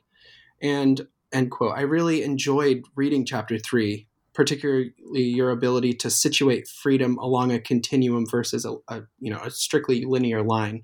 And, 0.61 1.07
end 1.31 1.51
quote. 1.51 1.77
I 1.77 1.81
really 1.81 2.23
enjoyed 2.23 2.83
reading 2.95 3.25
chapter 3.25 3.57
three, 3.57 4.07
particularly 4.33 4.93
your 5.13 5.49
ability 5.49 5.93
to 5.93 6.09
situate 6.09 6.67
freedom 6.67 7.17
along 7.17 7.51
a 7.51 7.59
continuum 7.59 8.25
versus 8.29 8.65
a, 8.65 8.75
a 8.87 9.01
you 9.19 9.31
know, 9.31 9.41
a 9.43 9.51
strictly 9.51 10.05
linear 10.05 10.43
line. 10.43 10.83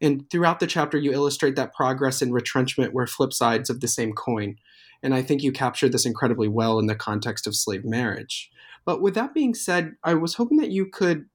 And 0.00 0.28
throughout 0.30 0.60
the 0.60 0.66
chapter, 0.66 0.98
you 0.98 1.12
illustrate 1.12 1.56
that 1.56 1.74
progress 1.74 2.20
and 2.22 2.32
retrenchment 2.32 2.92
were 2.92 3.06
flip 3.06 3.32
sides 3.32 3.70
of 3.70 3.80
the 3.80 3.88
same 3.88 4.12
coin. 4.12 4.56
And 5.02 5.14
I 5.14 5.22
think 5.22 5.42
you 5.42 5.52
captured 5.52 5.92
this 5.92 6.06
incredibly 6.06 6.48
well 6.48 6.78
in 6.78 6.86
the 6.86 6.94
context 6.94 7.46
of 7.46 7.54
slave 7.54 7.84
marriage. 7.84 8.50
But 8.84 9.00
with 9.00 9.14
that 9.14 9.34
being 9.34 9.54
said, 9.54 9.94
I 10.02 10.14
was 10.14 10.34
hoping 10.34 10.58
that 10.58 10.70
you 10.70 10.86
could 10.86 11.26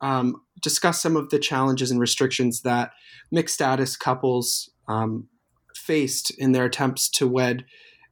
um, 0.00 0.42
discuss 0.60 1.00
some 1.00 1.16
of 1.16 1.30
the 1.30 1.38
challenges 1.38 1.90
and 1.90 2.00
restrictions 2.00 2.62
that 2.62 2.92
mixed 3.30 3.54
status 3.54 3.96
couples 3.96 4.70
um, 4.88 5.28
faced 5.74 6.30
in 6.38 6.52
their 6.52 6.64
attempts 6.64 7.08
to 7.10 7.26
wed 7.26 7.64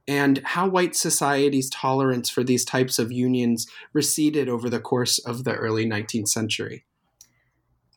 and 0.07 0.41
how 0.43 0.67
white 0.67 0.95
society's 0.95 1.69
tolerance 1.69 2.29
for 2.29 2.43
these 2.43 2.65
types 2.65 2.97
of 2.97 3.11
unions 3.11 3.67
receded 3.93 4.49
over 4.49 4.69
the 4.69 4.79
course 4.79 5.19
of 5.19 5.43
the 5.43 5.53
early 5.53 5.85
19th 5.85 6.29
century. 6.29 6.83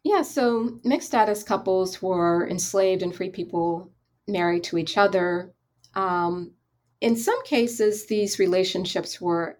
Yeah, 0.04 0.22
so 0.22 0.80
mixed 0.84 1.08
status 1.08 1.42
couples 1.42 2.02
were 2.02 2.48
enslaved 2.48 3.02
and 3.02 3.14
free 3.14 3.30
people 3.30 3.92
married 4.26 4.64
to 4.64 4.78
each 4.78 4.98
other. 4.98 5.52
Um, 5.94 6.52
in 7.00 7.16
some 7.16 7.42
cases, 7.44 8.06
these 8.06 8.38
relationships 8.38 9.20
were 9.20 9.58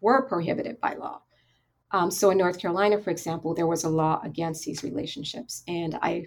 were 0.00 0.26
prohibited 0.28 0.80
by 0.80 0.94
law. 0.94 1.22
Um, 1.90 2.10
so 2.10 2.30
in 2.30 2.38
North 2.38 2.58
Carolina, 2.58 3.00
for 3.00 3.10
example, 3.10 3.54
there 3.54 3.66
was 3.66 3.84
a 3.84 3.88
law 3.88 4.20
against 4.22 4.64
these 4.64 4.82
relationships, 4.82 5.62
and 5.68 5.96
I 6.02 6.26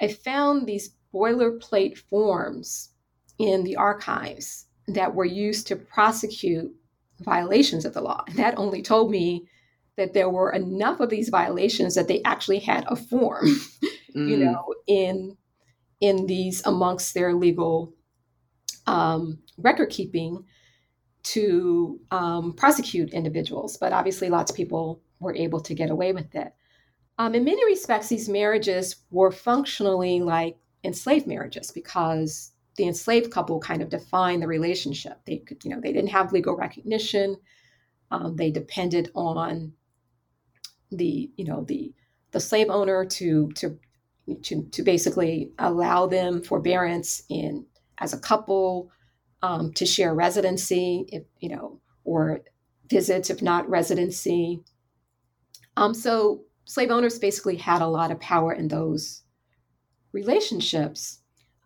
I 0.00 0.08
found 0.08 0.66
these 0.66 0.94
boilerplate 1.12 1.98
forms 1.98 2.90
in 3.38 3.64
the 3.64 3.76
archives 3.76 4.66
that 4.88 5.14
were 5.14 5.24
used 5.24 5.66
to 5.68 5.76
prosecute 5.76 6.72
violations 7.20 7.84
of 7.84 7.94
the 7.94 8.00
law. 8.00 8.24
And 8.26 8.36
that 8.38 8.58
only 8.58 8.82
told 8.82 9.10
me 9.10 9.46
that 9.96 10.14
there 10.14 10.30
were 10.30 10.50
enough 10.50 11.00
of 11.00 11.10
these 11.10 11.28
violations 11.28 11.94
that 11.94 12.08
they 12.08 12.22
actually 12.24 12.58
had 12.58 12.84
a 12.88 12.96
form, 12.96 13.46
mm. 14.16 14.28
you 14.28 14.36
know, 14.36 14.74
in 14.86 15.36
in 16.00 16.26
these 16.26 16.62
amongst 16.66 17.14
their 17.14 17.34
legal 17.34 17.94
um, 18.86 19.38
record 19.56 19.90
keeping 19.90 20.44
to 21.22 22.00
um, 22.10 22.54
prosecute 22.54 23.10
individuals. 23.10 23.76
But 23.76 23.92
obviously, 23.92 24.28
lots 24.28 24.50
of 24.50 24.56
people 24.56 25.00
were 25.20 25.36
able 25.36 25.60
to 25.60 25.74
get 25.74 25.90
away 25.90 26.12
with 26.12 26.34
it. 26.34 26.52
Um, 27.18 27.34
in 27.34 27.44
many 27.44 27.64
respects, 27.66 28.08
these 28.08 28.28
marriages 28.28 28.96
were 29.10 29.30
functionally 29.30 30.20
like 30.20 30.56
enslaved 30.82 31.26
marriages 31.26 31.70
because 31.70 32.52
the 32.76 32.88
enslaved 32.88 33.30
couple 33.30 33.60
kind 33.60 33.82
of 33.82 33.90
defined 33.90 34.42
the 34.42 34.48
relationship. 34.48 35.20
They 35.26 35.38
could, 35.38 35.64
you 35.64 35.70
know, 35.70 35.80
they 35.80 35.92
didn't 35.92 36.10
have 36.10 36.32
legal 36.32 36.56
recognition. 36.56 37.36
Um, 38.10 38.36
they 38.36 38.50
depended 38.50 39.10
on 39.14 39.72
the 40.96 41.30
you 41.36 41.44
know 41.44 41.64
the 41.64 41.92
the 42.32 42.40
slave 42.40 42.68
owner 42.70 43.04
to 43.04 43.50
to 43.52 43.78
to, 44.42 44.62
to 44.70 44.82
basically 44.82 45.50
allow 45.58 46.06
them 46.06 46.42
forbearance 46.42 47.22
in 47.28 47.66
as 47.98 48.12
a 48.12 48.18
couple 48.18 48.90
um, 49.42 49.72
to 49.74 49.84
share 49.84 50.14
residency 50.14 51.06
if 51.08 51.24
you 51.40 51.48
know 51.48 51.80
or 52.04 52.42
visits 52.88 53.30
if 53.30 53.42
not 53.42 53.68
residency. 53.68 54.62
Um, 55.76 55.94
so 55.94 56.42
slave 56.64 56.90
owners 56.90 57.18
basically 57.18 57.56
had 57.56 57.82
a 57.82 57.86
lot 57.86 58.10
of 58.10 58.20
power 58.20 58.52
in 58.52 58.68
those 58.68 59.22
relationships. 60.12 61.18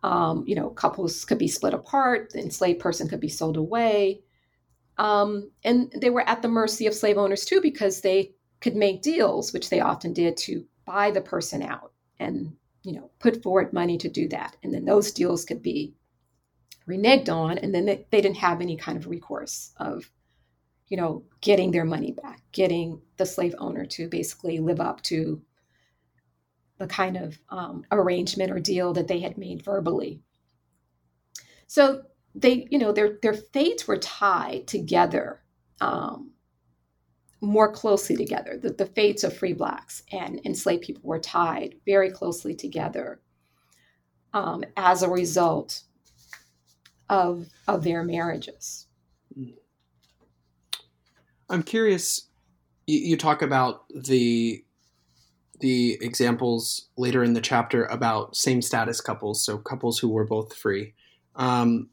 Um, 0.03 0.45
you 0.47 0.55
know 0.55 0.71
couples 0.71 1.25
could 1.25 1.39
be 1.39 1.49
split 1.49 1.75
apart 1.75 2.31
the 2.33 2.41
enslaved 2.41 2.81
person 2.81 3.09
could 3.09 3.21
be 3.21 3.29
sold 3.29 3.57
away. 3.57 4.23
Um, 4.99 5.51
and 5.63 5.93
they 6.01 6.09
were 6.09 6.27
at 6.27 6.41
the 6.41 6.49
mercy 6.49 6.87
of 6.87 6.95
slave 6.95 7.19
owners 7.19 7.45
too 7.45 7.61
because 7.61 8.01
they 8.01 8.33
could 8.61 8.77
make 8.77 9.03
deals, 9.03 9.53
which 9.53 9.71
they 9.71 9.81
often 9.81 10.13
did, 10.13 10.37
to 10.39 10.65
buy 10.85 11.11
the 11.11 11.21
person 11.21 11.63
out 11.63 11.93
and 12.19 12.57
you 12.83 12.93
know 12.93 13.11
put 13.19 13.43
forward 13.43 13.73
money 13.73 13.99
to 13.99 14.09
do 14.09 14.29
that, 14.29 14.57
and 14.63 14.73
then 14.73 14.85
those 14.85 15.13
deals 15.13 15.45
could 15.45 15.63
be 15.63 15.95
reneged 16.89 17.29
on, 17.29 17.59
and 17.59 17.75
then 17.75 17.85
they, 17.85 18.07
they 18.11 18.21
didn't 18.21 18.37
have 18.37 18.61
any 18.61 18.77
kind 18.77 18.97
of 18.97 19.07
recourse 19.07 19.73
of 19.79 20.11
you 20.89 20.97
know 20.97 21.25
getting 21.41 21.71
their 21.71 21.85
money 21.85 22.13
back, 22.13 22.43
getting 22.53 23.01
the 23.17 23.27
slave 23.27 23.55
owner 23.59 23.85
to 23.87 24.09
basically 24.09 24.59
live 24.59 24.81
up 24.81 25.03
to 25.03 25.43
the 26.79 26.87
kind 26.87 27.17
of 27.17 27.39
um, 27.49 27.85
arrangement 27.91 28.51
or 28.51 28.61
deal 28.61 28.93
that 28.93 29.09
they 29.09 29.21
had 29.21 29.39
made 29.39 29.63
verbally. 29.63 30.21
So 31.67 32.03
they, 32.35 32.69
you 32.71 32.79
know, 32.79 32.93
their 32.93 33.19
their 33.23 33.35
fates 33.35 33.89
were 33.89 33.99
tied 33.99 34.67
together 34.67 35.43
um, 35.81 36.33
more 37.41 37.71
closely 37.71 38.17
together. 38.17 38.57
The, 38.57 38.71
the 38.71 38.87
fates 38.87 39.25
of 39.25 39.37
free 39.37 39.53
blacks 39.53 40.03
and 40.13 40.41
enslaved 40.45 40.83
people 40.83 41.03
were 41.05 41.19
tied 41.19 41.77
very 41.85 42.11
closely 42.11 42.55
together 42.55 43.21
um, 44.33 44.65
as 44.77 45.03
a 45.03 45.11
result 45.11 45.83
of 47.09 47.47
of 47.69 47.85
their 47.85 48.03
marriages. 48.03 48.87
I'm 51.49 51.63
curious. 51.63 52.29
You, 52.87 52.99
you 52.99 53.17
talk 53.17 53.43
about 53.43 53.85
the 53.89 54.65
the 55.61 55.99
examples 56.01 56.89
later 56.97 57.25
in 57.25 57.33
the 57.33 57.41
chapter 57.41 57.85
about 57.87 58.37
same 58.37 58.61
status 58.61 59.01
couples, 59.01 59.45
so 59.45 59.59
couples 59.59 59.99
who 59.99 60.09
were 60.09 60.25
both 60.25 60.55
free. 60.55 60.93
Um, 61.35 61.89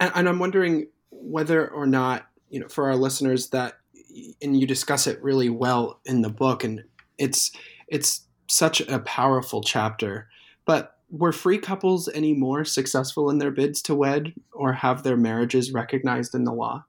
and, 0.00 0.12
and 0.14 0.28
I'm 0.28 0.38
wondering 0.38 0.88
whether 1.10 1.68
or 1.68 1.86
not 1.86 2.26
you 2.48 2.60
know 2.60 2.68
for 2.68 2.88
our 2.88 2.96
listeners 2.96 3.48
that 3.50 3.74
and 4.42 4.58
you 4.58 4.66
discuss 4.66 5.06
it 5.06 5.22
really 5.22 5.48
well 5.48 6.00
in 6.04 6.22
the 6.22 6.28
book 6.30 6.64
and 6.64 6.82
it's 7.18 7.50
it's 7.88 8.26
such 8.48 8.80
a 8.80 8.98
powerful 9.00 9.62
chapter. 9.62 10.28
But 10.64 10.96
were 11.10 11.32
free 11.32 11.58
couples 11.58 12.08
any 12.08 12.34
more 12.34 12.64
successful 12.64 13.30
in 13.30 13.38
their 13.38 13.50
bids 13.50 13.80
to 13.82 13.94
wed 13.94 14.34
or 14.52 14.72
have 14.72 15.02
their 15.02 15.16
marriages 15.16 15.72
recognized 15.72 16.34
in 16.34 16.44
the 16.44 16.52
law? 16.52 16.84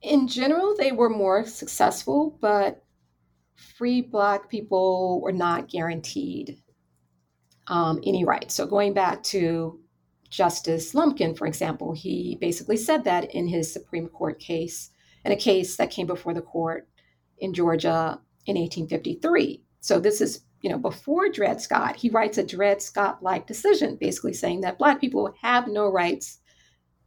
In 0.00 0.26
general, 0.26 0.74
they 0.76 0.90
were 0.90 1.10
more 1.10 1.44
successful, 1.44 2.36
but 2.40 2.82
free 3.76 4.00
Black 4.00 4.48
people 4.48 5.20
were 5.20 5.32
not 5.32 5.68
guaranteed 5.68 6.60
um, 7.68 8.00
any 8.04 8.24
rights. 8.24 8.54
So, 8.54 8.66
going 8.66 8.94
back 8.94 9.22
to 9.24 9.78
Justice 10.28 10.94
Lumpkin, 10.94 11.34
for 11.34 11.46
example, 11.46 11.92
he 11.92 12.36
basically 12.40 12.76
said 12.76 13.04
that 13.04 13.32
in 13.32 13.46
his 13.46 13.72
Supreme 13.72 14.08
Court 14.08 14.40
case, 14.40 14.90
in 15.24 15.32
a 15.32 15.36
case 15.36 15.76
that 15.76 15.90
came 15.90 16.06
before 16.06 16.34
the 16.34 16.42
court 16.42 16.88
in 17.38 17.54
Georgia 17.54 18.20
in 18.46 18.56
1853. 18.56 19.62
So, 19.80 19.98
this 20.00 20.20
is 20.20 20.42
you 20.62 20.70
know, 20.70 20.78
before 20.78 21.28
Dred 21.28 21.60
Scott, 21.60 21.96
he 21.96 22.08
writes 22.08 22.38
a 22.38 22.46
Dred 22.46 22.80
Scott 22.80 23.20
like 23.20 23.48
decision, 23.48 23.96
basically 23.96 24.32
saying 24.32 24.60
that 24.60 24.78
Black 24.78 25.00
people 25.00 25.34
have 25.42 25.66
no 25.66 25.88
rights 25.88 26.38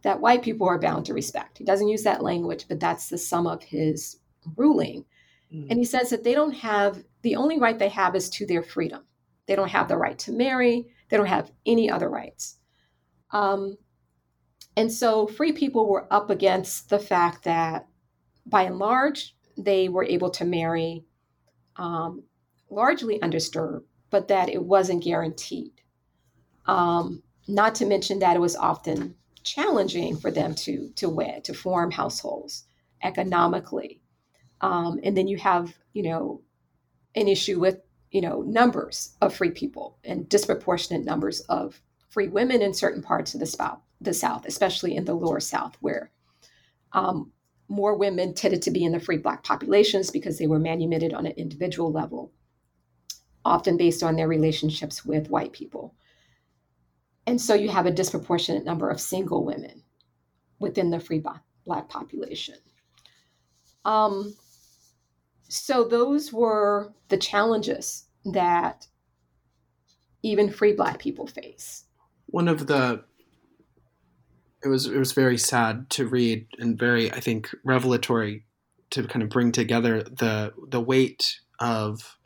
that 0.06 0.22
white 0.22 0.44
people 0.44 0.68
are 0.68 0.78
bound 0.78 1.04
to 1.04 1.16
respect. 1.16 1.58
He 1.58 1.64
doesn't 1.64 1.88
use 1.88 2.04
that 2.04 2.22
language, 2.22 2.66
but 2.70 2.80
that's 2.80 3.10
the 3.10 3.18
sum 3.18 3.48
of 3.48 3.64
his 3.64 4.18
ruling. 4.56 5.04
Mm. 5.52 5.72
And 5.72 5.80
he 5.80 5.84
says 5.84 6.12
that 6.12 6.24
they 6.24 6.36
don't 6.36 6.54
have, 6.54 7.04
the 7.24 7.36
only 7.36 7.58
right 7.58 7.80
they 7.80 7.90
have 7.90 8.16
is 8.16 8.30
to 8.30 8.46
their 8.46 8.62
freedom. 8.62 9.04
They 9.48 9.56
don't 9.56 9.72
have 9.72 9.88
the 9.88 9.98
right 9.98 10.18
to 10.20 10.32
marry, 10.32 10.86
they 11.10 11.18
don't 11.18 11.26
have 11.26 11.52
any 11.66 11.90
other 11.90 12.08
rights. 12.08 12.58
Um, 13.32 13.78
and 14.78 14.92
so 14.92 15.26
free 15.26 15.54
people 15.54 15.90
were 15.90 16.08
up 16.14 16.30
against 16.30 16.92
the 16.92 17.00
fact 17.00 17.44
that 17.46 17.88
by 18.46 18.64
and 18.64 18.78
large, 18.78 19.36
they 19.58 19.90
were 19.90 20.04
able 20.04 20.30
to 20.32 20.46
marry 20.46 21.06
um, 21.78 22.24
largely 22.70 23.22
undisturbed, 23.22 23.88
but 24.10 24.28
that 24.28 24.50
it 24.50 24.64
wasn't 24.64 25.04
guaranteed. 25.04 25.72
Um, 26.66 27.24
not 27.48 27.76
to 27.76 27.86
mention 27.86 28.20
that 28.20 28.36
it 28.36 28.42
was 28.42 28.56
often 28.56 29.16
challenging 29.44 30.18
for 30.18 30.32
them 30.32 30.56
to 30.56 30.90
to 30.96 31.08
wed, 31.08 31.44
to 31.44 31.54
form 31.54 31.92
households 31.92 32.66
economically. 33.04 34.02
Um, 34.62 35.00
and 35.04 35.16
then 35.16 35.28
you 35.28 35.38
have, 35.38 35.76
you 35.94 36.04
know, 36.04 36.42
an 37.16 37.28
issue 37.28 37.60
with, 37.60 37.80
you 38.12 38.22
know, 38.22 38.42
numbers 38.42 39.16
of 39.22 39.36
free 39.36 39.52
people 39.52 40.00
and 40.04 40.28
disproportionate 40.28 41.06
numbers 41.06 41.42
of 41.42 41.80
free 42.10 42.28
women 42.28 42.62
in 42.62 42.74
certain 42.74 43.04
parts 43.04 43.34
of 43.34 43.40
the 43.40 43.46
South, 43.46 43.80
the 44.02 44.14
South, 44.14 44.46
especially 44.46 44.96
in 44.96 45.06
the 45.06 45.14
lower 45.14 45.40
South, 45.40 45.76
where 45.82 46.12
um, 46.94 47.32
more 47.68 47.96
women 47.96 48.34
tended 48.34 48.62
to 48.64 48.72
be 48.72 48.84
in 48.84 48.92
the 48.92 49.00
free 49.00 49.18
Black 49.18 49.44
populations 49.44 50.12
because 50.12 50.38
they 50.38 50.48
were 50.48 50.60
manumitted 50.60 51.14
on 51.14 51.26
an 51.26 51.34
individual 51.34 51.92
level, 51.92 52.32
often 53.44 53.78
based 53.78 54.04
on 54.04 54.16
their 54.16 54.28
relationships 54.28 55.06
with 55.06 55.30
white 55.30 55.54
people. 55.54 55.96
And 57.28 57.42
so 57.42 57.56
you 57.56 57.70
have 57.70 57.86
a 57.86 57.92
disproportionate 57.92 58.66
number 58.66 58.90
of 58.90 59.02
single 59.02 59.44
women 59.44 59.84
within 60.60 60.92
the 60.92 61.00
free 61.00 61.24
Black 61.66 61.90
population. 61.90 62.56
Um, 63.84 64.36
so 65.48 65.84
those 65.84 66.32
were 66.32 66.94
the 67.10 67.18
challenges 67.18 68.06
that 68.26 68.88
even 70.24 70.50
free 70.50 70.74
Black 70.74 71.00
people 71.00 71.28
face. 71.28 71.86
One 72.28 72.48
of 72.48 72.68
the 72.68 73.04
it 74.66 74.68
was 74.68 74.88
it 74.88 74.98
was 74.98 75.14
very 75.14 75.38
sad 75.38 75.90
to 75.92 76.08
read 76.08 76.48
and 76.58 76.78
very 76.78 77.12
I 77.12 77.20
think 77.20 77.50
revelatory 77.64 78.44
to 78.90 79.04
kind 79.08 79.24
of 79.24 79.30
bring 79.30 79.52
together 79.52 80.02
the 80.02 80.54
the 80.68 80.82
weight 80.82 81.40
of 81.60 82.18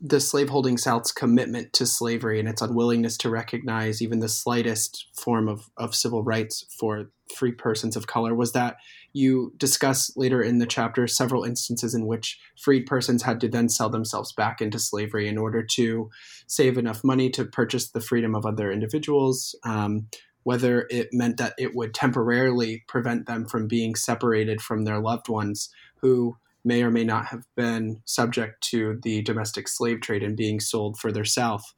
the 0.00 0.18
slaveholding 0.18 0.78
South's 0.78 1.12
commitment 1.12 1.74
to 1.74 1.84
slavery 1.84 2.40
and 2.40 2.48
its 2.48 2.62
unwillingness 2.62 3.18
to 3.18 3.28
recognize 3.28 4.00
even 4.00 4.20
the 4.20 4.30
slightest 4.30 5.08
form 5.12 5.46
of, 5.46 5.68
of 5.76 5.94
civil 5.94 6.22
rights 6.22 6.64
for 6.78 7.10
free 7.36 7.52
persons 7.52 7.96
of 7.96 8.06
color 8.06 8.34
was 8.34 8.52
that 8.52 8.76
you 9.12 9.52
discuss 9.58 10.10
later 10.16 10.42
in 10.42 10.58
the 10.58 10.66
chapter 10.66 11.06
several 11.06 11.44
instances 11.44 11.94
in 11.94 12.06
which 12.06 12.40
freed 12.58 12.86
persons 12.86 13.22
had 13.22 13.40
to 13.40 13.48
then 13.48 13.68
sell 13.68 13.90
themselves 13.90 14.32
back 14.32 14.62
into 14.62 14.78
slavery 14.78 15.28
in 15.28 15.36
order 15.36 15.62
to 15.62 16.10
save 16.46 16.78
enough 16.78 17.04
money 17.04 17.28
to 17.28 17.44
purchase 17.44 17.90
the 17.90 18.00
freedom 18.00 18.34
of 18.34 18.46
other 18.46 18.72
individuals. 18.72 19.54
Um, 19.64 20.06
whether 20.42 20.86
it 20.90 21.08
meant 21.12 21.36
that 21.36 21.54
it 21.58 21.74
would 21.74 21.94
temporarily 21.94 22.84
prevent 22.88 23.26
them 23.26 23.46
from 23.46 23.68
being 23.68 23.94
separated 23.94 24.60
from 24.60 24.84
their 24.84 24.98
loved 24.98 25.28
ones 25.28 25.70
who 26.00 26.36
may 26.64 26.82
or 26.82 26.90
may 26.90 27.04
not 27.04 27.26
have 27.26 27.44
been 27.56 28.02
subject 28.04 28.60
to 28.62 28.98
the 29.02 29.22
domestic 29.22 29.68
slave 29.68 30.00
trade 30.00 30.22
and 30.22 30.36
being 30.36 30.60
sold 30.60 30.98
further 30.98 31.24
south. 31.24 31.74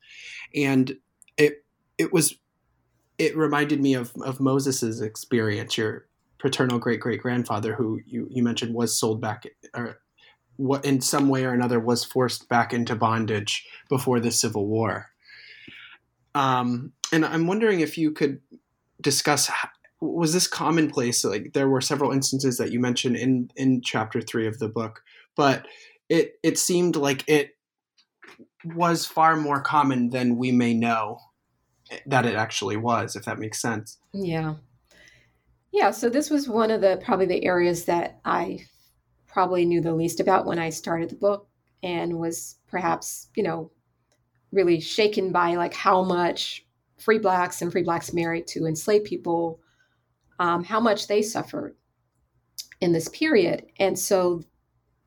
And 0.54 0.96
it 1.36 1.64
it 1.98 2.12
was 2.12 2.34
it 3.18 3.36
reminded 3.36 3.80
me 3.80 3.94
of 3.94 4.12
of 4.24 4.40
Moses's 4.40 5.00
experience, 5.00 5.76
your 5.76 6.06
paternal 6.38 6.78
great 6.78 7.00
great 7.00 7.22
grandfather, 7.22 7.74
who 7.74 8.00
you, 8.06 8.26
you 8.30 8.42
mentioned 8.42 8.74
was 8.74 8.98
sold 8.98 9.20
back 9.20 9.44
or 9.74 10.00
what 10.56 10.84
in 10.84 11.00
some 11.00 11.28
way 11.28 11.44
or 11.44 11.52
another 11.52 11.80
was 11.80 12.04
forced 12.04 12.48
back 12.48 12.74
into 12.74 12.94
bondage 12.94 13.66
before 13.88 14.20
the 14.20 14.30
Civil 14.30 14.66
War. 14.66 15.11
Um, 16.35 16.93
and 17.12 17.24
I'm 17.24 17.47
wondering 17.47 17.80
if 17.80 17.99
you 17.99 18.11
could 18.11 18.41
discuss 19.01 19.51
was 20.01 20.33
this 20.33 20.49
commonplace? 20.49 21.24
Like 21.24 21.53
there 21.53 21.68
were 21.68 21.80
several 21.80 22.11
instances 22.11 22.59
that 22.59 22.72
you 22.72 22.80
mentioned 22.80 23.16
in 23.16 23.51
in 23.57 23.83
chapter 23.83 24.20
3 24.20 24.47
of 24.47 24.59
the 24.59 24.68
book 24.68 25.03
but 25.37 25.66
it 26.09 26.35
it 26.43 26.59
seemed 26.59 26.97
like 26.97 27.24
it 27.28 27.57
was 28.64 29.07
far 29.07 29.37
more 29.37 29.61
common 29.61 30.11
than 30.11 30.37
we 30.37 30.53
may 30.53 30.74
know 30.74 31.18
that 32.07 32.26
it 32.26 32.35
actually 32.35 32.76
was 32.76 33.16
if 33.16 33.24
that 33.24 33.39
makes 33.39 33.61
sense. 33.61 33.99
Yeah. 34.12 34.55
Yeah 35.72 35.91
so 35.91 36.09
this 36.09 36.30
was 36.30 36.49
one 36.49 36.70
of 36.70 36.80
the 36.80 37.01
probably 37.03 37.26
the 37.26 37.45
areas 37.45 37.87
that 37.87 38.20
i 38.24 38.61
probably 39.26 39.64
knew 39.64 39.80
the 39.80 39.95
least 39.95 40.20
about 40.20 40.45
when 40.45 40.59
i 40.59 40.68
started 40.68 41.09
the 41.09 41.16
book 41.16 41.49
and 41.83 42.18
was 42.18 42.57
perhaps 42.68 43.28
you 43.35 43.43
know 43.43 43.70
really 44.53 44.80
shaken 44.80 45.32
by 45.32 45.55
like 45.55 45.74
how 45.74 46.03
much 46.03 46.64
free 46.98 47.18
blacks 47.18 47.62
and 47.62 47.72
free 47.72 47.82
blacks 47.82 48.12
married 48.12 48.46
to 48.46 48.66
enslaved 48.66 49.05
people 49.05 49.61
um, 50.38 50.64
how 50.64 50.80
much 50.80 51.07
they 51.07 51.22
suffered 51.22 51.76
in 52.80 52.92
this 52.92 53.09
period. 53.09 53.66
And 53.78 53.98
so 53.98 54.42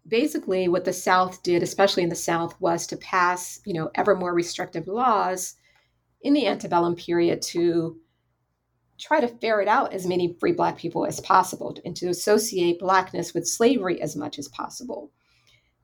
basically 0.08 0.68
what 0.68 0.86
the 0.86 0.94
South 0.94 1.44
did, 1.44 1.64
especially 1.64 2.04
in 2.04 2.10
the 2.10 2.16
South, 2.16 2.60
was 2.62 2.88
to 2.88 2.98
pass, 2.98 3.60
you 3.66 3.74
know, 3.74 3.90
ever 3.96 4.16
more 4.16 4.34
restrictive 4.34 4.88
laws 4.88 5.56
in 6.22 6.34
the 6.34 6.48
antebellum 6.48 6.96
period 6.96 7.42
to 7.42 7.98
try 8.98 9.20
to 9.20 9.28
ferret 9.28 9.68
out 9.68 9.94
as 9.94 10.08
many 10.08 10.38
free 10.40 10.54
black 10.54 10.78
people 10.78 11.06
as 11.06 11.20
possible 11.20 11.76
and 11.84 11.96
to 11.98 12.08
associate 12.08 12.80
blackness 12.80 13.34
with 13.34 13.48
slavery 13.48 14.02
as 14.02 14.16
much 14.16 14.40
as 14.40 14.48
possible. 14.48 15.12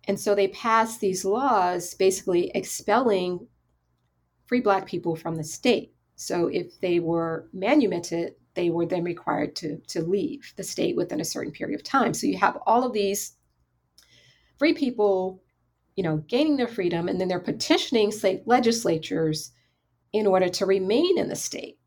And 0.08 0.20
so 0.20 0.34
they 0.34 0.48
passed 0.48 1.00
these 1.00 1.26
laws 1.26 1.94
basically 1.94 2.52
expelling 2.56 3.48
free 4.52 4.60
black 4.60 4.86
people 4.86 5.16
from 5.16 5.38
the 5.38 5.44
state. 5.46 5.94
So 6.18 6.48
if 6.48 6.78
they 6.82 7.00
were 7.00 7.48
manumitted, 7.54 8.36
they 8.54 8.70
were 8.70 8.86
then 8.86 9.02
required 9.02 9.56
to, 9.56 9.78
to 9.88 10.02
leave 10.02 10.52
the 10.58 10.64
state 10.64 10.98
within 10.98 11.22
a 11.22 11.26
certain 11.26 11.54
period 11.54 11.80
of 11.80 11.86
time. 11.86 12.14
So 12.14 12.28
you 12.28 12.38
have 12.38 12.58
all 12.66 12.84
of 12.84 12.92
these 12.92 13.38
free 14.60 14.74
people, 14.74 15.42
you 15.96 16.04
know, 16.04 16.18
gaining 16.28 16.58
their 16.58 16.68
freedom, 16.68 17.08
and 17.08 17.18
then 17.18 17.30
they're 17.30 17.40
petitioning 17.40 18.12
state 18.12 18.46
legislatures 18.46 19.54
in 20.12 20.28
order 20.28 20.50
to 20.50 20.66
remain 20.66 21.18
in 21.18 21.30
the 21.30 21.36
state. 21.38 21.80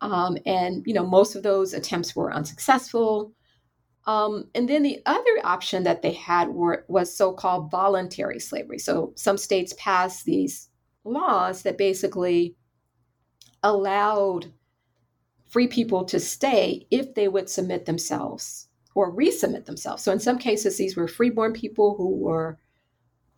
Um, 0.00 0.38
and 0.46 0.82
you 0.86 0.94
know, 0.94 1.04
most 1.04 1.36
of 1.36 1.42
those 1.42 1.74
attempts 1.74 2.16
were 2.16 2.32
unsuccessful. 2.32 3.34
Um, 4.06 4.48
and 4.54 4.66
then 4.66 4.82
the 4.82 5.02
other 5.04 5.36
option 5.44 5.82
that 5.82 6.00
they 6.00 6.12
had 6.12 6.48
were, 6.48 6.86
was 6.88 7.14
so-called 7.14 7.70
voluntary 7.70 8.40
slavery. 8.40 8.78
So 8.78 9.12
some 9.16 9.36
states 9.36 9.74
passed 9.76 10.24
these 10.24 10.70
laws 11.04 11.62
that 11.62 11.78
basically 11.78 12.56
allowed 13.62 14.52
free 15.48 15.68
people 15.68 16.04
to 16.04 16.18
stay 16.18 16.86
if 16.90 17.14
they 17.14 17.28
would 17.28 17.48
submit 17.48 17.86
themselves 17.86 18.68
or 18.94 19.14
resubmit 19.14 19.66
themselves. 19.66 20.02
So 20.02 20.12
in 20.12 20.20
some 20.20 20.38
cases, 20.38 20.76
these 20.76 20.96
were 20.96 21.08
freeborn 21.08 21.52
people 21.52 21.94
who 21.96 22.16
were 22.16 22.58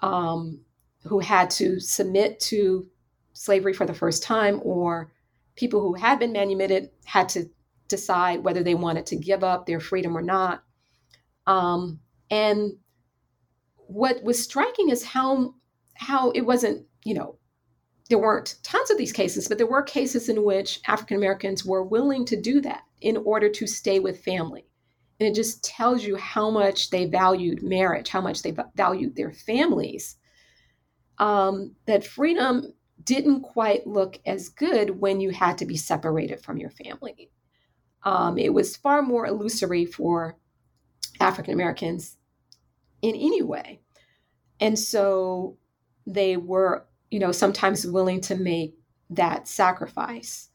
um, 0.01 0.61
who 1.05 1.21
had 1.21 1.51
to 1.51 1.81
submit 1.81 2.39
to 2.41 2.87
slavery 3.33 3.73
for 3.73 3.87
the 3.87 3.95
first 3.95 4.23
time, 4.23 4.61
or 4.63 5.13
people 5.55 5.81
who 5.81 5.95
had 5.95 6.19
been 6.19 6.33
manumitted 6.33 6.91
had 7.05 7.29
to 7.31 7.49
decide 7.89 8.43
whether 8.43 8.63
they 8.63 8.75
wanted 8.75 9.07
to 9.07 9.17
give 9.17 9.45
up 9.45 9.65
their 9.65 9.81
freedom 9.81 10.17
or 10.17 10.23
not. 10.23 10.65
Um, 11.47 12.01
and 12.31 12.73
what 13.87 14.23
was 14.23 14.43
striking 14.43 14.91
is 14.91 15.05
how 15.05 15.55
how 15.95 16.31
it 16.31 16.43
wasn't 16.43 16.87
you 17.05 17.15
know 17.15 17.36
there 18.09 18.19
weren't 18.19 18.57
tons 18.63 18.91
of 18.91 18.99
these 18.99 19.13
cases, 19.13 19.49
but 19.49 19.59
there 19.59 19.67
were 19.67 19.83
cases 19.83 20.29
in 20.29 20.45
which 20.45 20.81
African 20.87 21.17
Americans 21.17 21.65
were 21.65 21.83
willing 21.83 22.25
to 22.27 22.41
do 22.41 22.61
that 22.61 22.83
in 23.01 23.17
order 23.17 23.49
to 23.49 23.67
stay 23.67 23.99
with 24.01 24.25
family. 24.25 24.65
And 25.19 25.29
it 25.29 25.35
just 25.35 25.65
tells 25.65 26.05
you 26.05 26.17
how 26.17 26.51
much 26.51 26.91
they 26.91 27.07
valued 27.07 27.63
marriage, 27.63 28.09
how 28.11 28.21
much 28.21 28.43
they 28.43 28.55
valued 28.77 29.17
their 29.17 29.33
families. 29.33 30.17
um, 31.19 31.75
that 31.87 32.07
freedom 32.07 32.73
didn't 33.03 33.43
quite 33.43 33.87
look 33.87 34.19
as 34.27 34.49
good 34.49 35.01
when 35.01 35.21
you 35.21 35.31
had 35.31 35.59
to 35.59 35.67
be 35.67 35.77
separated 35.77 36.41
from 36.41 36.59
your 36.59 36.71
family. 36.71 37.31
Um, 38.03 38.39
it 38.39 38.53
was 38.53 38.77
far 38.77 39.03
more 39.03 39.27
illusory 39.27 39.85
for 39.85 40.37
African 41.21 41.55
Americans 41.55 42.17
in 43.03 43.15
any 43.15 43.43
way. 43.43 43.81
And 44.61 44.79
so 44.79 45.59
they 46.07 46.37
were, 46.37 46.87
you 47.17 47.21
know, 47.21 47.33
sometimes 47.33 47.87
willing 47.87 48.21
to 48.21 48.35
make 48.37 48.75
that 49.09 49.49
sacrifice. 49.49 50.51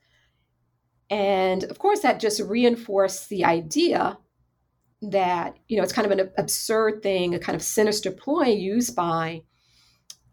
And 1.09 1.63
of 1.63 1.79
course, 1.79 2.01
that 2.01 2.19
just 2.19 2.39
reinforced 2.39 3.29
the 3.29 3.45
idea 3.45 4.19
that, 5.01 5.57
you 5.67 5.75
know, 5.75 5.81
it's 5.81 5.91
kind 5.91 6.05
of 6.05 6.19
an 6.19 6.29
absurd 6.37 7.01
thing, 7.01 7.33
a 7.33 7.39
kind 7.39 7.55
of 7.55 7.63
sinister 7.63 8.11
ploy 8.11 8.49
used 8.49 8.95
by 8.95 9.41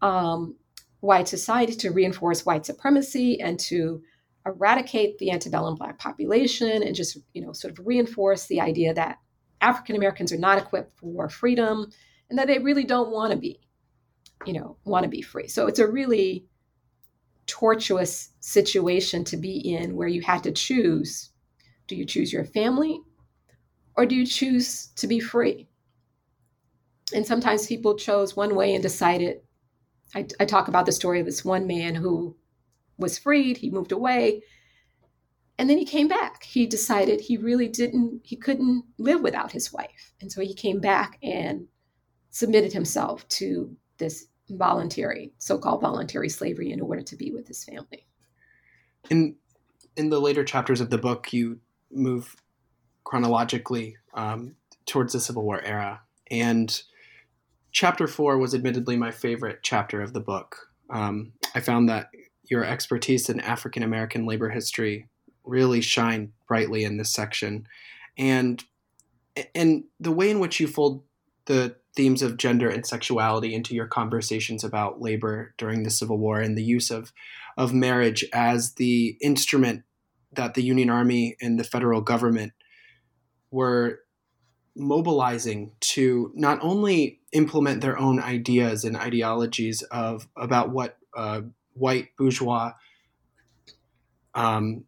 um, 0.03 0.55
white 0.99 1.27
society 1.27 1.73
to 1.77 1.89
reinforce 1.89 2.45
white 2.45 2.63
supremacy 2.63 3.41
and 3.41 3.59
to 3.61 3.99
eradicate 4.45 5.17
the 5.17 5.31
antebellum 5.31 5.73
black 5.73 5.97
population 5.97 6.83
and 6.83 6.93
just, 6.93 7.17
you 7.33 7.41
know, 7.41 7.53
sort 7.53 7.73
of 7.73 7.87
reinforce 7.87 8.45
the 8.45 8.61
idea 8.61 8.93
that 8.93 9.17
African 9.61 9.95
Americans 9.95 10.31
are 10.31 10.37
not 10.37 10.59
equipped 10.59 10.95
for 10.99 11.27
freedom 11.27 11.87
and 12.29 12.37
that 12.37 12.45
they 12.45 12.59
really 12.59 12.83
don't 12.83 13.09
want 13.09 13.31
to 13.31 13.37
be, 13.39 13.59
you 14.45 14.53
know, 14.53 14.77
want 14.85 15.03
to 15.03 15.09
be 15.09 15.21
free. 15.21 15.47
So 15.47 15.67
it's 15.67 15.79
a 15.79 15.87
really 15.87 16.45
tortuous 17.45 18.29
situation 18.39 19.23
to 19.25 19.37
be 19.37 19.57
in 19.57 19.95
where 19.95 20.07
you 20.07 20.21
had 20.21 20.43
to 20.43 20.51
choose 20.51 21.31
do 21.87 21.95
you 21.95 22.05
choose 22.05 22.31
your 22.31 22.45
family 22.45 23.01
or 23.97 24.05
do 24.05 24.15
you 24.15 24.25
choose 24.25 24.89
to 24.95 25.07
be 25.07 25.19
free? 25.19 25.67
And 27.13 27.25
sometimes 27.25 27.65
people 27.65 27.97
chose 27.97 28.35
one 28.35 28.55
way 28.55 28.75
and 28.75 28.83
decided. 28.83 29.41
I, 30.15 30.27
I 30.39 30.45
talk 30.45 30.67
about 30.67 30.85
the 30.85 30.91
story 30.91 31.19
of 31.19 31.25
this 31.25 31.43
one 31.43 31.67
man 31.67 31.95
who 31.95 32.35
was 32.97 33.17
freed, 33.17 33.57
he 33.57 33.69
moved 33.71 33.91
away, 33.91 34.41
and 35.57 35.69
then 35.69 35.77
he 35.77 35.85
came 35.85 36.07
back. 36.07 36.43
He 36.43 36.65
decided 36.65 37.19
he 37.19 37.37
really 37.37 37.67
didn't, 37.67 38.21
he 38.23 38.35
couldn't 38.35 38.85
live 38.97 39.21
without 39.21 39.51
his 39.51 39.73
wife. 39.73 40.13
And 40.21 40.31
so 40.31 40.41
he 40.41 40.53
came 40.53 40.79
back 40.79 41.17
and 41.21 41.67
submitted 42.29 42.71
himself 42.73 43.27
to 43.29 43.75
this 43.99 44.27
voluntary, 44.49 45.31
so-called 45.37 45.81
voluntary 45.81 46.29
slavery 46.29 46.71
in 46.71 46.81
order 46.81 47.01
to 47.03 47.15
be 47.15 47.31
with 47.31 47.47
his 47.47 47.63
family. 47.63 48.07
In 49.09 49.35
in 49.95 50.09
the 50.09 50.19
later 50.19 50.43
chapters 50.43 50.81
of 50.81 50.89
the 50.89 50.97
book, 50.97 51.31
you 51.33 51.59
move 51.91 52.35
chronologically 53.03 53.97
um, 54.13 54.55
towards 54.85 55.13
the 55.13 55.19
Civil 55.19 55.43
War 55.43 55.61
era, 55.61 56.01
and 56.31 56.81
chapter 57.71 58.07
four 58.07 58.37
was 58.37 58.55
admittedly 58.55 58.97
my 58.97 59.11
favorite 59.11 59.59
chapter 59.61 60.01
of 60.01 60.13
the 60.13 60.19
book. 60.19 60.69
Um, 60.89 61.33
I 61.53 61.59
found 61.59 61.89
that 61.89 62.09
your 62.49 62.63
expertise 62.63 63.29
in 63.29 63.39
African 63.39 63.83
American 63.83 64.25
labor 64.25 64.49
history 64.49 65.07
really 65.43 65.81
shine 65.81 66.31
brightly 66.47 66.83
in 66.83 66.97
this 66.97 67.11
section, 67.11 67.67
and 68.17 68.63
and 69.53 69.83
the 69.99 70.11
way 70.11 70.29
in 70.29 70.39
which 70.39 70.59
you 70.59 70.67
fold 70.67 71.03
the 71.45 71.75
themes 71.95 72.21
of 72.21 72.37
gender 72.37 72.69
and 72.69 72.85
sexuality 72.85 73.53
into 73.53 73.73
your 73.73 73.87
conversations 73.87 74.63
about 74.63 75.01
labor 75.01 75.53
during 75.57 75.83
the 75.83 75.89
Civil 75.89 76.17
War 76.17 76.39
and 76.39 76.57
the 76.57 76.63
use 76.63 76.91
of, 76.91 77.11
of 77.57 77.73
marriage 77.73 78.25
as 78.33 78.73
the 78.75 79.17
instrument 79.21 79.83
that 80.33 80.53
the 80.53 80.63
Union 80.63 80.89
Army 80.89 81.35
and 81.41 81.59
the 81.59 81.63
federal 81.63 82.01
government 82.01 82.53
were 83.51 83.99
mobilizing 84.75 85.71
to 85.79 86.31
not 86.35 86.59
only 86.61 87.19
implement 87.31 87.81
their 87.81 87.97
own 87.97 88.19
ideas 88.19 88.83
and 88.83 88.95
ideologies 88.95 89.81
of 89.83 90.27
about 90.37 90.69
what 90.69 90.97
uh, 91.17 91.41
white 91.73 92.09
bourgeois 92.17 92.71
um, 94.35 94.85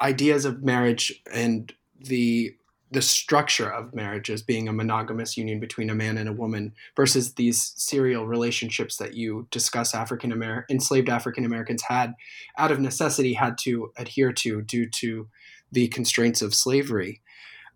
ideas 0.00 0.44
of 0.44 0.62
marriage 0.62 1.22
and 1.32 1.72
the 2.00 2.54
the 2.92 3.02
structure 3.02 3.70
of 3.70 3.94
marriage 3.94 4.28
as 4.28 4.42
being 4.42 4.68
a 4.68 4.72
monogamous 4.72 5.36
union 5.36 5.58
between 5.58 5.88
a 5.88 5.94
man 5.94 6.18
and 6.18 6.28
a 6.28 6.32
woman 6.32 6.74
versus 6.94 7.34
these 7.34 7.72
serial 7.76 8.26
relationships 8.26 8.98
that 8.98 9.14
you 9.14 9.48
discuss 9.50 9.94
African 9.94 10.30
American 10.30 10.76
enslaved 10.76 11.08
African 11.08 11.44
Americans 11.44 11.82
had 11.88 12.12
out 12.58 12.70
of 12.70 12.80
necessity 12.80 13.32
had 13.32 13.56
to 13.58 13.92
adhere 13.96 14.32
to 14.34 14.60
due 14.62 14.88
to 14.90 15.28
the 15.72 15.88
constraints 15.88 16.42
of 16.42 16.54
slavery. 16.54 17.22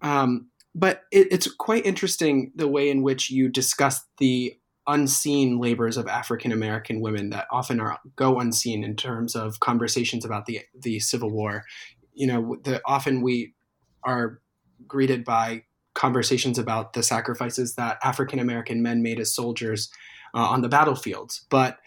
Um, 0.03 0.49
but 0.75 1.05
it, 1.11 1.29
it's 1.31 1.51
quite 1.51 1.87
interesting 1.87 2.53
the 2.55 2.69
way 2.69 2.91
in 2.91 3.03
which 3.03 3.31
you 3.31 3.49
discuss 3.49 4.05
the 4.19 4.55
unseen 4.87 5.59
labors 5.59 5.97
of 5.97 6.07
African 6.07 6.53
American 6.53 7.01
women 7.01 7.31
that 7.31 7.47
often 7.51 7.81
are 7.81 7.99
go 8.17 8.39
unseen 8.39 8.85
in 8.85 8.97
terms 8.97 9.35
of 9.35 9.61
conversations 9.61 10.27
about 10.27 10.45
the 10.45 10.61
the 10.79 11.01
Civil 11.01 11.31
War. 11.31 11.65
You 12.13 12.27
know, 12.27 12.57
the 12.63 12.83
often 12.85 13.23
we 13.23 13.55
are 14.05 14.41
greeted 14.87 15.25
by 15.25 15.65
conversations 15.95 16.59
about 16.59 16.93
the 16.93 17.03
sacrifices 17.03 17.75
that 17.75 17.99
African 18.03 18.39
American 18.39 18.83
men 18.83 19.03
made 19.03 19.19
as 19.19 19.35
soldiers 19.35 19.91
uh, 20.35 20.41
on 20.41 20.61
the 20.61 20.69
battlefields. 20.69 21.47
But 21.49 21.79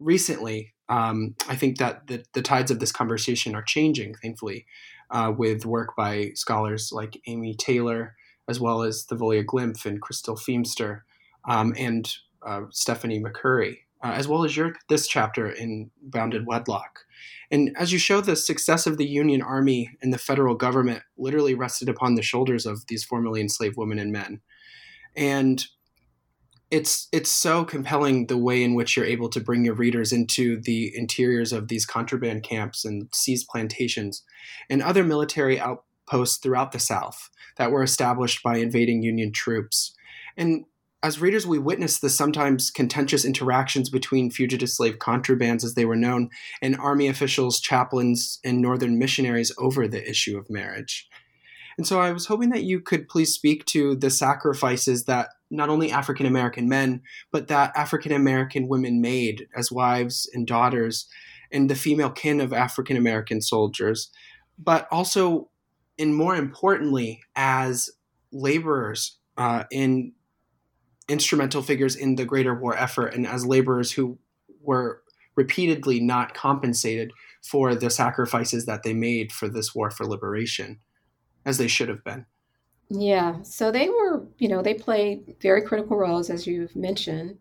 recently, 0.00 0.72
um, 0.88 1.34
I 1.48 1.56
think 1.56 1.78
that 1.78 2.06
the, 2.06 2.24
the, 2.32 2.42
tides 2.42 2.70
of 2.70 2.80
this 2.80 2.92
conversation 2.92 3.54
are 3.54 3.62
changing, 3.62 4.14
thankfully, 4.14 4.66
uh, 5.10 5.32
with 5.36 5.64
work 5.64 5.94
by 5.96 6.32
scholars 6.34 6.90
like 6.92 7.20
Amy 7.26 7.54
Taylor, 7.54 8.16
as 8.48 8.58
well 8.58 8.82
as 8.82 9.06
Thavolia 9.06 9.44
Glymph 9.44 9.86
and 9.86 10.02
Crystal 10.02 10.36
Feimster, 10.36 11.02
um, 11.46 11.74
and 11.78 12.12
uh, 12.44 12.62
Stephanie 12.70 13.22
McCurry, 13.22 13.78
uh, 14.02 14.12
as 14.12 14.26
well 14.26 14.44
as 14.44 14.56
your 14.56 14.74
this 14.88 15.06
chapter 15.06 15.48
in 15.48 15.90
Bound 16.02 16.34
in 16.34 16.44
Wedlock. 16.44 17.04
And 17.50 17.74
as 17.76 17.92
you 17.92 17.98
show, 17.98 18.20
the 18.20 18.36
success 18.36 18.86
of 18.86 18.96
the 18.96 19.06
Union 19.06 19.42
Army 19.42 19.90
and 20.00 20.12
the 20.12 20.18
federal 20.18 20.54
government 20.54 21.02
literally 21.16 21.54
rested 21.54 21.88
upon 21.88 22.14
the 22.14 22.22
shoulders 22.22 22.66
of 22.66 22.86
these 22.88 23.04
formerly 23.04 23.40
enslaved 23.40 23.76
women 23.76 23.98
and 23.98 24.12
men. 24.12 24.40
And 25.14 25.64
it's 26.70 27.08
it's 27.12 27.30
so 27.30 27.66
compelling 27.66 28.28
the 28.28 28.38
way 28.38 28.62
in 28.62 28.74
which 28.74 28.96
you're 28.96 29.04
able 29.04 29.28
to 29.28 29.40
bring 29.40 29.62
your 29.62 29.74
readers 29.74 30.10
into 30.10 30.58
the 30.62 30.90
interiors 30.96 31.52
of 31.52 31.68
these 31.68 31.84
contraband 31.84 32.42
camps 32.42 32.86
and 32.86 33.08
seized 33.12 33.46
plantations 33.48 34.22
and 34.70 34.82
other 34.82 35.04
military 35.04 35.60
outposts 35.60 36.38
throughout 36.38 36.72
the 36.72 36.78
South 36.78 37.28
that 37.58 37.70
were 37.70 37.82
established 37.82 38.42
by 38.42 38.56
invading 38.56 39.02
Union 39.02 39.32
troops. 39.32 39.94
And 40.34 40.64
as 41.02 41.20
readers, 41.20 41.46
we 41.46 41.58
witnessed 41.58 42.00
the 42.00 42.10
sometimes 42.10 42.70
contentious 42.70 43.24
interactions 43.24 43.90
between 43.90 44.30
fugitive 44.30 44.70
slave 44.70 44.98
contrabands, 44.98 45.64
as 45.64 45.74
they 45.74 45.84
were 45.84 45.96
known, 45.96 46.30
and 46.60 46.76
army 46.76 47.08
officials, 47.08 47.60
chaplains, 47.60 48.38
and 48.44 48.60
northern 48.60 48.98
missionaries 48.98 49.52
over 49.58 49.88
the 49.88 50.08
issue 50.08 50.38
of 50.38 50.48
marriage. 50.48 51.08
And 51.76 51.86
so 51.86 52.00
I 52.00 52.12
was 52.12 52.26
hoping 52.26 52.50
that 52.50 52.62
you 52.62 52.80
could 52.80 53.08
please 53.08 53.32
speak 53.34 53.64
to 53.66 53.96
the 53.96 54.10
sacrifices 54.10 55.04
that 55.04 55.30
not 55.50 55.68
only 55.68 55.90
African 55.90 56.26
American 56.26 56.68
men, 56.68 57.02
but 57.32 57.48
that 57.48 57.72
African 57.74 58.12
American 58.12 58.68
women 58.68 59.00
made 59.00 59.48
as 59.56 59.72
wives 59.72 60.30
and 60.32 60.46
daughters 60.46 61.08
and 61.50 61.68
the 61.68 61.74
female 61.74 62.10
kin 62.10 62.40
of 62.40 62.52
African 62.52 62.96
American 62.96 63.40
soldiers, 63.40 64.10
but 64.58 64.86
also, 64.90 65.50
and 65.98 66.14
more 66.14 66.36
importantly, 66.36 67.22
as 67.34 67.90
laborers 68.30 69.18
uh, 69.36 69.64
in 69.70 70.12
instrumental 71.12 71.60
figures 71.60 71.94
in 71.94 72.16
the 72.16 72.24
greater 72.24 72.54
war 72.54 72.74
effort 72.76 73.14
and 73.14 73.26
as 73.26 73.44
laborers 73.44 73.92
who 73.92 74.18
were 74.62 75.02
repeatedly 75.36 76.00
not 76.00 76.32
compensated 76.34 77.12
for 77.42 77.74
the 77.74 77.90
sacrifices 77.90 78.64
that 78.64 78.82
they 78.82 78.94
made 78.94 79.30
for 79.30 79.48
this 79.48 79.74
war 79.74 79.90
for 79.90 80.06
liberation 80.06 80.80
as 81.44 81.58
they 81.58 81.68
should 81.68 81.88
have 81.88 82.02
been. 82.02 82.24
Yeah, 82.88 83.42
so 83.42 83.70
they 83.70 83.88
were, 83.88 84.26
you 84.38 84.48
know, 84.48 84.62
they 84.62 84.74
played 84.74 85.36
very 85.40 85.62
critical 85.62 85.96
roles, 85.96 86.30
as 86.30 86.46
you've 86.46 86.76
mentioned. 86.76 87.38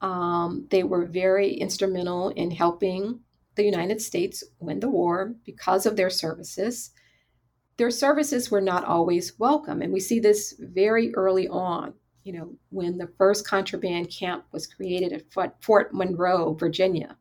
Um, 0.00 0.66
they 0.70 0.82
were 0.82 1.06
very 1.06 1.52
instrumental 1.52 2.30
in 2.30 2.50
helping 2.50 3.20
the 3.54 3.64
United 3.64 4.00
States 4.00 4.42
win 4.58 4.80
the 4.80 4.88
war 4.88 5.34
because 5.44 5.84
of 5.84 5.96
their 5.96 6.10
services. 6.10 6.90
Their 7.76 7.90
services 7.90 8.50
were 8.50 8.60
not 8.60 8.84
always 8.84 9.38
welcome, 9.38 9.82
and 9.82 9.92
we 9.92 10.00
see 10.00 10.20
this 10.20 10.54
very 10.58 11.14
early 11.14 11.48
on 11.48 11.94
you 12.24 12.32
know, 12.32 12.52
when 12.70 12.98
the 12.98 13.10
first 13.18 13.46
contraband 13.46 14.10
camp 14.10 14.44
was 14.52 14.66
created 14.66 15.12
at 15.12 15.54
Fort, 15.62 15.94
Monroe, 15.94 16.54
Virginia. 16.54 17.16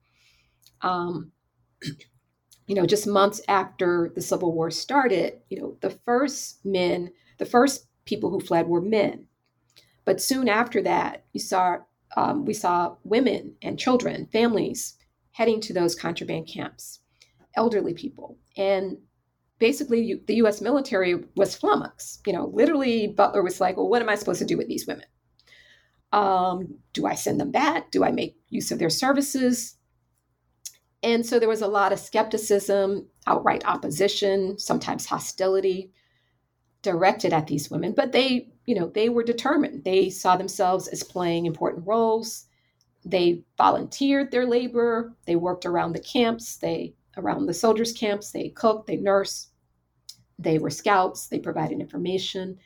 Um, 0.82 1.32
you 2.68 2.76
know, 2.76 2.86
just 2.86 3.08
months 3.08 3.42
after 3.48 4.12
the 4.14 4.22
Civil 4.22 4.54
War 4.54 4.70
started, 4.70 5.40
you 5.50 5.60
know, 5.60 5.78
the 5.82 5.90
first 5.90 6.64
men, 6.64 7.12
the 7.40 7.46
first 7.46 7.88
people 8.06 8.30
who 8.30 8.40
fled 8.40 8.68
were 8.68 8.82
men. 8.82 9.26
But 10.06 10.22
soon 10.22 10.48
after 10.48 10.82
that, 10.84 11.26
you 11.34 11.40
saw 11.40 11.78
um, 12.18 12.46
we 12.46 12.54
saw 12.54 12.96
women 13.04 13.56
and 13.62 13.78
children, 13.78 14.28
families 14.32 14.98
heading 15.32 15.62
to 15.62 15.74
those 15.74 15.96
contraband 15.96 16.48
camps, 16.48 17.02
elderly 17.56 17.94
people, 17.94 18.38
and 18.58 18.98
basically 19.60 20.22
the 20.26 20.36
US 20.36 20.62
military 20.62 21.16
was 21.36 21.56
flummoxed. 21.56 22.26
You 22.26 22.34
know, 22.34 22.50
literally 22.54 23.08
Butler 23.08 23.44
was 23.44 23.62
like, 23.62 23.78
well, 23.78 23.90
what 23.90 24.02
am 24.02 24.10
I 24.10 24.16
supposed 24.16 24.40
to 24.40 24.46
do 24.46 24.58
with 24.58 24.68
these 24.68 24.88
women? 24.88 25.06
Um, 26.12 26.80
do 26.94 27.06
I 27.06 27.14
send 27.14 27.40
them 27.40 27.52
back? 27.52 27.92
Do 27.92 28.04
I 28.04 28.12
make 28.12 28.38
use 28.50 28.72
of 28.72 28.80
their 28.80 28.90
services? 28.90 29.76
And 31.04 31.26
so 31.26 31.40
there 31.40 31.50
was 31.50 31.62
a 31.62 31.68
lot 31.68 31.94
of 31.94 32.00
skepticism, 32.00 33.08
outright 33.28 33.66
opposition, 33.66 34.58
sometimes 34.58 35.06
hostility 35.06 35.92
directed 36.82 37.34
at 37.34 37.48
these 37.48 37.70
women, 37.70 37.94
but 37.94 38.12
they, 38.12 38.50
you 38.66 38.74
know, 38.74 38.88
they 38.88 39.10
were 39.10 39.24
determined. 39.24 39.84
They 39.84 40.10
saw 40.10 40.38
themselves 40.38 40.88
as 40.88 41.04
playing 41.04 41.46
important 41.46 41.86
roles. 41.86 42.46
They 43.06 43.44
volunteered 43.58 44.32
their 44.32 44.46
labor. 44.46 45.14
They 45.26 45.36
worked 45.36 45.66
around 45.66 45.94
the 45.94 46.02
camps. 46.02 46.58
They 46.58 46.96
around 47.20 47.46
the 47.46 47.54
soldiers' 47.54 47.94
camps. 47.94 48.32
They 48.32 48.50
cooked. 48.50 48.88
They 48.88 48.98
nursed. 48.98 49.52
They 50.38 50.58
were 50.58 50.70
scouts. 50.70 51.28
They 51.28 51.40
provided 51.40 51.80
information. 51.80 52.58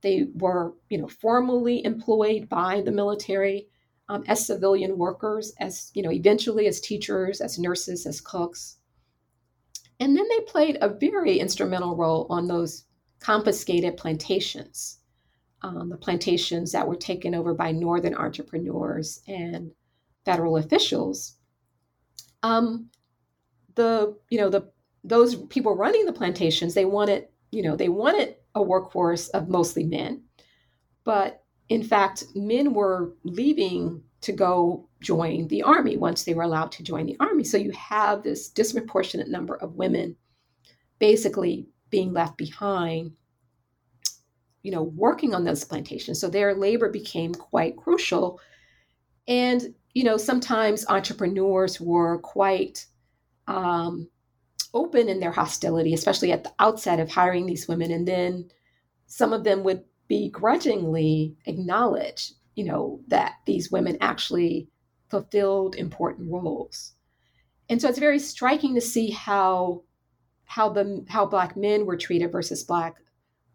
They 0.00 0.28
were, 0.34 0.74
you 0.88 0.98
know, 0.98 1.08
formally 1.08 1.84
employed 1.84 2.48
by 2.48 2.80
the 2.80 2.92
military 2.92 3.68
um, 4.08 4.24
as 4.26 4.46
civilian 4.46 4.96
workers, 4.96 5.52
as 5.60 5.90
you 5.94 6.02
know, 6.02 6.12
eventually 6.12 6.66
as 6.66 6.80
teachers, 6.80 7.40
as 7.40 7.58
nurses, 7.58 8.06
as 8.06 8.20
cooks. 8.20 8.78
And 10.00 10.16
then 10.16 10.26
they 10.28 10.40
played 10.44 10.78
a 10.80 10.88
very 10.88 11.38
instrumental 11.38 11.96
role 11.96 12.26
on 12.30 12.46
those 12.46 12.84
confiscated 13.20 13.96
plantations, 13.96 14.98
um, 15.62 15.88
the 15.88 15.96
plantations 15.96 16.72
that 16.72 16.86
were 16.86 16.96
taken 16.96 17.34
over 17.34 17.52
by 17.52 17.72
northern 17.72 18.14
entrepreneurs 18.14 19.20
and 19.26 19.72
federal 20.24 20.56
officials. 20.56 21.36
Um, 22.42 22.90
the 23.78 24.18
you 24.28 24.38
know 24.38 24.50
the 24.50 24.68
those 25.04 25.36
people 25.46 25.74
running 25.74 26.04
the 26.04 26.12
plantations 26.12 26.74
they 26.74 26.84
wanted 26.84 27.28
you 27.52 27.62
know 27.62 27.76
they 27.76 27.88
wanted 27.88 28.34
a 28.54 28.62
workforce 28.62 29.28
of 29.28 29.48
mostly 29.48 29.84
men, 29.84 30.22
but 31.04 31.44
in 31.68 31.82
fact 31.82 32.24
men 32.34 32.74
were 32.74 33.14
leaving 33.22 34.02
to 34.20 34.32
go 34.32 34.88
join 35.00 35.46
the 35.46 35.62
army 35.62 35.96
once 35.96 36.24
they 36.24 36.34
were 36.34 36.42
allowed 36.42 36.72
to 36.72 36.82
join 36.82 37.06
the 37.06 37.16
army. 37.20 37.44
So 37.44 37.56
you 37.56 37.70
have 37.70 38.24
this 38.24 38.48
disproportionate 38.50 39.28
number 39.28 39.54
of 39.54 39.76
women 39.76 40.16
basically 40.98 41.68
being 41.88 42.12
left 42.12 42.36
behind 42.36 43.12
you 44.64 44.72
know 44.72 44.82
working 44.82 45.34
on 45.34 45.44
those 45.44 45.64
plantations. 45.64 46.20
So 46.20 46.28
their 46.28 46.54
labor 46.54 46.90
became 46.90 47.32
quite 47.32 47.76
crucial. 47.76 48.40
And 49.28 49.72
you 49.94 50.02
know 50.02 50.16
sometimes 50.16 50.84
entrepreneurs 50.88 51.80
were 51.80 52.18
quite 52.18 52.84
um, 53.48 54.08
open 54.74 55.08
in 55.08 55.18
their 55.18 55.32
hostility 55.32 55.94
especially 55.94 56.30
at 56.30 56.44
the 56.44 56.52
outset 56.60 57.00
of 57.00 57.10
hiring 57.10 57.46
these 57.46 57.66
women. 57.66 57.90
And 57.90 58.06
then 58.06 58.50
some 59.06 59.32
of 59.32 59.42
them 59.42 59.64
would 59.64 59.84
begrudgingly 60.06 61.36
acknowledge 61.46 62.32
you 62.54 62.64
know 62.64 63.00
that 63.06 63.34
these 63.46 63.70
women 63.70 63.96
actually 64.00 64.68
fulfilled 65.08 65.76
important 65.76 66.30
roles. 66.30 66.94
And 67.68 67.80
so 67.80 67.88
it's 67.88 67.98
very 67.98 68.18
striking 68.18 68.74
to 68.74 68.80
see 68.80 69.10
how 69.10 69.82
how 70.44 70.68
the 70.70 71.04
how 71.08 71.26
black 71.26 71.56
men 71.56 71.86
were 71.86 71.96
treated 71.96 72.32
versus 72.32 72.64
black 72.64 72.96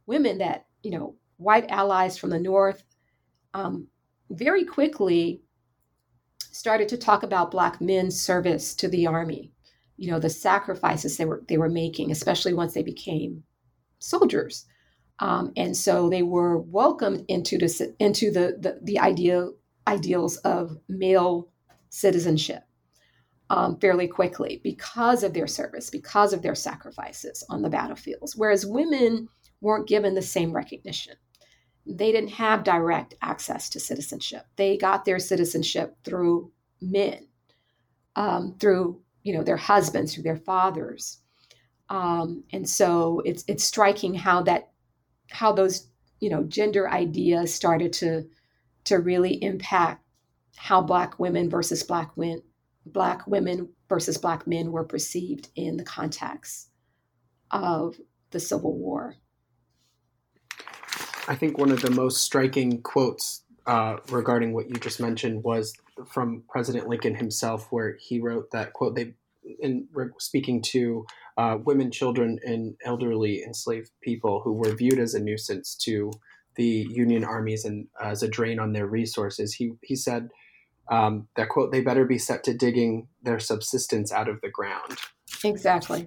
women 0.06 0.38
that 0.38 0.68
you 0.84 0.92
know 0.92 1.16
white 1.38 1.70
allies 1.70 2.18
from 2.18 2.30
the 2.30 2.40
north 2.40 2.84
um, 3.54 3.88
very 4.30 4.64
quickly 4.64 5.42
started 6.40 6.88
to 6.88 6.98
talk 6.98 7.24
about 7.24 7.52
black 7.52 7.82
men's 7.82 8.22
service 8.22 8.74
to 8.76 8.88
the 8.88 9.08
army 9.08 9.52
you 9.98 10.10
know 10.12 10.20
the 10.20 10.30
sacrifices 10.30 11.18
they 11.18 11.26
were 11.26 11.44
they 11.48 11.58
were 11.58 11.70
making 11.70 12.12
especially 12.12 12.54
once 12.54 12.74
they 12.74 12.84
became 12.84 13.44
soldiers 14.00 14.66
um, 15.20 15.54
and 15.56 15.78
so 15.78 16.10
they 16.10 16.24
were 16.24 16.58
welcomed 16.58 17.24
into 17.28 17.58
the 17.58 17.96
into 18.00 18.32
the 18.32 18.58
the, 18.60 18.80
the 18.84 19.00
idea 19.00 19.48
ideals 19.88 20.38
of 20.38 20.78
male 20.88 21.50
citizenship 21.90 22.64
um, 23.54 23.78
fairly 23.80 24.08
quickly 24.08 24.60
because 24.64 25.24
of 25.24 25.34
their 25.34 25.46
service, 25.46 25.92
because 25.92 26.34
of 26.34 26.42
their 26.42 26.56
sacrifices 26.56 27.46
on 27.50 27.62
the 27.62 27.70
battlefields. 27.70 28.36
Whereas 28.36 28.66
women 28.66 29.28
weren't 29.62 29.88
given 29.88 30.16
the 30.16 30.24
same 30.24 30.52
recognition. 30.54 31.16
They 31.86 32.12
didn't 32.12 32.32
have 32.32 32.64
direct 32.64 33.14
access 33.22 33.70
to 33.70 33.80
citizenship. 33.80 34.48
They 34.56 34.78
got 34.78 35.06
their 35.06 35.20
citizenship 35.20 35.98
through 36.04 36.52
men, 36.82 37.28
um, 38.16 38.56
through 38.60 39.03
you 39.24 39.34
know 39.34 39.44
their 39.44 39.58
husbands, 39.58 40.14
through 40.14 40.24
their 40.24 40.38
fathers, 40.38 41.20
um, 41.90 42.44
and 42.52 42.68
so 42.68 43.22
it's 43.26 43.44
it's 43.48 43.64
striking 43.64 44.14
how 44.14 44.44
that 44.44 44.70
how 45.30 45.52
those 45.52 45.88
you 46.20 46.30
know 46.30 46.44
gender 46.44 46.90
ideas 46.90 47.54
started 47.54 47.94
to 47.94 48.24
to 48.86 49.00
really 49.00 49.42
impact 49.44 50.04
how 50.56 50.82
black 50.82 51.18
women 51.20 51.50
versus 51.50 51.84
black 51.84 52.16
men 52.18 52.42
black 52.86 53.26
women 53.28 53.70
versus 53.90 54.18
black 54.18 54.46
men 54.48 54.72
were 54.72 54.84
perceived 54.84 55.50
in 55.56 55.78
the 55.78 55.84
context 55.84 56.70
of 57.52 57.96
the 58.32 58.40
civil 58.40 58.78
war. 58.78 59.16
I 61.28 61.36
think 61.36 61.58
one 61.58 61.72
of 61.72 61.82
the 61.82 61.92
most 61.92 62.22
striking 62.22 62.82
quotes 62.82 63.44
uh, 63.66 63.98
regarding 64.10 64.54
what 64.54 64.70
you 64.70 64.76
just 64.76 65.00
mentioned 65.00 65.44
was 65.44 65.74
from 66.08 66.44
president 66.50 66.88
lincoln 66.88 67.16
himself 67.16 67.68
where 67.72 67.98
he 68.00 68.20
wrote 68.20 68.50
that 68.52 68.74
quote 68.74 68.96
they 68.96 69.14
in 69.60 69.88
speaking 70.20 70.62
to 70.62 71.06
uh, 71.38 71.58
women, 71.64 71.92
children, 71.92 72.40
and 72.44 72.76
elderly 72.86 73.44
enslaved 73.44 73.92
people 74.02 74.42
who 74.44 74.54
were 74.54 74.76
viewed 74.76 75.00
as 75.00 75.14
a 75.14 75.20
nuisance 75.20 75.76
to 75.76 76.12
the 76.56 76.88
Union 76.92 77.24
armies 77.24 77.66
and 77.66 77.88
as 78.02 78.22
a 78.22 78.28
drain 78.28 78.60
on 78.60 78.74
their 78.74 78.86
resources. 78.86 79.54
He 79.54 79.72
he 79.82 79.96
said 79.96 80.30
um, 80.90 81.28
that 81.36 81.50
quote 81.50 81.72
they 81.72 81.82
better 81.82 82.06
be 82.06 82.18
set 82.18 82.44
to 82.46 82.54
digging 82.54 83.08
their 83.22 83.40
subsistence 83.40 84.12
out 84.12 84.30
of 84.30 84.42
the 84.42 84.50
ground. 84.50 84.98
Exactly. 85.44 86.02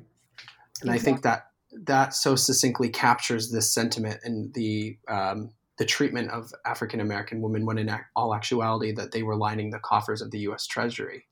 And 0.81 0.91
exactly. 0.91 0.91
I 0.91 0.99
think 0.99 1.23
that 1.23 1.47
that 1.85 2.15
so 2.15 2.37
succinctly 2.37 2.89
captures 2.89 3.51
this 3.51 3.73
sentiment 3.73 4.21
and 4.23 4.55
the 4.55 4.99
um, 5.09 5.51
the 5.79 5.85
treatment 5.85 6.31
of 6.31 6.53
African 6.65 7.01
American 7.01 7.41
women 7.41 7.67
when 7.67 7.79
in 7.79 7.95
all 8.15 8.35
actuality 8.35 8.93
that 8.93 9.13
they 9.13 9.23
were 9.23 9.37
lining 9.37 9.71
the 9.71 9.79
coffers 9.79 10.23
of 10.23 10.31
the 10.31 10.39
U.S. 10.41 10.67
Treasury. 10.67 11.27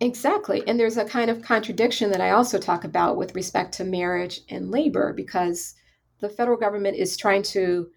Exactly. 0.00 0.62
And 0.66 0.78
there's 0.78 0.98
a 0.98 1.04
kind 1.04 1.30
of 1.30 1.42
contradiction 1.42 2.10
that 2.10 2.20
I 2.20 2.30
also 2.30 2.58
talk 2.58 2.84
about 2.84 3.16
with 3.16 3.34
respect 3.34 3.72
to 3.74 3.84
marriage 3.84 4.42
and 4.50 4.70
labor 4.70 5.12
because 5.12 5.74
the 6.20 6.28
federal 6.28 6.58
government 6.58 6.96
is 6.96 7.16
trying 7.16 7.42
to 7.44 7.88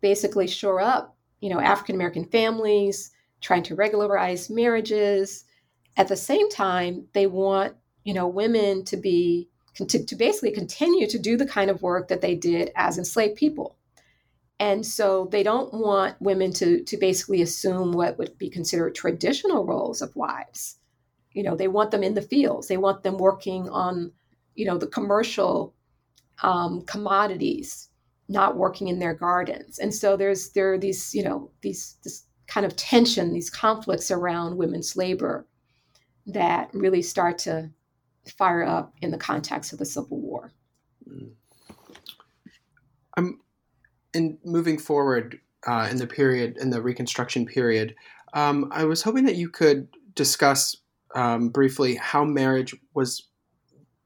basically 0.00 0.46
shore 0.46 0.80
up, 0.80 1.16
you 1.40 1.50
know, 1.50 1.60
African 1.60 1.96
American 1.96 2.24
families, 2.24 3.10
trying 3.40 3.64
to 3.64 3.74
regularize 3.74 4.50
marriages. 4.50 5.44
At 5.96 6.08
the 6.08 6.16
same 6.16 6.48
time, 6.48 7.06
they 7.12 7.26
want, 7.26 7.74
you 8.04 8.14
know, 8.14 8.28
women 8.28 8.84
to 8.84 8.96
be 8.96 9.48
to, 9.74 10.04
to 10.04 10.16
basically 10.16 10.52
continue 10.52 11.06
to 11.08 11.18
do 11.18 11.36
the 11.36 11.46
kind 11.46 11.70
of 11.70 11.82
work 11.82 12.08
that 12.08 12.20
they 12.20 12.34
did 12.34 12.70
as 12.74 12.98
enslaved 12.98 13.36
people. 13.36 13.77
And 14.60 14.84
so 14.84 15.28
they 15.30 15.42
don't 15.42 15.72
want 15.72 16.20
women 16.20 16.52
to 16.54 16.82
to 16.82 16.96
basically 16.96 17.42
assume 17.42 17.92
what 17.92 18.18
would 18.18 18.36
be 18.38 18.50
considered 18.50 18.94
traditional 18.94 19.64
roles 19.64 20.02
of 20.02 20.16
wives. 20.16 20.78
You 21.32 21.42
know 21.42 21.54
they 21.54 21.68
want 21.68 21.90
them 21.90 22.02
in 22.02 22.14
the 22.14 22.22
fields. 22.22 22.68
They 22.68 22.76
want 22.76 23.02
them 23.02 23.18
working 23.18 23.68
on 23.68 24.12
you 24.54 24.66
know 24.66 24.78
the 24.78 24.86
commercial 24.88 25.74
um, 26.42 26.82
commodities 26.82 27.88
not 28.28 28.56
working 28.56 28.88
in 28.88 28.98
their 28.98 29.14
gardens. 29.14 29.78
And 29.78 29.94
so 29.94 30.16
there's 30.16 30.50
there 30.50 30.74
are 30.74 30.78
these 30.78 31.14
you 31.14 31.22
know 31.22 31.50
these 31.62 31.96
this 32.04 32.24
kind 32.46 32.66
of 32.66 32.76
tension 32.76 33.32
these 33.32 33.50
conflicts 33.50 34.10
around 34.10 34.56
women's 34.56 34.96
labor 34.96 35.46
that 36.26 36.70
really 36.72 37.02
start 37.02 37.38
to 37.38 37.70
fire 38.36 38.64
up 38.64 38.94
in 39.00 39.10
the 39.10 39.18
context 39.18 39.72
of 39.72 39.78
the 39.78 39.84
civil 39.84 40.20
war. 40.20 40.52
I'm 43.16 43.40
in 44.14 44.38
moving 44.44 44.78
forward 44.78 45.38
uh, 45.66 45.88
in 45.90 45.96
the 45.96 46.06
period 46.06 46.56
in 46.58 46.70
the 46.70 46.82
reconstruction 46.82 47.46
period 47.46 47.94
um, 48.34 48.68
i 48.72 48.84
was 48.84 49.02
hoping 49.02 49.24
that 49.24 49.36
you 49.36 49.48
could 49.48 49.88
discuss 50.14 50.76
um, 51.14 51.48
briefly 51.48 51.94
how 51.96 52.24
marriage 52.24 52.74
was 52.94 53.28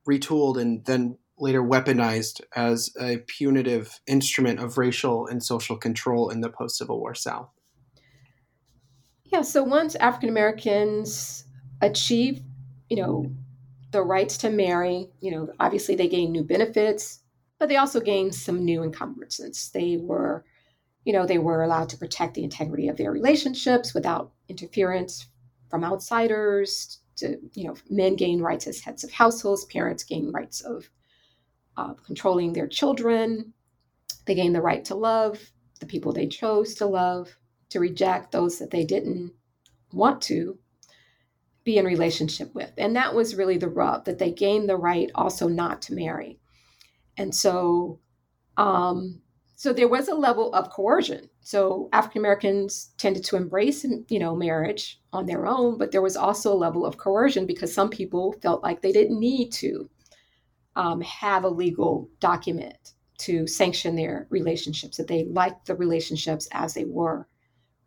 retooled 0.08 0.60
and 0.60 0.84
then 0.84 1.16
later 1.38 1.62
weaponized 1.62 2.40
as 2.54 2.90
a 3.00 3.18
punitive 3.26 4.00
instrument 4.06 4.60
of 4.60 4.78
racial 4.78 5.26
and 5.26 5.42
social 5.42 5.76
control 5.76 6.30
in 6.30 6.40
the 6.40 6.48
post 6.48 6.78
Civil 6.78 7.00
War 7.00 7.14
South? 7.14 7.48
Yeah, 9.24 9.42
so 9.42 9.62
once 9.62 9.94
African 9.96 10.28
Americans 10.28 11.44
achieved, 11.80 12.42
you 12.88 12.96
know, 12.96 13.32
the 13.90 14.02
rights 14.02 14.36
to 14.38 14.50
marry, 14.50 15.08
you 15.20 15.30
know, 15.30 15.48
obviously 15.58 15.94
they 15.94 16.08
gain 16.08 16.32
new 16.32 16.44
benefits, 16.44 17.21
but 17.62 17.68
they 17.68 17.76
also 17.76 18.00
gained 18.00 18.34
some 18.34 18.64
new 18.64 18.82
encumbrances. 18.82 19.70
They 19.72 19.96
were, 19.96 20.44
you 21.04 21.12
know, 21.12 21.24
they 21.24 21.38
were 21.38 21.62
allowed 21.62 21.90
to 21.90 21.96
protect 21.96 22.34
the 22.34 22.42
integrity 22.42 22.88
of 22.88 22.96
their 22.96 23.12
relationships 23.12 23.94
without 23.94 24.32
interference 24.48 25.28
from 25.70 25.84
outsiders 25.84 26.98
to 27.18 27.38
you 27.54 27.68
know 27.68 27.76
men 27.88 28.16
gain 28.16 28.40
rights 28.40 28.66
as 28.66 28.80
heads 28.80 29.04
of 29.04 29.12
households 29.12 29.64
parents 29.66 30.02
gain 30.02 30.32
rights 30.32 30.60
of 30.60 30.90
uh, 31.76 31.94
controlling 32.04 32.52
their 32.52 32.66
children 32.66 33.52
they 34.26 34.34
gain 34.34 34.52
the 34.52 34.60
right 34.60 34.84
to 34.86 34.96
love 34.96 35.38
the 35.78 35.86
people 35.86 36.10
they 36.10 36.26
chose 36.26 36.74
to 36.74 36.86
love 36.86 37.36
to 37.68 37.78
reject 37.78 38.32
those 38.32 38.58
that 38.58 38.72
they 38.72 38.84
didn't 38.84 39.32
want 39.92 40.20
to 40.20 40.58
be 41.64 41.78
in 41.78 41.84
relationship 41.84 42.52
with. 42.54 42.72
And 42.76 42.96
that 42.96 43.14
was 43.14 43.36
really 43.36 43.56
the 43.56 43.68
rub 43.68 44.04
that 44.06 44.18
they 44.18 44.32
gained 44.32 44.68
the 44.68 44.76
right 44.76 45.10
also 45.14 45.46
not 45.46 45.80
to 45.82 45.94
marry. 45.94 46.40
And 47.16 47.34
so 47.34 48.00
um, 48.56 49.22
so 49.62 49.72
there 49.72 49.86
was 49.86 50.08
a 50.08 50.14
level 50.16 50.52
of 50.54 50.70
coercion. 50.70 51.30
So 51.40 51.88
African 51.92 52.20
Americans 52.20 52.90
tended 52.98 53.22
to 53.26 53.36
embrace, 53.36 53.86
you 54.08 54.18
know, 54.18 54.34
marriage 54.34 55.00
on 55.12 55.26
their 55.26 55.46
own, 55.46 55.78
but 55.78 55.92
there 55.92 56.02
was 56.02 56.16
also 56.16 56.52
a 56.52 56.54
level 56.54 56.84
of 56.84 56.98
coercion 56.98 57.46
because 57.46 57.72
some 57.72 57.88
people 57.88 58.34
felt 58.42 58.64
like 58.64 58.82
they 58.82 58.90
didn't 58.90 59.20
need 59.20 59.52
to 59.52 59.88
um, 60.74 61.00
have 61.02 61.44
a 61.44 61.48
legal 61.48 62.10
document 62.18 62.94
to 63.18 63.46
sanction 63.46 63.94
their 63.94 64.26
relationships, 64.30 64.96
that 64.96 65.06
they 65.06 65.26
liked 65.26 65.66
the 65.66 65.76
relationships 65.76 66.48
as 66.50 66.74
they 66.74 66.84
were 66.84 67.28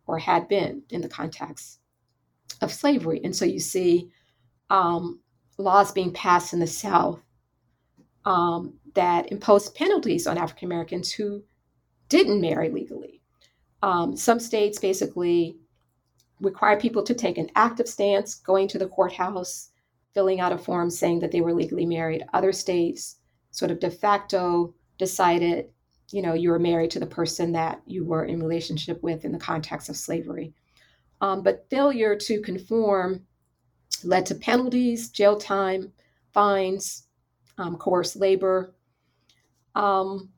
or 0.06 0.18
had 0.18 0.48
been 0.48 0.82
in 0.88 1.02
the 1.02 1.08
context 1.10 1.80
of 2.62 2.72
slavery. 2.72 3.20
And 3.22 3.36
so 3.36 3.44
you 3.44 3.60
see 3.60 4.08
um, 4.70 5.20
laws 5.58 5.92
being 5.92 6.12
passed 6.12 6.54
in 6.54 6.60
the 6.60 6.66
South 6.66 7.20
um, 8.24 8.78
that 8.96 9.30
imposed 9.30 9.74
penalties 9.74 10.26
on 10.26 10.36
African 10.36 10.66
Americans 10.66 11.12
who 11.12 11.42
didn't 12.08 12.40
marry 12.40 12.68
legally. 12.68 13.22
Um, 13.82 14.16
some 14.16 14.40
states 14.40 14.78
basically 14.78 15.58
require 16.40 16.78
people 16.78 17.02
to 17.04 17.14
take 17.14 17.38
an 17.38 17.50
active 17.54 17.88
stance, 17.88 18.34
going 18.34 18.68
to 18.68 18.78
the 18.78 18.88
courthouse, 18.88 19.70
filling 20.12 20.40
out 20.40 20.52
a 20.52 20.58
form 20.58 20.90
saying 20.90 21.20
that 21.20 21.30
they 21.30 21.40
were 21.40 21.54
legally 21.54 21.86
married. 21.86 22.24
Other 22.34 22.52
states 22.52 23.16
sort 23.50 23.70
of 23.70 23.80
de 23.80 23.90
facto 23.90 24.74
decided, 24.98 25.66
you 26.10 26.22
know, 26.22 26.34
you 26.34 26.50
were 26.50 26.58
married 26.58 26.90
to 26.92 27.00
the 27.00 27.06
person 27.06 27.52
that 27.52 27.80
you 27.86 28.04
were 28.04 28.24
in 28.24 28.40
relationship 28.40 29.02
with 29.02 29.24
in 29.24 29.32
the 29.32 29.38
context 29.38 29.88
of 29.88 29.96
slavery. 29.96 30.52
Um, 31.20 31.42
but 31.42 31.66
failure 31.70 32.16
to 32.16 32.40
conform 32.42 33.26
led 34.04 34.26
to 34.26 34.34
penalties, 34.34 35.10
jail 35.10 35.36
time, 35.38 35.92
fines, 36.32 37.06
um, 37.58 37.76
coerced 37.76 38.16
labor. 38.16 38.74
Um, 39.76 40.30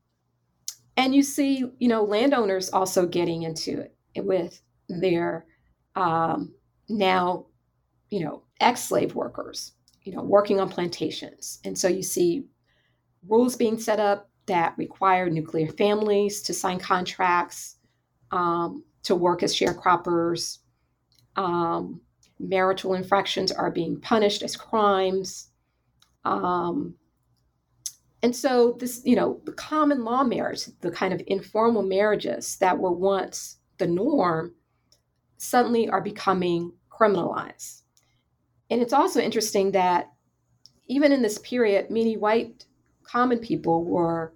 and 0.97 1.14
you 1.14 1.22
see, 1.22 1.64
you 1.78 1.89
know, 1.89 2.03
landowners 2.03 2.70
also 2.70 3.07
getting 3.07 3.45
into 3.45 3.80
it 4.14 4.24
with 4.24 4.61
their 4.89 5.47
um, 5.95 6.55
now, 6.89 7.47
you 8.11 8.24
know, 8.24 8.43
ex-slave 8.61 9.14
workers, 9.14 9.72
you 10.03 10.12
know, 10.12 10.22
working 10.22 10.61
on 10.61 10.68
plantations. 10.68 11.61
And 11.64 11.78
so 11.78 11.86
you 11.86 12.03
see 12.03 12.47
rules 13.28 13.55
being 13.57 13.78
set 13.78 14.01
up 14.01 14.28
that 14.47 14.74
require 14.76 15.30
nuclear 15.30 15.68
families 15.68 16.43
to 16.43 16.53
sign 16.53 16.80
contracts, 16.80 17.76
um, 18.32 18.82
to 19.05 19.14
work 19.14 19.43
as 19.43 19.55
sharecroppers. 19.55 20.59
Um, 21.36 22.01
marital 22.41 22.95
infractions 22.95 23.53
are 23.53 23.70
being 23.70 24.01
punished 24.01 24.43
as 24.43 24.57
crimes. 24.57 25.51
Um, 26.24 26.95
and 28.23 28.35
so 28.35 28.77
this, 28.79 29.03
you 29.05 29.14
know, 29.14 29.41
the 29.45 29.53
common 29.53 30.05
law 30.05 30.25
marriage, 30.25 30.64
the 30.81 30.91
kind 30.91 31.12
of 31.12 31.23
informal 31.27 31.83
marriages 31.83 32.57
that 32.57 32.79
were 32.79 32.93
once 32.93 33.59
the 33.79 33.87
norm, 33.87 34.55
suddenly 35.37 35.89
are 35.89 36.01
becoming 36.01 36.73
criminalized. 36.91 37.83
And 38.71 38.83
it's 38.83 38.93
also 38.93 39.21
interesting 39.21 39.71
that 39.73 40.11
even 40.89 41.12
in 41.12 41.23
this 41.23 41.39
period, 41.39 41.91
many 41.91 42.16
white 42.16 42.64
common 43.05 43.39
people 43.39 43.85
were 43.85 44.35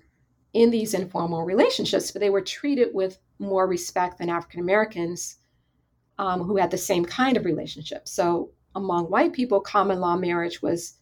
in 0.52 0.70
these 0.70 0.94
informal 0.94 1.44
relationships, 1.44 2.10
but 2.10 2.20
they 2.20 2.30
were 2.30 2.40
treated 2.40 2.88
with 2.92 3.18
more 3.38 3.66
respect 3.66 4.18
than 4.18 4.28
African 4.28 4.60
Americans 4.60 5.38
um, 6.18 6.42
who 6.42 6.56
had 6.56 6.70
the 6.70 6.78
same 6.78 7.04
kind 7.04 7.36
of 7.36 7.44
relationship. 7.44 8.06
So 8.06 8.50
among 8.74 9.06
white 9.06 9.32
people, 9.32 9.60
common 9.60 9.98
law 9.98 10.16
marriage 10.16 10.62
was 10.62 10.98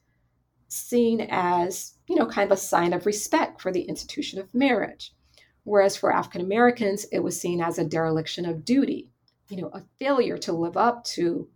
seen 0.70 1.26
as, 1.30 1.94
you 2.08 2.16
know, 2.16 2.26
kind 2.26 2.50
of 2.50 2.56
a 2.56 2.60
sign 2.60 2.92
of 2.92 3.04
respect 3.04 3.60
for 3.60 3.72
the 3.72 3.82
institution 3.82 4.38
of 4.38 4.54
marriage. 4.54 5.12
Whereas 5.64 5.96
for 5.96 6.12
African 6.12 6.40
Americans, 6.40 7.04
it 7.12 7.18
was 7.18 7.38
seen 7.38 7.60
as 7.60 7.78
a 7.78 7.84
dereliction 7.84 8.46
of 8.46 8.64
duty, 8.64 9.10
you 9.48 9.60
know, 9.60 9.70
a 9.74 9.82
failure 9.98 10.38
to 10.38 10.52
live 10.52 10.76
up 10.76 11.04
to 11.04 11.48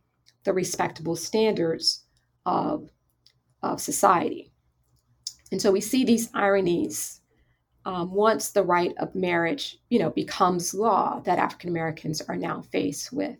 the 0.42 0.52
respectable 0.52 1.16
standards 1.16 2.04
of, 2.44 2.90
of 3.62 3.80
society. 3.80 4.52
And 5.50 5.62
so 5.62 5.70
we 5.70 5.80
see 5.80 6.04
these 6.04 6.30
ironies 6.34 7.20
um, 7.86 8.12
once 8.12 8.50
the 8.50 8.62
right 8.62 8.94
of 8.98 9.14
marriage, 9.14 9.78
you 9.90 9.98
know, 9.98 10.10
becomes 10.10 10.74
law 10.74 11.20
that 11.24 11.38
African 11.38 11.70
Americans 11.70 12.20
are 12.22 12.36
now 12.36 12.62
faced 12.72 13.12
with 13.12 13.36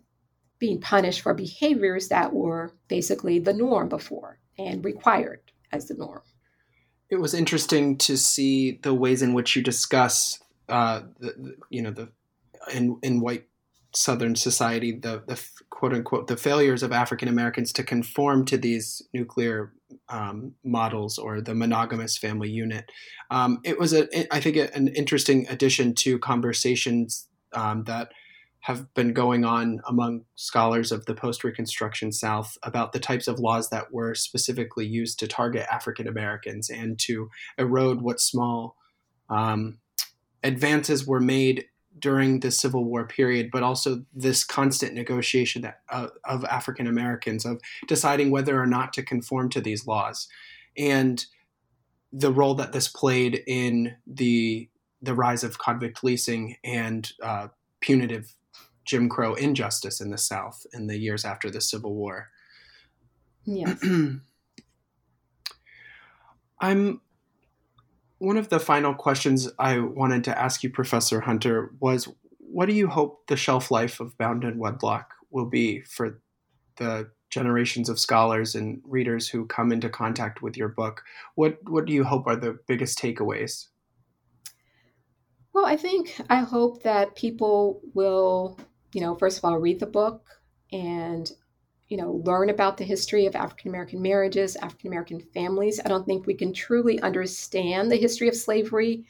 being 0.57 0.79
punished 0.79 1.21
for 1.21 1.33
behaviors 1.33 2.07
that 2.07 2.31
were 2.31 2.73
basically 2.87 3.39
the 3.39 3.53
norm 3.53 3.89
before 3.89 4.39
and 4.57 4.85
required 4.85 5.44
as 5.71 5.87
the 5.87 5.95
norm. 5.95 6.21
It 7.09 7.17
was 7.17 7.33
interesting 7.33 7.97
to 7.99 8.17
see 8.17 8.79
the 8.81 8.93
ways 8.93 9.21
in 9.21 9.33
which 9.33 9.55
you 9.55 9.61
discuss, 9.61 10.39
uh, 10.69 11.01
the, 11.19 11.33
the, 11.37 11.55
you 11.69 11.81
know, 11.81 11.91
the 11.91 12.09
in 12.73 12.97
in 13.03 13.21
white 13.21 13.47
Southern 13.93 14.35
society, 14.35 14.91
the 14.91 15.23
the 15.27 15.41
quote 15.69 15.93
unquote 15.93 16.27
the 16.27 16.37
failures 16.37 16.83
of 16.83 16.91
African 16.91 17.27
Americans 17.27 17.71
to 17.73 17.83
conform 17.83 18.45
to 18.45 18.57
these 18.57 19.01
nuclear 19.13 19.73
um, 20.09 20.53
models 20.63 21.17
or 21.17 21.41
the 21.41 21.55
monogamous 21.55 22.17
family 22.17 22.49
unit. 22.49 22.91
Um, 23.29 23.59
it 23.63 23.79
was 23.79 23.93
a, 23.93 24.33
I 24.33 24.39
think, 24.39 24.57
an 24.57 24.87
interesting 24.89 25.47
addition 25.47 25.93
to 25.95 26.19
conversations 26.19 27.27
um, 27.53 27.83
that 27.85 28.09
have 28.65 28.91
been 28.95 29.13
going 29.13 29.45
on 29.45 29.79
among 29.87 30.25
scholars 30.33 30.91
of 30.91 31.05
the 31.05 31.13
post 31.13 31.43
Reconstruction 31.43 32.11
South 32.11 32.57
about 32.63 32.93
the 32.93 32.99
types 32.99 33.27
of 33.27 33.37
laws 33.37 33.69
that 33.69 33.93
were 33.93 34.15
specifically 34.15 34.87
used 34.87 35.19
to 35.19 35.27
target 35.27 35.67
African 35.71 36.07
Americans 36.07 36.71
and 36.71 36.97
to 37.01 37.29
erode 37.59 38.01
what 38.01 38.19
small 38.19 38.75
um, 39.29 39.77
advances 40.43 41.05
were 41.05 41.19
made 41.19 41.65
during 41.99 42.39
the 42.39 42.49
Civil 42.49 42.83
War 42.85 43.05
period, 43.05 43.49
but 43.51 43.61
also 43.61 44.03
this 44.15 44.43
constant 44.43 44.95
negotiation 44.95 45.61
that, 45.61 45.81
uh, 45.89 46.07
of 46.23 46.43
African 46.45 46.87
Americans 46.87 47.45
of 47.45 47.61
deciding 47.87 48.31
whether 48.31 48.59
or 48.59 48.65
not 48.65 48.93
to 48.93 49.03
conform 49.03 49.49
to 49.51 49.61
these 49.61 49.85
laws, 49.85 50.27
and 50.75 51.23
the 52.11 52.31
role 52.31 52.55
that 52.55 52.73
this 52.73 52.87
played 52.87 53.43
in 53.45 53.95
the 54.07 54.67
the 55.03 55.13
rise 55.13 55.43
of 55.43 55.59
convict 55.59 56.03
leasing 56.03 56.55
and 56.63 57.11
uh, 57.21 57.47
punitive 57.85 58.33
Jim 58.83 59.07
Crow 59.09 59.35
injustice 59.35 60.01
in 60.01 60.09
the 60.09 60.17
South 60.17 60.65
in 60.73 60.87
the 60.87 60.97
years 60.97 61.23
after 61.23 61.51
the 61.51 61.61
Civil 61.61 61.93
War. 61.93 62.29
Yes. 63.45 63.79
I'm 66.59 67.01
one 68.17 68.37
of 68.37 68.49
the 68.49 68.59
final 68.59 68.93
questions 68.95 69.49
I 69.59 69.79
wanted 69.79 70.23
to 70.23 70.39
ask 70.39 70.63
you, 70.63 70.69
Professor 70.69 71.21
Hunter, 71.21 71.71
was 71.79 72.07
what 72.39 72.67
do 72.67 72.73
you 72.73 72.87
hope 72.87 73.27
the 73.27 73.37
shelf 73.37 73.69
life 73.69 73.99
of 73.99 74.17
Bound 74.17 74.43
in 74.43 74.57
Wedlock 74.57 75.11
will 75.29 75.45
be 75.45 75.81
for 75.81 76.21
the 76.77 77.11
generations 77.29 77.89
of 77.89 77.99
scholars 77.99 78.55
and 78.55 78.81
readers 78.85 79.27
who 79.27 79.45
come 79.45 79.71
into 79.71 79.89
contact 79.89 80.41
with 80.41 80.57
your 80.57 80.69
book? 80.69 81.03
What 81.35 81.57
what 81.69 81.85
do 81.85 81.93
you 81.93 82.03
hope 82.03 82.25
are 82.25 82.35
the 82.35 82.57
biggest 82.67 82.97
takeaways? 82.97 83.67
Well, 85.55 85.65
I 85.65 85.77
think 85.77 86.21
I 86.29 86.41
hope 86.41 86.83
that 86.83 87.15
people 87.15 87.81
will 87.93 88.59
you 88.95 89.01
know, 89.01 89.13
first 89.13 89.37
of 89.37 89.43
all, 89.43 89.57
read 89.57 89.81
the 89.81 89.85
book 89.85 90.25
and, 90.71 91.29
you 91.89 91.97
know, 91.97 92.21
learn 92.23 92.49
about 92.49 92.77
the 92.77 92.85
history 92.85 93.25
of 93.25 93.35
African 93.35 93.67
American 93.67 94.01
marriages, 94.01 94.55
African 94.55 94.87
American 94.87 95.19
families. 95.33 95.81
I 95.83 95.89
don't 95.89 96.05
think 96.05 96.25
we 96.25 96.33
can 96.33 96.53
truly 96.53 97.01
understand 97.01 97.91
the 97.91 97.97
history 97.97 98.29
of 98.29 98.37
slavery 98.37 99.05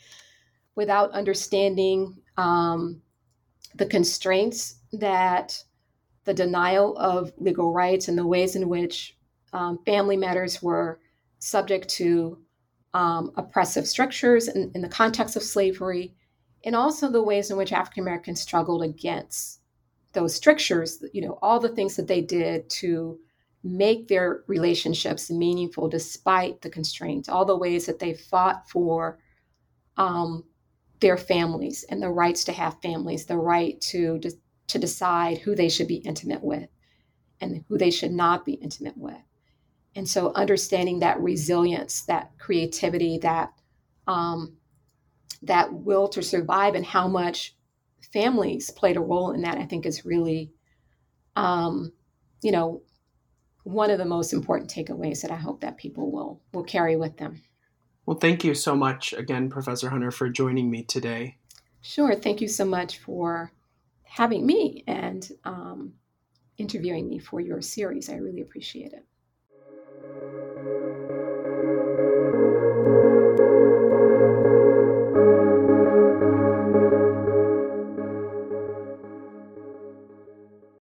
without 0.74 1.12
understanding 1.12 2.18
um, 2.38 3.00
the 3.76 3.86
constraints 3.86 4.80
that 4.94 5.64
the 6.24 6.34
denial 6.34 6.98
of 6.98 7.32
legal 7.38 7.72
rights 7.72 8.08
and 8.08 8.18
the 8.18 8.26
ways 8.26 8.56
in 8.56 8.68
which 8.68 9.16
um, 9.54 9.78
family 9.86 10.18
matters 10.18 10.64
were 10.64 11.00
subject 11.38 11.90
to 11.90 12.40
um, 12.96 13.32
oppressive 13.38 13.88
structures 13.88 14.48
in, 14.48 14.72
in, 14.74 14.82
the 14.82 14.90
context 14.90 15.36
of 15.36 15.44
slavery, 15.44 16.16
and 16.66 16.76
also 16.76 17.10
the 17.10 17.24
ways 17.24 17.52
in 17.52 17.58
which 17.58 17.72
African 17.72 18.04
Americans 18.04 18.42
struggled 18.42 18.84
against 18.84 19.62
those 20.14 20.34
strictures, 20.34 21.04
you 21.14 21.22
know, 21.22 21.38
all 21.42 21.60
the 21.60 21.70
things 21.70 21.96
that 21.96 22.08
they 22.08 22.22
did 22.22 22.70
to 22.70 23.20
make 23.64 24.08
their 24.08 24.44
relationships 24.48 25.30
meaningful 25.30 25.88
despite 25.88 26.62
the 26.62 26.70
constraints, 26.70 27.30
all 27.30 27.46
the 27.46 27.58
ways 27.58 27.86
that 27.86 28.00
they 28.00 28.14
fought 28.14 28.68
for 28.70 29.20
um, 29.98 30.44
their 31.00 31.18
families 31.18 31.86
and 31.90 32.02
the 32.02 32.10
rights 32.10 32.44
to 32.46 32.52
have 32.52 32.82
families, 32.82 33.26
the 33.26 33.38
right 33.38 33.80
to 33.82 34.18
de- 34.20 34.32
to 34.68 34.80
decide 34.80 35.38
who 35.38 35.54
they 35.54 35.70
should 35.70 35.88
be 35.88 35.98
intimate 35.98 36.44
with 36.44 36.70
and 37.40 37.64
who 37.68 37.78
they 37.78 37.92
should 37.92 38.12
not 38.12 38.46
be 38.46 38.54
intimate 38.54 38.98
with. 38.98 39.22
And 39.96 40.10
so, 40.10 40.34
understanding 40.34 41.00
that 41.00 41.20
resilience, 41.20 42.02
that 42.06 42.32
creativity, 42.40 43.20
that 43.20 43.54
um, 44.08 44.58
that 45.46 45.74
will 45.74 46.08
to 46.10 46.22
survive, 46.22 46.76
and 46.76 46.86
how 46.86 47.08
much 47.08 47.56
families 48.14 48.70
played 48.72 48.98
a 48.98 49.02
role 49.02 49.32
in 49.32 49.42
that, 49.42 49.58
I 49.58 49.66
think 49.66 49.86
is 49.86 50.06
really, 50.06 50.52
um, 51.36 51.92
you 52.42 52.52
know, 52.52 52.82
one 53.64 53.90
of 53.90 53.98
the 53.98 54.06
most 54.06 54.32
important 54.32 54.70
takeaways 54.70 55.22
that 55.22 55.32
I 55.32 55.36
hope 55.36 55.62
that 55.62 55.78
people 55.78 56.12
will 56.12 56.42
will 56.54 56.64
carry 56.64 56.96
with 56.96 57.18
them. 57.18 57.42
Well, 58.06 58.18
thank 58.18 58.44
you 58.44 58.54
so 58.54 58.76
much 58.76 59.14
again, 59.14 59.50
Professor 59.50 59.90
Hunter, 59.90 60.12
for 60.12 60.30
joining 60.30 60.70
me 60.70 60.84
today. 60.84 61.38
Sure. 61.82 62.16
Thank 62.16 62.42
you 62.42 62.48
so 62.48 62.66
much 62.66 63.00
for 63.00 63.52
having 64.04 64.46
me 64.46 64.84
and 64.88 65.28
um, 65.44 65.94
interviewing 66.58 67.10
me 67.10 67.20
for 67.20 67.42
your 67.42 67.62
series. 67.62 68.10
I 68.10 68.16
really 68.16 68.42
appreciate 68.42 68.94
it. 68.94 69.06